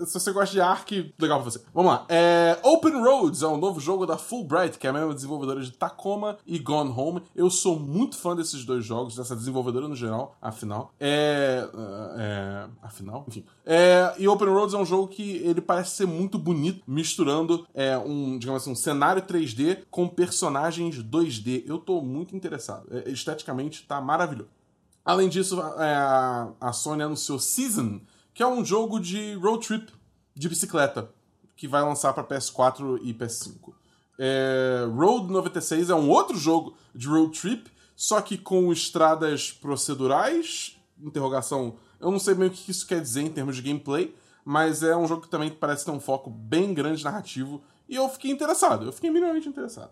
[0.06, 1.62] se você gosta de Ark, legal pra você.
[1.74, 2.06] Vamos lá.
[2.10, 5.72] É, Open Roads é um novo jogo da Fulbright, que é a mesma desenvolvedora de
[5.72, 7.22] Tacoma e Gone Home.
[7.36, 10.94] Eu sou muito fã desses dois jogos, dessa desenvolvedora no geral, afinal.
[11.00, 11.68] É.
[12.18, 13.44] é afinal, enfim.
[13.66, 17.98] É, e Open Roads é um jogo que ele parece ser muito bonito, misturando é,
[17.98, 21.64] um, digamos assim, um cenário 3D com personagens 2D.
[21.66, 22.88] Eu tô muito interessado.
[22.92, 24.50] É, esteticamente tá maravilhoso.
[25.06, 25.96] Além disso, é,
[26.62, 28.00] a, Sony anunciou Season,
[28.34, 29.92] que é um jogo de road trip
[30.34, 31.10] de bicicleta,
[31.56, 33.74] que vai lançar para PS4 e PS5.
[34.18, 40.78] É, Road 96 é um outro jogo de road trip, só que com estradas procedurais,
[41.02, 44.16] interrogação, eu não sei bem o que isso quer dizer em termos de gameplay,
[44.46, 48.08] mas é um jogo que também parece ter um foco bem grande narrativo, e eu
[48.10, 49.92] fiquei interessado, eu fiquei minimamente interessado.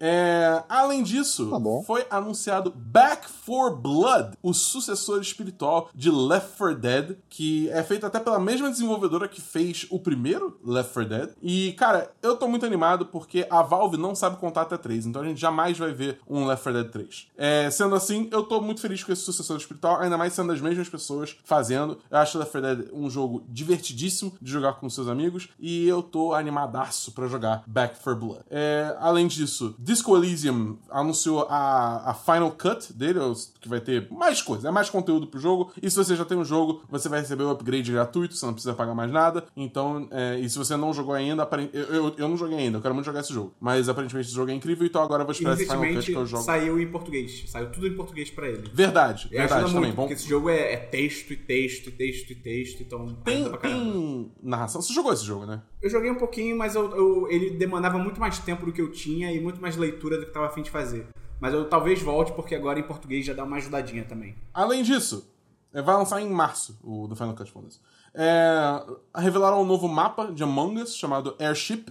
[0.00, 6.74] É, além disso, Tá foi anunciado Back for Blood, o sucessor espiritual de Left 4
[6.76, 11.30] Dead, que é feito até pela mesma desenvolvedora que fez o primeiro Left 4 Dead.
[11.42, 15.20] E, cara, eu tô muito animado porque a Valve não sabe contar até 3, então
[15.20, 17.26] a gente jamais vai ver um Left 4 Dead 3.
[17.36, 20.60] É, sendo assim, eu tô muito feliz com esse sucessor espiritual, ainda mais sendo as
[20.60, 21.98] mesmas pessoas fazendo.
[22.10, 26.02] Eu acho Left 4 Dead um jogo divertidíssimo de jogar com seus amigos e eu
[26.02, 28.40] tô animadaço pra jogar Back for Blood.
[28.50, 33.18] É, além disso, Disco Elysium anunciou a, a Final Cut dele,
[33.60, 35.72] que vai ter mais coisa, é mais conteúdo pro jogo.
[35.82, 38.52] E se você já tem um jogo, você vai receber o upgrade gratuito, você não
[38.52, 39.44] precisa pagar mais nada.
[39.56, 42.82] Então, é, e se você não jogou ainda, eu, eu, eu, não joguei ainda, eu
[42.82, 43.52] quero muito jogar esse jogo.
[43.58, 46.12] Mas aparentemente esse jogo é incrível, então agora eu vou esperar esse Final Cut que
[46.12, 46.44] eu jogo.
[46.44, 48.70] Saiu em português, saiu tudo em português pra ele.
[48.72, 49.92] Verdade, e verdade também.
[49.92, 53.08] Porque esse jogo é, é, texto e texto e texto e texto, então.
[53.24, 54.80] Tem, tem narração.
[54.80, 55.60] Você jogou esse jogo, né?
[55.82, 58.92] Eu joguei um pouquinho, mas eu, eu, ele demandava muito mais tempo do que eu
[58.92, 61.08] tinha e muito mais leitura do que eu tava afim de fazer.
[61.40, 64.36] Mas eu talvez volte, porque agora em português já dá uma ajudadinha também.
[64.52, 65.32] Além disso,
[65.72, 67.80] é, vai lançar em março o do Final Cut Bonus.
[68.14, 68.82] É,
[69.16, 71.86] revelaram um novo mapa de Among Us chamado Airship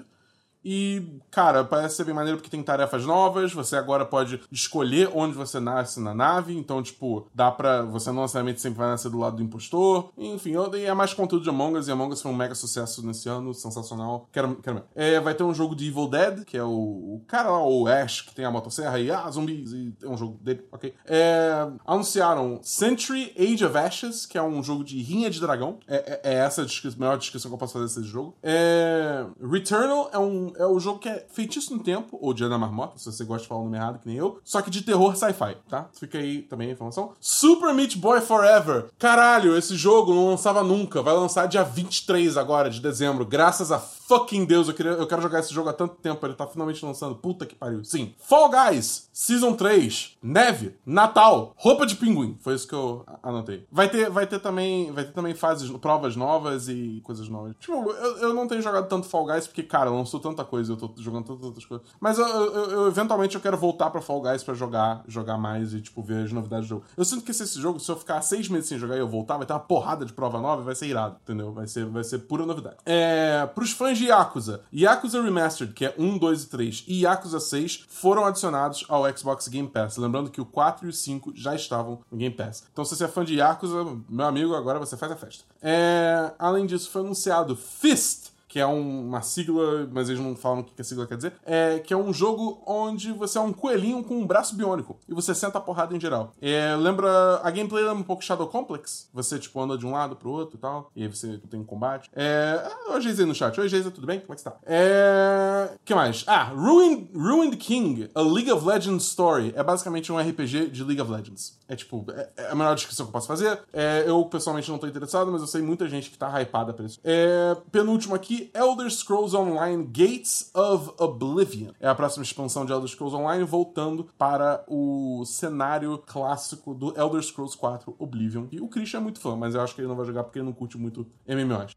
[0.64, 5.36] e, cara, parece ser bem maneiro porque tem tarefas novas, você agora pode escolher onde
[5.36, 7.84] você nasce na nave, então, tipo, dá pra.
[7.84, 10.11] Você não necessariamente sempre vai nascer do lado do impostor.
[10.18, 13.06] Enfim, e é mais conteúdo de Among Us, e Among Us foi um mega sucesso
[13.06, 14.27] nesse ano, sensacional.
[14.31, 17.49] Quero, quero é, vai ter um jogo de Evil Dead, que é o, o cara
[17.49, 20.65] lá, o Ash, que tem a motosserra e, ah, zumbis, e é um jogo dele,
[20.72, 20.94] ok.
[21.06, 25.80] É, anunciaram Century Age of Ashes, que é um jogo de rinha de dragão.
[25.88, 28.36] É, é, é essa a maior descrição que eu posso fazer desse jogo.
[28.44, 32.58] É, Returnal é um é o jogo que é feitiço no tempo, ou Dia da
[32.58, 34.82] Marmota, se você gosta de falar o nome errado, que nem eu, só que de
[34.82, 35.90] terror sci-fi, tá?
[35.94, 37.14] Fica aí também a informação.
[37.20, 38.90] Super Meat Boy Forever.
[38.98, 41.02] Caralho, esse jogo não lançava nunca.
[41.02, 43.26] Vai lançar dia 23 agora, de dezembro.
[43.26, 46.34] Graças a fucking Deus, eu, queria, eu quero jogar esse jogo há tanto tempo, ele
[46.34, 47.14] tá finalmente lançando.
[47.14, 47.84] Puta que pariu.
[47.84, 48.15] Sim.
[48.18, 52.36] Fall Guys, Season 3, neve, Natal, roupa de pinguim.
[52.41, 53.68] Foi isso que eu anotei.
[53.72, 57.53] Vai ter, vai ter também, vai ter também fases, provas novas e coisas novas.
[57.60, 60.77] Tipo, eu, eu não tenho jogado tanto Fall Guys porque, cara, lançou tanta coisa, eu
[60.77, 61.86] tô jogando tantas outras coisas.
[61.99, 65.72] Mas eu, eu, eu, eventualmente eu quero voltar pra Fall Guys pra jogar, jogar mais
[65.76, 66.86] e, tipo, ver as novidades do jogo.
[66.98, 69.07] Eu sinto que se esse jogo, se eu ficar seis meses sem jogar e eu
[69.07, 71.53] voltar, vai ter uma porrada de prova nova e vai ser irado, entendeu?
[71.53, 72.77] Vai ser, vai ser pura novidade.
[72.88, 77.40] É, pros fãs de Yakuza, Yakuza Remastered, que é 1, 2 e 3, e Yakuza
[77.40, 79.98] 6 foram adicionados ao Xbox Game Pass.
[79.98, 82.64] Lembrando que o 4 e o 5 já estavam no Game Pass.
[82.72, 85.44] Então, se você é fã de Yakuza, meu amigo, agora você faz a festa.
[85.62, 90.62] É, além disso, foi anunciado Fist que é um, uma sigla, mas eles não falam
[90.62, 93.54] o que a sigla quer dizer, é, que é um jogo onde você é um
[93.54, 96.34] coelhinho com um braço biônico e você senta a porrada em geral.
[96.42, 100.16] É, lembra, a gameplay lembra um pouco Shadow Complex, você tipo anda de um lado
[100.16, 102.10] pro outro e tal, e aí você tem um combate.
[102.16, 104.20] É, ah, oi Geisa no chat, oi Geisa, tudo bem?
[104.20, 104.58] Como é que você tá?
[104.66, 106.24] É, que mais?
[106.26, 111.02] Ah, Ruined, Ruined King, a League of Legends Story, é basicamente um RPG de League
[111.02, 111.60] of Legends.
[111.68, 113.60] É tipo, é, é a melhor descrição que eu posso fazer.
[113.72, 116.84] É, eu pessoalmente não tô interessado, mas eu sei muita gente que tá hypada pra
[116.84, 117.00] isso.
[117.04, 121.72] É, penúltimo aqui, Elder Scrolls Online Gates of Oblivion.
[121.80, 127.22] É a próxima expansão de Elder Scrolls Online, voltando para o cenário clássico do Elder
[127.22, 128.48] Scrolls 4 Oblivion.
[128.52, 130.40] E o Christian é muito fã, mas eu acho que ele não vai jogar porque
[130.40, 131.76] ele não curte muito MMOs.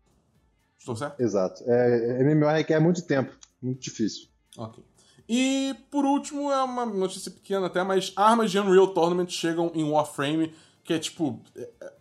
[0.79, 1.21] Estou certo?
[1.21, 1.63] Exato.
[1.67, 3.33] É, MMO requer muito tempo.
[3.61, 4.29] Muito difícil.
[4.59, 4.83] Ok.
[5.29, 9.85] E por último, é uma notícia pequena até, mas armas de Unreal Tournament chegam em
[9.85, 10.53] Warframe,
[10.85, 11.41] que é tipo.
[11.57, 11.93] É, é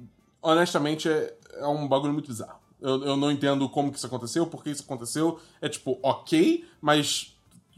[0.41, 2.59] honestamente, é, é um bagulho muito bizarro.
[2.81, 5.39] Eu, eu não entendo como que isso aconteceu, por que isso aconteceu.
[5.61, 7.37] É tipo, ok, mas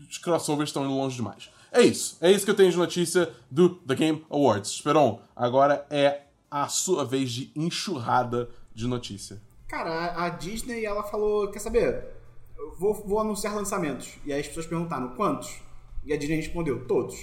[0.09, 1.49] os crossovers estão indo longe demais.
[1.71, 2.17] É isso.
[2.21, 4.71] É isso que eu tenho de notícia do The Game Awards.
[4.71, 9.41] Esperon, agora é a sua vez de enxurrada de notícia.
[9.67, 12.05] Cara, a Disney, ela falou, quer saber?
[12.77, 14.13] Vou, vou anunciar lançamentos.
[14.23, 15.59] E aí as pessoas perguntaram, quantos?
[16.05, 17.15] E a Disney respondeu, todos.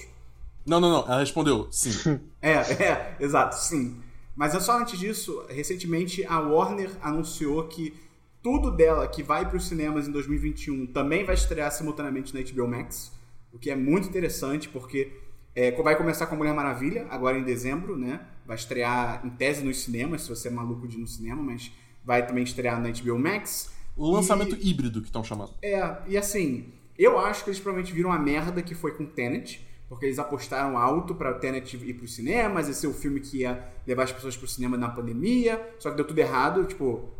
[0.67, 1.05] Não, não, não.
[1.05, 2.21] Ela respondeu, sim.
[2.43, 4.03] é, é, exato, sim.
[4.35, 7.95] Mas é só antes disso, recentemente a Warner anunciou que
[8.43, 12.67] tudo dela que vai para os cinemas em 2021 também vai estrear simultaneamente na HBO
[12.67, 13.13] Max,
[13.53, 15.13] o que é muito interessante porque
[15.55, 18.21] é, vai começar com a Mulher Maravilha agora em dezembro, né?
[18.47, 21.73] Vai estrear em tese nos cinemas, se você é maluco de ir no cinema, mas
[22.05, 23.73] vai também estrear na HBO Max.
[23.97, 24.71] O lançamento e...
[24.71, 25.53] híbrido que estão chamando.
[25.61, 29.67] É, e assim, eu acho que eles provavelmente viram a merda que foi com Tenet
[29.91, 33.39] porque eles apostaram alto para Tenet ir para os cinemas, esse é o filme que
[33.39, 37.11] ia levar as pessoas para o cinema na pandemia, só que deu tudo errado, tipo,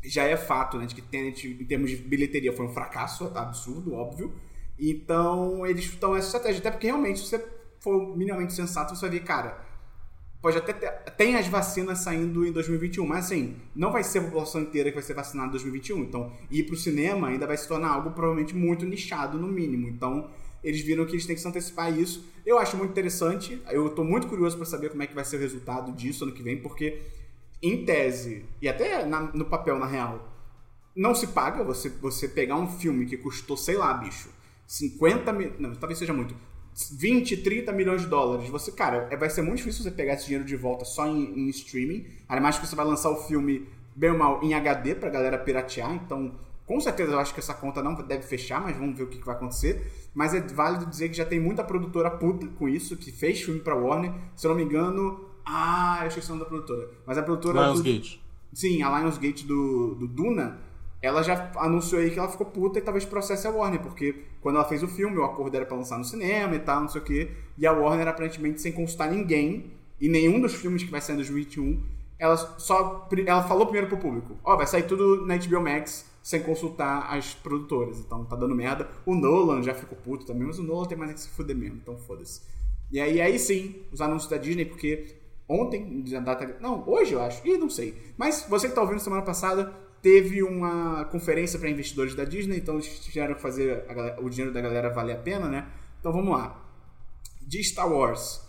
[0.00, 3.94] já é fato, né, de que Tenet, em termos de bilheteria, foi um fracasso absurdo,
[3.94, 4.32] óbvio,
[4.78, 7.44] então eles estão essa estratégia, até porque realmente, se você
[7.80, 9.64] for minimamente sensato, você vai ver, cara,
[10.40, 14.22] pode até ter, tem as vacinas saindo em 2021, mas assim, não vai ser a
[14.22, 17.56] população inteira que vai ser vacinada em 2021, então ir para o cinema ainda vai
[17.56, 20.30] se tornar algo provavelmente muito nichado, no mínimo, então
[20.64, 22.24] eles viram que eles têm que se antecipar a isso.
[22.44, 23.60] Eu acho muito interessante.
[23.70, 26.32] Eu estou muito curioso para saber como é que vai ser o resultado disso ano
[26.32, 27.02] que vem, porque
[27.62, 30.30] em tese e até na, no papel na real
[30.94, 34.28] não se paga você você pegar um filme que custou, sei lá, bicho,
[34.66, 36.34] 50 mil, não, talvez seja muito,
[36.92, 38.48] 20, 30 milhões de dólares.
[38.48, 41.46] Você, cara, é, vai ser muito difícil você pegar esse dinheiro de volta só em,
[41.46, 42.06] em streaming.
[42.28, 45.38] Ainda mais que você vai lançar o filme bem ou mal em HD pra galera
[45.38, 46.34] piratear, então
[46.66, 49.18] Com certeza eu acho que essa conta não deve fechar, mas vamos ver o que,
[49.18, 50.03] que vai acontecer.
[50.14, 53.60] Mas é válido dizer que já tem muita produtora puta com isso, que fez filme
[53.60, 54.12] pra Warner.
[54.36, 55.24] Se eu não me engano.
[55.44, 56.88] Ah, eu esqueci o nome da produtora.
[57.06, 57.54] Mas a produtora.
[57.58, 58.22] do- Lionsgate.
[58.52, 60.58] Sim, a Lionsgate do, do Duna,
[61.02, 64.56] ela já anunciou aí que ela ficou puta e talvez processe a Warner, porque quando
[64.56, 67.00] ela fez o filme, o acordo era pra lançar no cinema e tal, não sei
[67.00, 71.00] o quê, e a Warner, aparentemente, sem consultar ninguém, e nenhum dos filmes que vai
[71.00, 71.82] sair em 2021,
[72.18, 73.08] ela só.
[73.26, 77.34] Ela falou primeiro pro público: Ó, vai sair tudo na HBO Max sem consultar as
[77.34, 78.88] produtoras, então tá dando merda.
[79.04, 81.54] O Nolan já ficou puto também, mas o Nolan tem mais é que se fuder
[81.54, 82.40] mesmo, então foda-se.
[82.90, 86.56] E aí, aí sim, os anúncios da Disney, porque ontem, na data.
[86.60, 87.46] Não, hoje eu acho.
[87.46, 87.94] Ih, não sei.
[88.16, 89.70] Mas você que tá ouvindo semana passada,
[90.00, 93.84] teve uma conferência para investidores da Disney, então eles tiveram que fazer
[94.22, 95.68] o dinheiro da galera valer a pena, né?
[96.00, 96.58] Então vamos lá.
[97.42, 98.43] De Star Wars.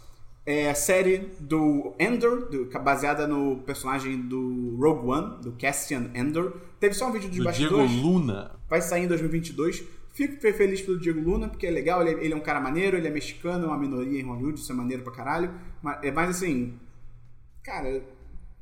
[0.46, 6.54] É a série do Endor, do- baseada no personagem do Rogue One, do Cassian Endor.
[6.80, 8.52] Teve só um vídeo de Do Diego bastidores Luna.
[8.70, 9.84] vai sair em 2022.
[10.14, 12.96] Fico feliz pelo Diego Luna, porque é legal, ele é, ele é um cara maneiro,
[12.96, 15.52] ele é mexicano, é uma minoria em Hollywood, isso é maneiro pra caralho.
[15.82, 16.80] Mas, é mais assim,
[17.64, 18.02] cara,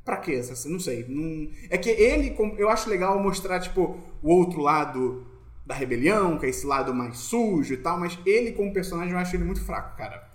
[0.05, 0.41] pra quê?
[0.67, 1.05] Não sei.
[1.07, 1.49] Não...
[1.69, 5.27] É que ele, eu acho legal mostrar, tipo, o outro lado
[5.65, 9.19] da rebelião, que é esse lado mais sujo e tal, mas ele como personagem eu
[9.19, 10.32] acho ele muito fraco, cara.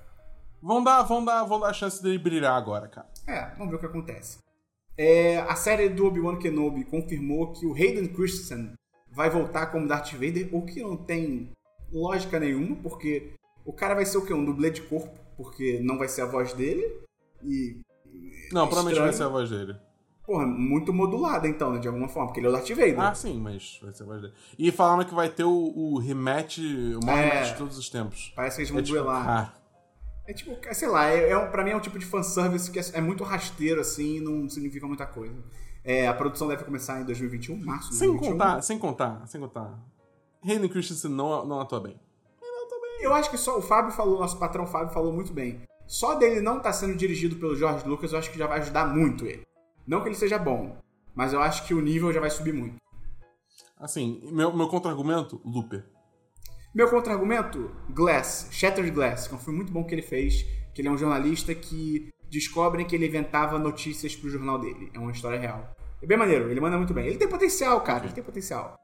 [0.62, 3.08] Vão dar, vão dar, vão dar a chance dele brilhar agora, cara.
[3.26, 4.38] É, vamos ver o que acontece.
[4.96, 8.72] É, a série do Obi-Wan Kenobi confirmou que o Hayden Christensen
[9.12, 11.50] vai voltar como Darth Vader, o que não tem
[11.92, 14.32] lógica nenhuma, porque o cara vai ser o quê?
[14.34, 16.84] Um dublê de corpo, porque não vai ser a voz dele.
[17.44, 17.80] E.
[18.52, 19.76] Não, é provavelmente vai ser a voz dele.
[20.26, 23.00] Porra, muito modulada então, né, de alguma forma, porque ele é o Darth Vader.
[23.00, 24.34] Ah, sim, mas vai ser a voz dele.
[24.58, 27.28] E falaram que vai ter o, o rematch, o maior É.
[27.30, 28.32] rematch de todos os tempos.
[28.36, 29.26] Parece que eles vão É tipo, duelar.
[29.28, 29.54] ah,
[30.28, 32.82] É tipo, sei lá, é, é pra mim é um tipo de fanservice que é,
[32.92, 35.34] é muito rasteiro, assim, não significa muita coisa.
[35.82, 38.32] É, a produção deve começar em 2021, março de sem 2021.
[38.32, 39.78] contar, sem contar, sem contar.
[40.44, 41.98] Hayden Christensen não, não atua bem.
[43.00, 45.62] Eu acho que só o Fábio falou, nosso patrão Fábio falou muito bem.
[45.86, 48.84] Só dele não estar sendo dirigido pelo George Lucas, eu acho que já vai ajudar
[48.84, 49.46] muito ele.
[49.86, 50.76] Não que ele seja bom,
[51.14, 52.76] mas eu acho que o nível já vai subir muito.
[53.78, 55.86] Assim, meu, meu contra-argumento, Looper.
[56.78, 60.80] Meu contra-argumento, Glass, Shattered Glass, que é um filme muito bom que ele fez, que
[60.80, 64.88] ele é um jornalista que descobrem que ele inventava notícias pro jornal dele.
[64.94, 65.74] É uma história real.
[66.00, 67.04] É bem maneiro, ele manda muito bem.
[67.04, 68.76] Ele tem potencial, cara, ele tem potencial.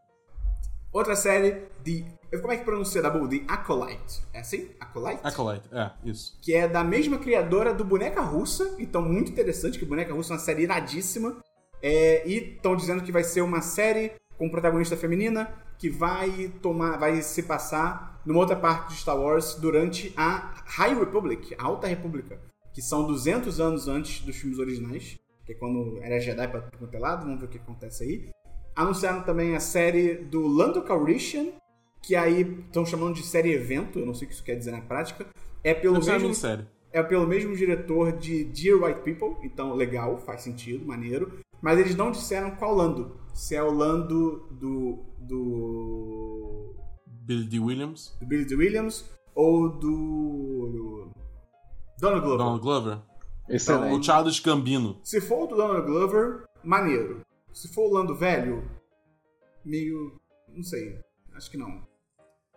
[0.93, 2.05] Outra série, The...
[2.41, 3.29] Como é que pronuncia, Dabu?
[3.29, 4.25] The Acolyte.
[4.33, 4.71] É assim?
[4.81, 5.21] Acolyte?
[5.23, 6.37] Acolyte, é, isso.
[6.43, 10.35] que é da mesma criadora do Boneca Russa, então muito interessante, que Boneca Russa é
[10.35, 11.37] uma série iradíssima,
[11.81, 16.97] é, e estão dizendo que vai ser uma série com protagonista feminina que vai tomar,
[16.97, 21.87] vai se passar numa outra parte de Star Wars durante a High Republic, a Alta
[21.87, 22.41] República,
[22.73, 26.79] que são 200 anos antes dos filmes originais, que é quando era Jedi pra tudo
[26.79, 28.31] quanto é lado, vamos ver o que acontece aí.
[28.75, 31.49] Anunciaram também a série do Lando Calrissian,
[32.01, 34.71] que aí estão chamando de série evento, eu não sei o que isso quer dizer
[34.71, 35.27] na prática.
[35.63, 36.67] É pelo mesmo minissérie.
[36.91, 41.41] é pelo mesmo diretor de Dear White People, então legal, faz sentido, maneiro.
[41.61, 43.23] Mas eles não disseram qual Lando.
[43.35, 45.05] Se é o Lando do.
[45.19, 46.75] do.
[47.07, 47.59] Billy D.
[47.59, 48.55] Williams, do Billy D.
[48.55, 49.05] Williams
[49.35, 51.11] ou do.
[51.99, 52.39] Donald Glover.
[52.39, 52.99] Donald Glover.
[53.49, 53.99] Excelente.
[53.99, 55.01] O Childish Gambino.
[55.03, 57.23] Se for o do Donald Glover, maneiro.
[57.53, 58.69] Se for o Lando velho,
[59.65, 60.21] meio.
[60.49, 61.01] não sei.
[61.35, 61.87] Acho que não.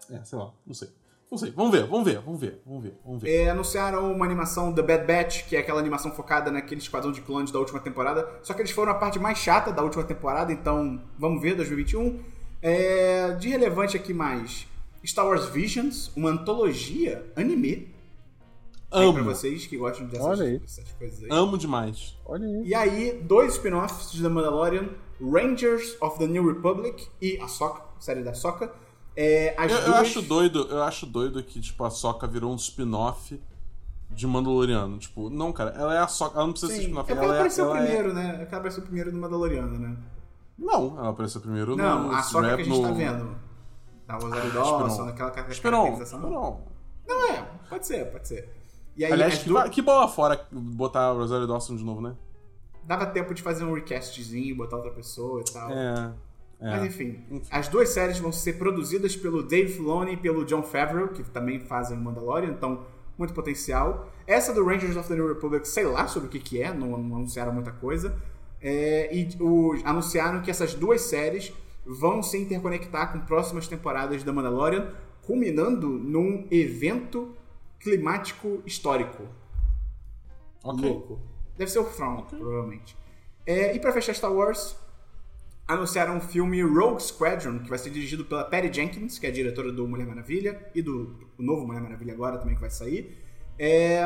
[0.10, 0.90] É, sei lá, não sei.
[1.30, 3.30] Não sei, vamos ver, vamos ver, vamos ver, vamos ver, vamos ver.
[3.30, 7.20] É, anunciaram uma animação The Bad Batch, que é aquela animação focada naquele esquadrão de
[7.22, 8.28] clones da última temporada.
[8.42, 12.20] Só que eles foram a parte mais chata da última temporada, então vamos ver, 2021.
[12.62, 14.68] É, de relevante aqui mais,
[15.06, 17.94] Star Wars Visions, uma antologia anime.
[18.90, 20.60] Aí pra Amo, vocês que gostam dessas, Olha aí.
[20.60, 21.28] dessas coisas aí.
[21.30, 22.18] amo demais.
[22.26, 22.68] Olha aí.
[22.68, 24.88] E aí, dois spin-offs de The Mandalorian,
[25.22, 28.72] Rangers of the New Republic e a Soca, série da Soca.
[29.20, 29.96] É, Eu, eu duas...
[30.02, 33.42] acho doido, eu acho doido que, tipo, a Soca virou um spin-off
[34.12, 35.00] de Mandaloriano.
[35.00, 37.08] Tipo, não, cara, ela é a Soca, ela não precisa ser Sim, é spin-off.
[37.08, 38.36] porque Ela ela é, apareceu ela é- primeiro, né?
[38.48, 39.98] Ela apareceu primeiro no Mandaloriano, né?
[40.58, 42.82] Não, ela apareceu primeiro Não, no a Soca que a gente no...
[42.84, 43.36] tá vendo.
[44.06, 46.20] Da Rosário Ah, Dawson, naquela caracterização.
[46.20, 46.62] Esperon.
[47.08, 48.54] Não é, pode ser, pode ser.
[48.96, 52.16] E aí, Aliás, que, duas- que bola fora botar a Rosário Dawson de novo, né?
[52.84, 55.70] dava tempo de fazer um recastzinho, botar outra pessoa e tal.
[55.72, 56.14] É.
[56.60, 56.70] é.
[56.72, 61.10] Mas enfim, as duas séries vão ser produzidas pelo Dave Filoni e pelo John Favreau,
[61.10, 62.86] que também fazem o Mandalorian, então
[63.18, 64.12] muito potencial.
[64.26, 66.98] Essa do Rangers of the New Republic, sei lá sobre o que, que é, não,
[66.98, 68.16] não anunciaram muita coisa.
[68.62, 71.54] É, e o- anunciaram que essas duas séries
[71.86, 74.92] vão se interconectar com próximas temporadas da Mandalorian,
[75.24, 77.36] culminando num evento
[77.80, 79.24] climático histórico.
[80.64, 80.90] Ok.
[80.90, 81.20] Louco.
[81.58, 82.96] Deve ser o From, provavelmente.
[83.46, 84.76] É, e pra fechar Star Wars,
[85.68, 89.34] anunciaram o filme Rogue Squadron, que vai ser dirigido pela Patty Jenkins, que é a
[89.34, 93.18] diretora do Mulher Maravilha, e do, novo Mulher Maravilha agora também que vai sair.
[93.60, 94.02] É,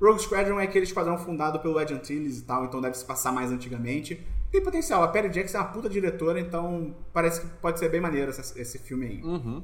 [0.00, 3.32] Rogue Squadron é aquele esquadrão fundado pelo Ed Antilles e tal, então deve se passar
[3.32, 4.22] mais antigamente.
[4.52, 8.00] Tem potencial, a Patty Jenkins é uma puta diretora, então parece que pode ser bem
[8.00, 9.22] maneiro esse, esse filme aí.
[9.22, 9.62] Uhum.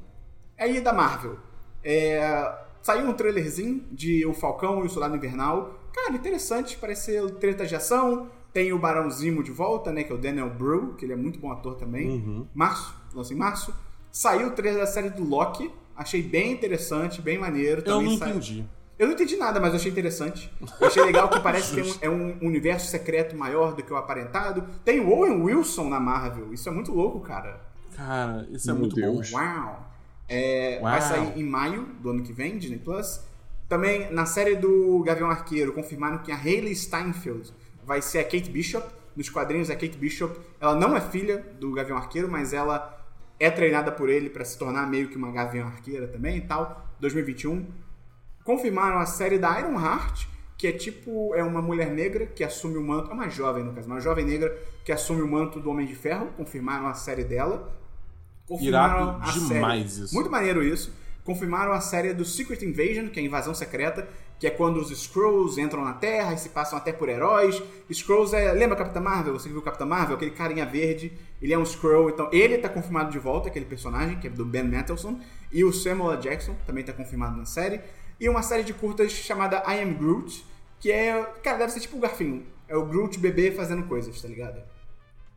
[0.57, 1.37] Aí da Marvel.
[1.83, 5.79] É, saiu um trailerzinho de O Falcão e o Soldado Invernal.
[5.93, 8.29] Cara, interessante, parece ser treta de ação.
[8.55, 10.01] Tem o Barão Zimo de volta, né?
[10.05, 12.07] Que é o Daniel Brew, que ele é muito bom ator também.
[12.09, 12.47] Uhum.
[12.55, 13.75] Março, lança em março.
[14.09, 15.69] Saiu o trailer da série do Loki.
[15.93, 17.81] Achei bem interessante, bem maneiro.
[17.81, 18.65] Eu Também não sai- entendi.
[18.97, 20.49] Eu não entendi nada, mas eu achei interessante.
[20.79, 23.91] Eu achei legal que parece que tem um- é um universo secreto maior do que
[23.91, 24.63] o aparentado.
[24.85, 26.53] Tem o Owen Wilson na Marvel.
[26.53, 27.59] Isso é muito louco, cara.
[27.93, 29.31] Cara, isso é Meu muito Deus.
[29.31, 29.37] bom.
[29.37, 29.89] Uau!
[30.29, 30.91] É, Uau.
[30.91, 33.19] Vai sair em maio do ano que vem, Disney Plus.
[33.67, 37.51] Também na série do Gavião Arqueiro, confirmaram que a Hayley Steinfeld
[37.85, 38.87] vai ser a Kate Bishop.
[39.15, 43.01] Nos quadrinhos, a Kate Bishop, ela não é filha do Gavião Arqueiro, mas ela
[43.39, 46.85] é treinada por ele para se tornar meio que uma Gavião Arqueira também e tal.
[46.99, 47.65] 2021.
[48.43, 52.77] Confirmaram a série da Iron Heart, que é tipo é uma mulher negra que assume
[52.77, 55.69] o manto, é uma jovem no caso, uma jovem negra que assume o manto do
[55.69, 56.27] Homem de Ferro.
[56.37, 57.73] Confirmaram a série dela.
[58.61, 60.05] Irado a demais série.
[60.05, 60.13] isso.
[60.13, 60.93] Muito maneiro isso.
[61.23, 64.07] Confirmaram a série do Secret Invasion, que é a invasão secreta,
[64.39, 67.61] que é quando os Skrulls entram na Terra e se passam até por heróis.
[67.89, 68.51] Skrulls é.
[68.51, 69.33] Lembra Capitã Marvel?
[69.33, 70.15] Você viu Capitã Marvel?
[70.15, 71.13] Aquele carinha verde.
[71.41, 74.43] Ele é um Skrull, então ele tá confirmado de volta, aquele personagem, que é do
[74.45, 75.19] Ben Mendelsohn.
[75.51, 76.21] E o Samuel L.
[76.21, 77.81] Jackson também tá confirmado na série.
[78.19, 80.45] E uma série de curtas chamada I Am Groot,
[80.79, 81.23] que é.
[81.43, 82.45] Cara, deve ser tipo o Garfinho.
[82.67, 84.61] É o Groot bebê fazendo coisas, tá ligado?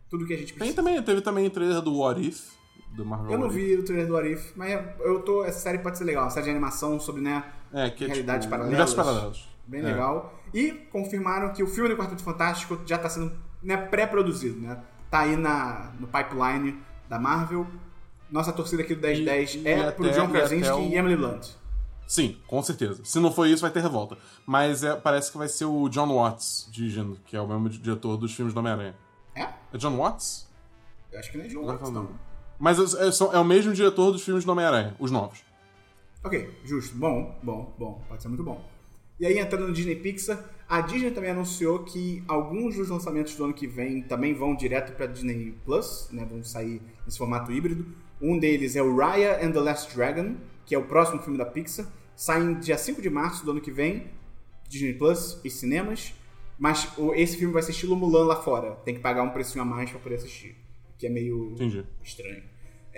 [0.08, 0.76] Tudo que a gente Tem precisa.
[0.76, 2.52] também, teve também o trailer do What If,
[2.96, 3.66] do Marvel Eu não What If.
[3.66, 5.44] vi o trailer do Arif, mas eu tô.
[5.44, 6.24] Essa série pode ser legal.
[6.24, 7.44] Uma série de animação sobre, né?
[7.72, 8.68] É, que é Realidades tipo, paralelas.
[8.68, 9.48] universos paralelos.
[9.66, 9.84] Bem É.
[9.84, 10.34] legal.
[10.54, 13.32] E confirmaram que o filme do Quarteto Fantástico já tá sendo
[13.62, 14.80] né, pré-produzido, né?
[15.10, 16.78] Tá aí na, no pipeline
[17.08, 17.66] da Marvel.
[18.30, 20.80] Nossa torcida aqui do 1010 E- e é pro até- John e Krasinski até o-
[20.82, 21.48] e Emily Blunt.
[22.06, 23.02] Sim, com certeza.
[23.04, 24.16] Se não for isso, vai ter revolta.
[24.46, 28.16] Mas é, parece que vai ser o John Watts dirigindo, que é o mesmo diretor
[28.16, 28.94] dos filmes do Homem-Aranha.
[29.34, 29.42] É?
[29.42, 30.48] É John Watts?
[31.12, 32.08] Eu acho que não é John Watts, não.
[32.58, 35.40] Mas é, é é o mesmo diretor dos filmes do Homem-Aranha, os novos.
[36.24, 36.96] Ok, justo.
[36.96, 38.04] Bom, bom, bom.
[38.08, 38.64] Pode ser muito bom.
[39.20, 43.44] E aí, entrando no Disney Pixar, a Disney também anunciou que alguns dos lançamentos do
[43.44, 46.26] ano que vem também vão direto para Disney Plus, né?
[46.28, 47.86] Vão sair nesse formato híbrido.
[48.20, 50.36] Um deles é o Raya and the Last Dragon,
[50.66, 51.86] que é o próximo filme da Pixar.
[52.14, 54.08] Sai em dia 5 de março do ano que vem,
[54.68, 56.14] Disney Plus e cinemas.
[56.58, 58.72] Mas esse filme vai ser estilo Mulan lá fora.
[58.84, 60.56] Tem que pagar um precinho a mais para poder assistir.
[60.98, 61.84] Que é meio Entendi.
[62.02, 62.42] estranho.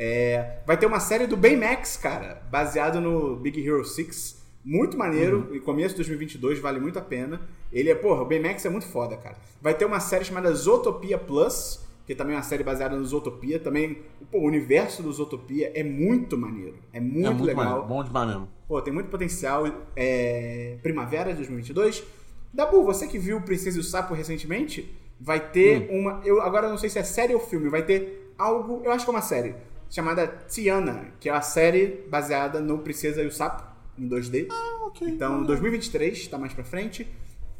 [0.03, 4.41] É, vai ter uma série do Baymax, cara, baseado no Big Hero 6.
[4.65, 7.39] Muito maneiro, em começo de 2022, vale muito a pena.
[7.71, 9.37] Ele é, porra, o Baymax é muito foda, cara.
[9.61, 13.59] Vai ter uma série chamada Zootopia Plus, que também é uma série baseada no Zootopia.
[13.59, 13.99] Também,
[14.31, 16.77] pô, o universo do Zootopia é muito maneiro.
[16.95, 17.65] É muito, é muito legal.
[17.65, 18.49] maneiro, bom demais mesmo.
[18.67, 19.67] Pô, tem muito potencial.
[19.95, 20.79] É...
[20.83, 22.03] Primavera de 2022.
[22.55, 26.23] Dabu, você que viu Princesa e o Sapo recentemente, vai ter uma.
[26.25, 28.81] Eu agora não sei se é série ou filme, vai ter algo.
[28.83, 29.55] Eu acho que é uma série.
[29.91, 33.65] Chamada Tiana, que é a série baseada no Princesa e o Sapo,
[33.99, 34.47] em 2D.
[34.49, 35.09] Ah, ok.
[35.09, 37.09] Então, 2023, tá mais pra frente.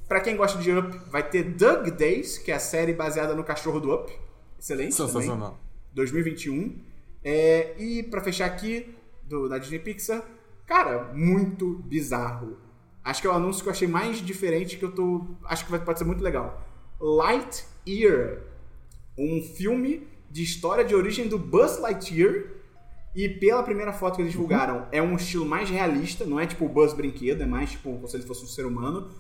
[0.09, 3.43] Pra quem gosta de Up, vai ter Doug Days, que é a série baseada no
[3.43, 4.12] cachorro do Up.
[4.59, 4.97] Excelente.
[4.97, 5.12] também.
[5.12, 5.59] Sensacional.
[5.93, 6.78] 2021.
[7.24, 8.94] É, e pra fechar aqui,
[9.24, 10.24] do, da Disney Pixar,
[10.66, 12.59] cara, muito bizarro.
[13.02, 15.27] Acho que é o anúncio que eu achei mais diferente que eu tô.
[15.44, 16.62] Acho que vai, pode ser muito legal.
[17.01, 18.43] Lightyear.
[19.19, 22.44] Um filme de história de origem do Buzz Lightyear.
[23.15, 26.65] E pela primeira foto que eles divulgaram, é um estilo mais realista, não é tipo
[26.65, 29.11] o Buzz brinquedo, é mais tipo como se ele fosse um ser humano.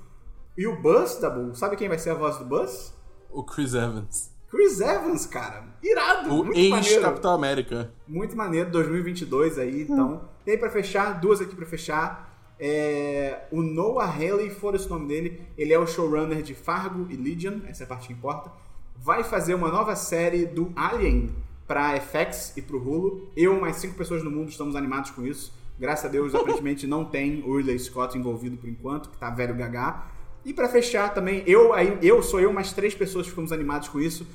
[0.56, 2.94] E o Buzz, Dabu, sabe quem vai ser a voz do Buzz?
[3.30, 4.30] O Chris Evans.
[4.48, 5.64] Chris Evans, cara.
[5.82, 6.76] Irado, O muito maneiro.
[6.76, 7.92] ex-Capitão América.
[8.06, 10.28] Muito maneiro, 2022 aí, então.
[10.46, 12.28] E aí, pra fechar, duas aqui pra fechar.
[12.58, 17.16] É, o Noah Haley, foda-se o nome dele, ele é o showrunner de Fargo e
[17.16, 18.52] Legion, essa é a parte que importa.
[19.02, 21.30] Vai fazer uma nova série do Alien
[21.66, 23.30] pra FX e pro Hulu.
[23.34, 25.52] Eu e mais cinco pessoas no mundo estamos animados com isso.
[25.78, 29.54] Graças a Deus, aparentemente não tem o Ridley Scott envolvido por enquanto, que tá velho
[29.54, 30.06] gagá.
[30.44, 33.88] E pra fechar também, eu, aí, eu sou eu, mais três pessoas que ficamos animados
[33.88, 34.26] com isso.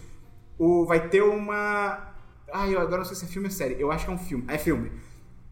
[0.57, 2.13] O, vai ter uma.
[2.51, 3.75] Ai, eu agora não sei se é filme ou série.
[3.79, 4.45] Eu acho que é um filme.
[4.47, 4.91] É filme.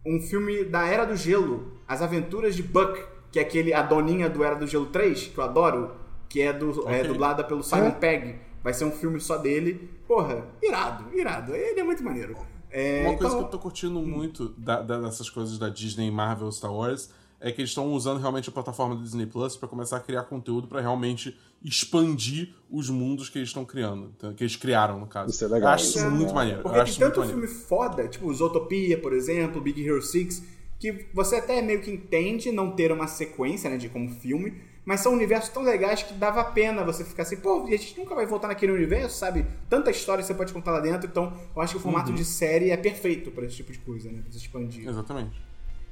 [0.06, 1.74] Um filme da Era do Gelo.
[1.88, 3.00] As Aventuras de Buck,
[3.32, 5.92] que é aquele, a doninha do Era do Gelo 3, que eu adoro,
[6.28, 7.04] que é, do, é Ok.
[7.10, 7.92] dublada pelo Simon É?
[7.92, 8.36] Pegg.
[8.64, 9.90] Vai ser um filme só dele.
[10.08, 11.54] Porra, irado, irado.
[11.56, 12.36] Ele é muito maneiro.
[12.72, 16.10] É, Uma coisa então- que eu tô curtindo muito da- da- dessas coisas da Disney,
[16.10, 17.10] Marvel, Star Wars,
[17.40, 20.24] é que eles estão usando realmente a plataforma do Disney Plus para começar a criar
[20.24, 25.08] conteúdo para realmente expandir os mundos que eles estão criando, então, que eles criaram, no
[25.08, 25.30] caso.
[25.30, 25.70] Isso é legal.
[25.72, 26.62] Eu acho isso É, muito maneiro.
[26.62, 27.42] Porque Eu acho tem tanto maneiro.
[27.42, 30.44] filme foda, tipo Zootopia, por exemplo, Big Hero 6,
[30.80, 34.54] que você até meio que entende não ter uma sequência, né, de como filme,
[34.86, 37.98] mas são universos tão legais que dava pena você ficar assim, pô, e a gente
[37.98, 39.46] nunca vai voltar naquele universo, sabe?
[39.70, 42.16] Tanta história você pode contar lá dentro, então eu acho que o formato Uhum.
[42.16, 44.20] de série é perfeito pra esse tipo de coisa, né?
[44.22, 44.88] Pra se expandir.
[44.88, 45.42] Exatamente.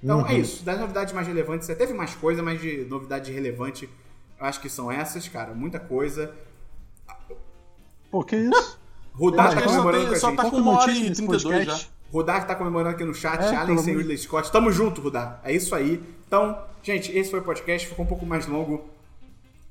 [0.04, 0.64] Então é isso.
[0.64, 3.88] Das novidades mais relevantes, você teve mais coisa, mas de novidade relevante,
[4.40, 5.54] eu acho que são essas, cara.
[5.54, 6.34] Muita coisa.
[8.10, 8.80] Pô, que isso?
[9.14, 10.38] Rodar tá só, comemorando tem- com a só gente.
[10.38, 11.80] tá com que é o uma hora e desse 32 já.
[12.12, 14.52] Rudar que tá comemorando aqui no chat, É, Allen sem Ridley Scott.
[14.52, 15.40] Tamo junto, Rudar.
[15.46, 16.04] É isso aí.
[16.32, 17.86] Então, gente, esse foi o podcast.
[17.90, 18.86] Ficou um pouco mais longo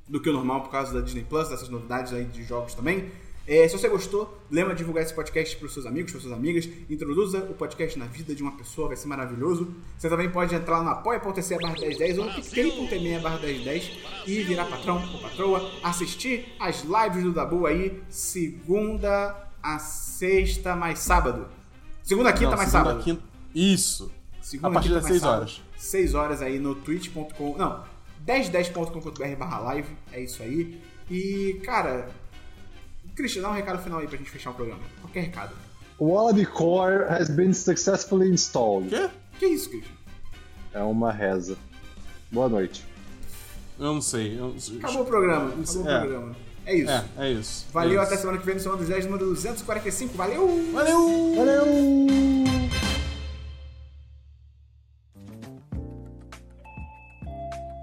[0.06, 3.10] do que o normal por causa da Disney Plus, dessas novidades aí de jogos também.
[3.48, 6.34] É, se você gostou, lembra de divulgar esse podcast para os seus amigos, para suas
[6.34, 6.68] amigas.
[6.90, 9.74] Introduza o podcast na vida de uma pessoa, vai ser maravilhoso.
[9.96, 13.92] Você também pode entrar lá no apoia.se barra 1010 ou no picpay.me barra 1010
[14.26, 15.70] e virar patrão ou patroa.
[15.82, 21.46] Assistir as lives do Dabu aí, segunda a sexta mais sábado.
[22.02, 23.02] Segunda, quinta Não, mais segunda, sábado.
[23.04, 23.22] quinta-
[23.54, 24.12] Isso.
[24.42, 25.38] Segunda, a partir das mais 6 sábado.
[25.40, 25.69] horas.
[25.80, 27.56] 6 horas aí no twitch.com.
[27.56, 27.82] Não,
[28.26, 29.88] 1010.com.br barra live.
[30.12, 30.80] É isso aí.
[31.10, 32.08] E, cara.
[33.16, 34.80] Christian, dá um recado final aí pra gente fechar o programa.
[35.00, 35.54] Qualquer recado.
[35.98, 38.88] O Wallaby Core has been successfully installed.
[38.88, 39.08] Quê?
[39.38, 39.92] Que isso, Christian?
[40.72, 41.56] É uma reza.
[42.30, 42.84] Boa noite.
[43.78, 44.38] Eu não sei.
[44.38, 44.54] Eu...
[44.78, 45.46] Acabou o programa.
[45.46, 45.98] Acabou Isso- o é.
[46.00, 46.36] programa.
[46.66, 46.90] É isso.
[46.90, 47.66] É, é isso.
[47.72, 48.20] Valeu, é até isso.
[48.20, 50.14] semana que vem no Semana dos 10, número 245.
[50.16, 50.70] Valeu!
[50.72, 51.34] Valeu!
[51.36, 52.39] Valeu!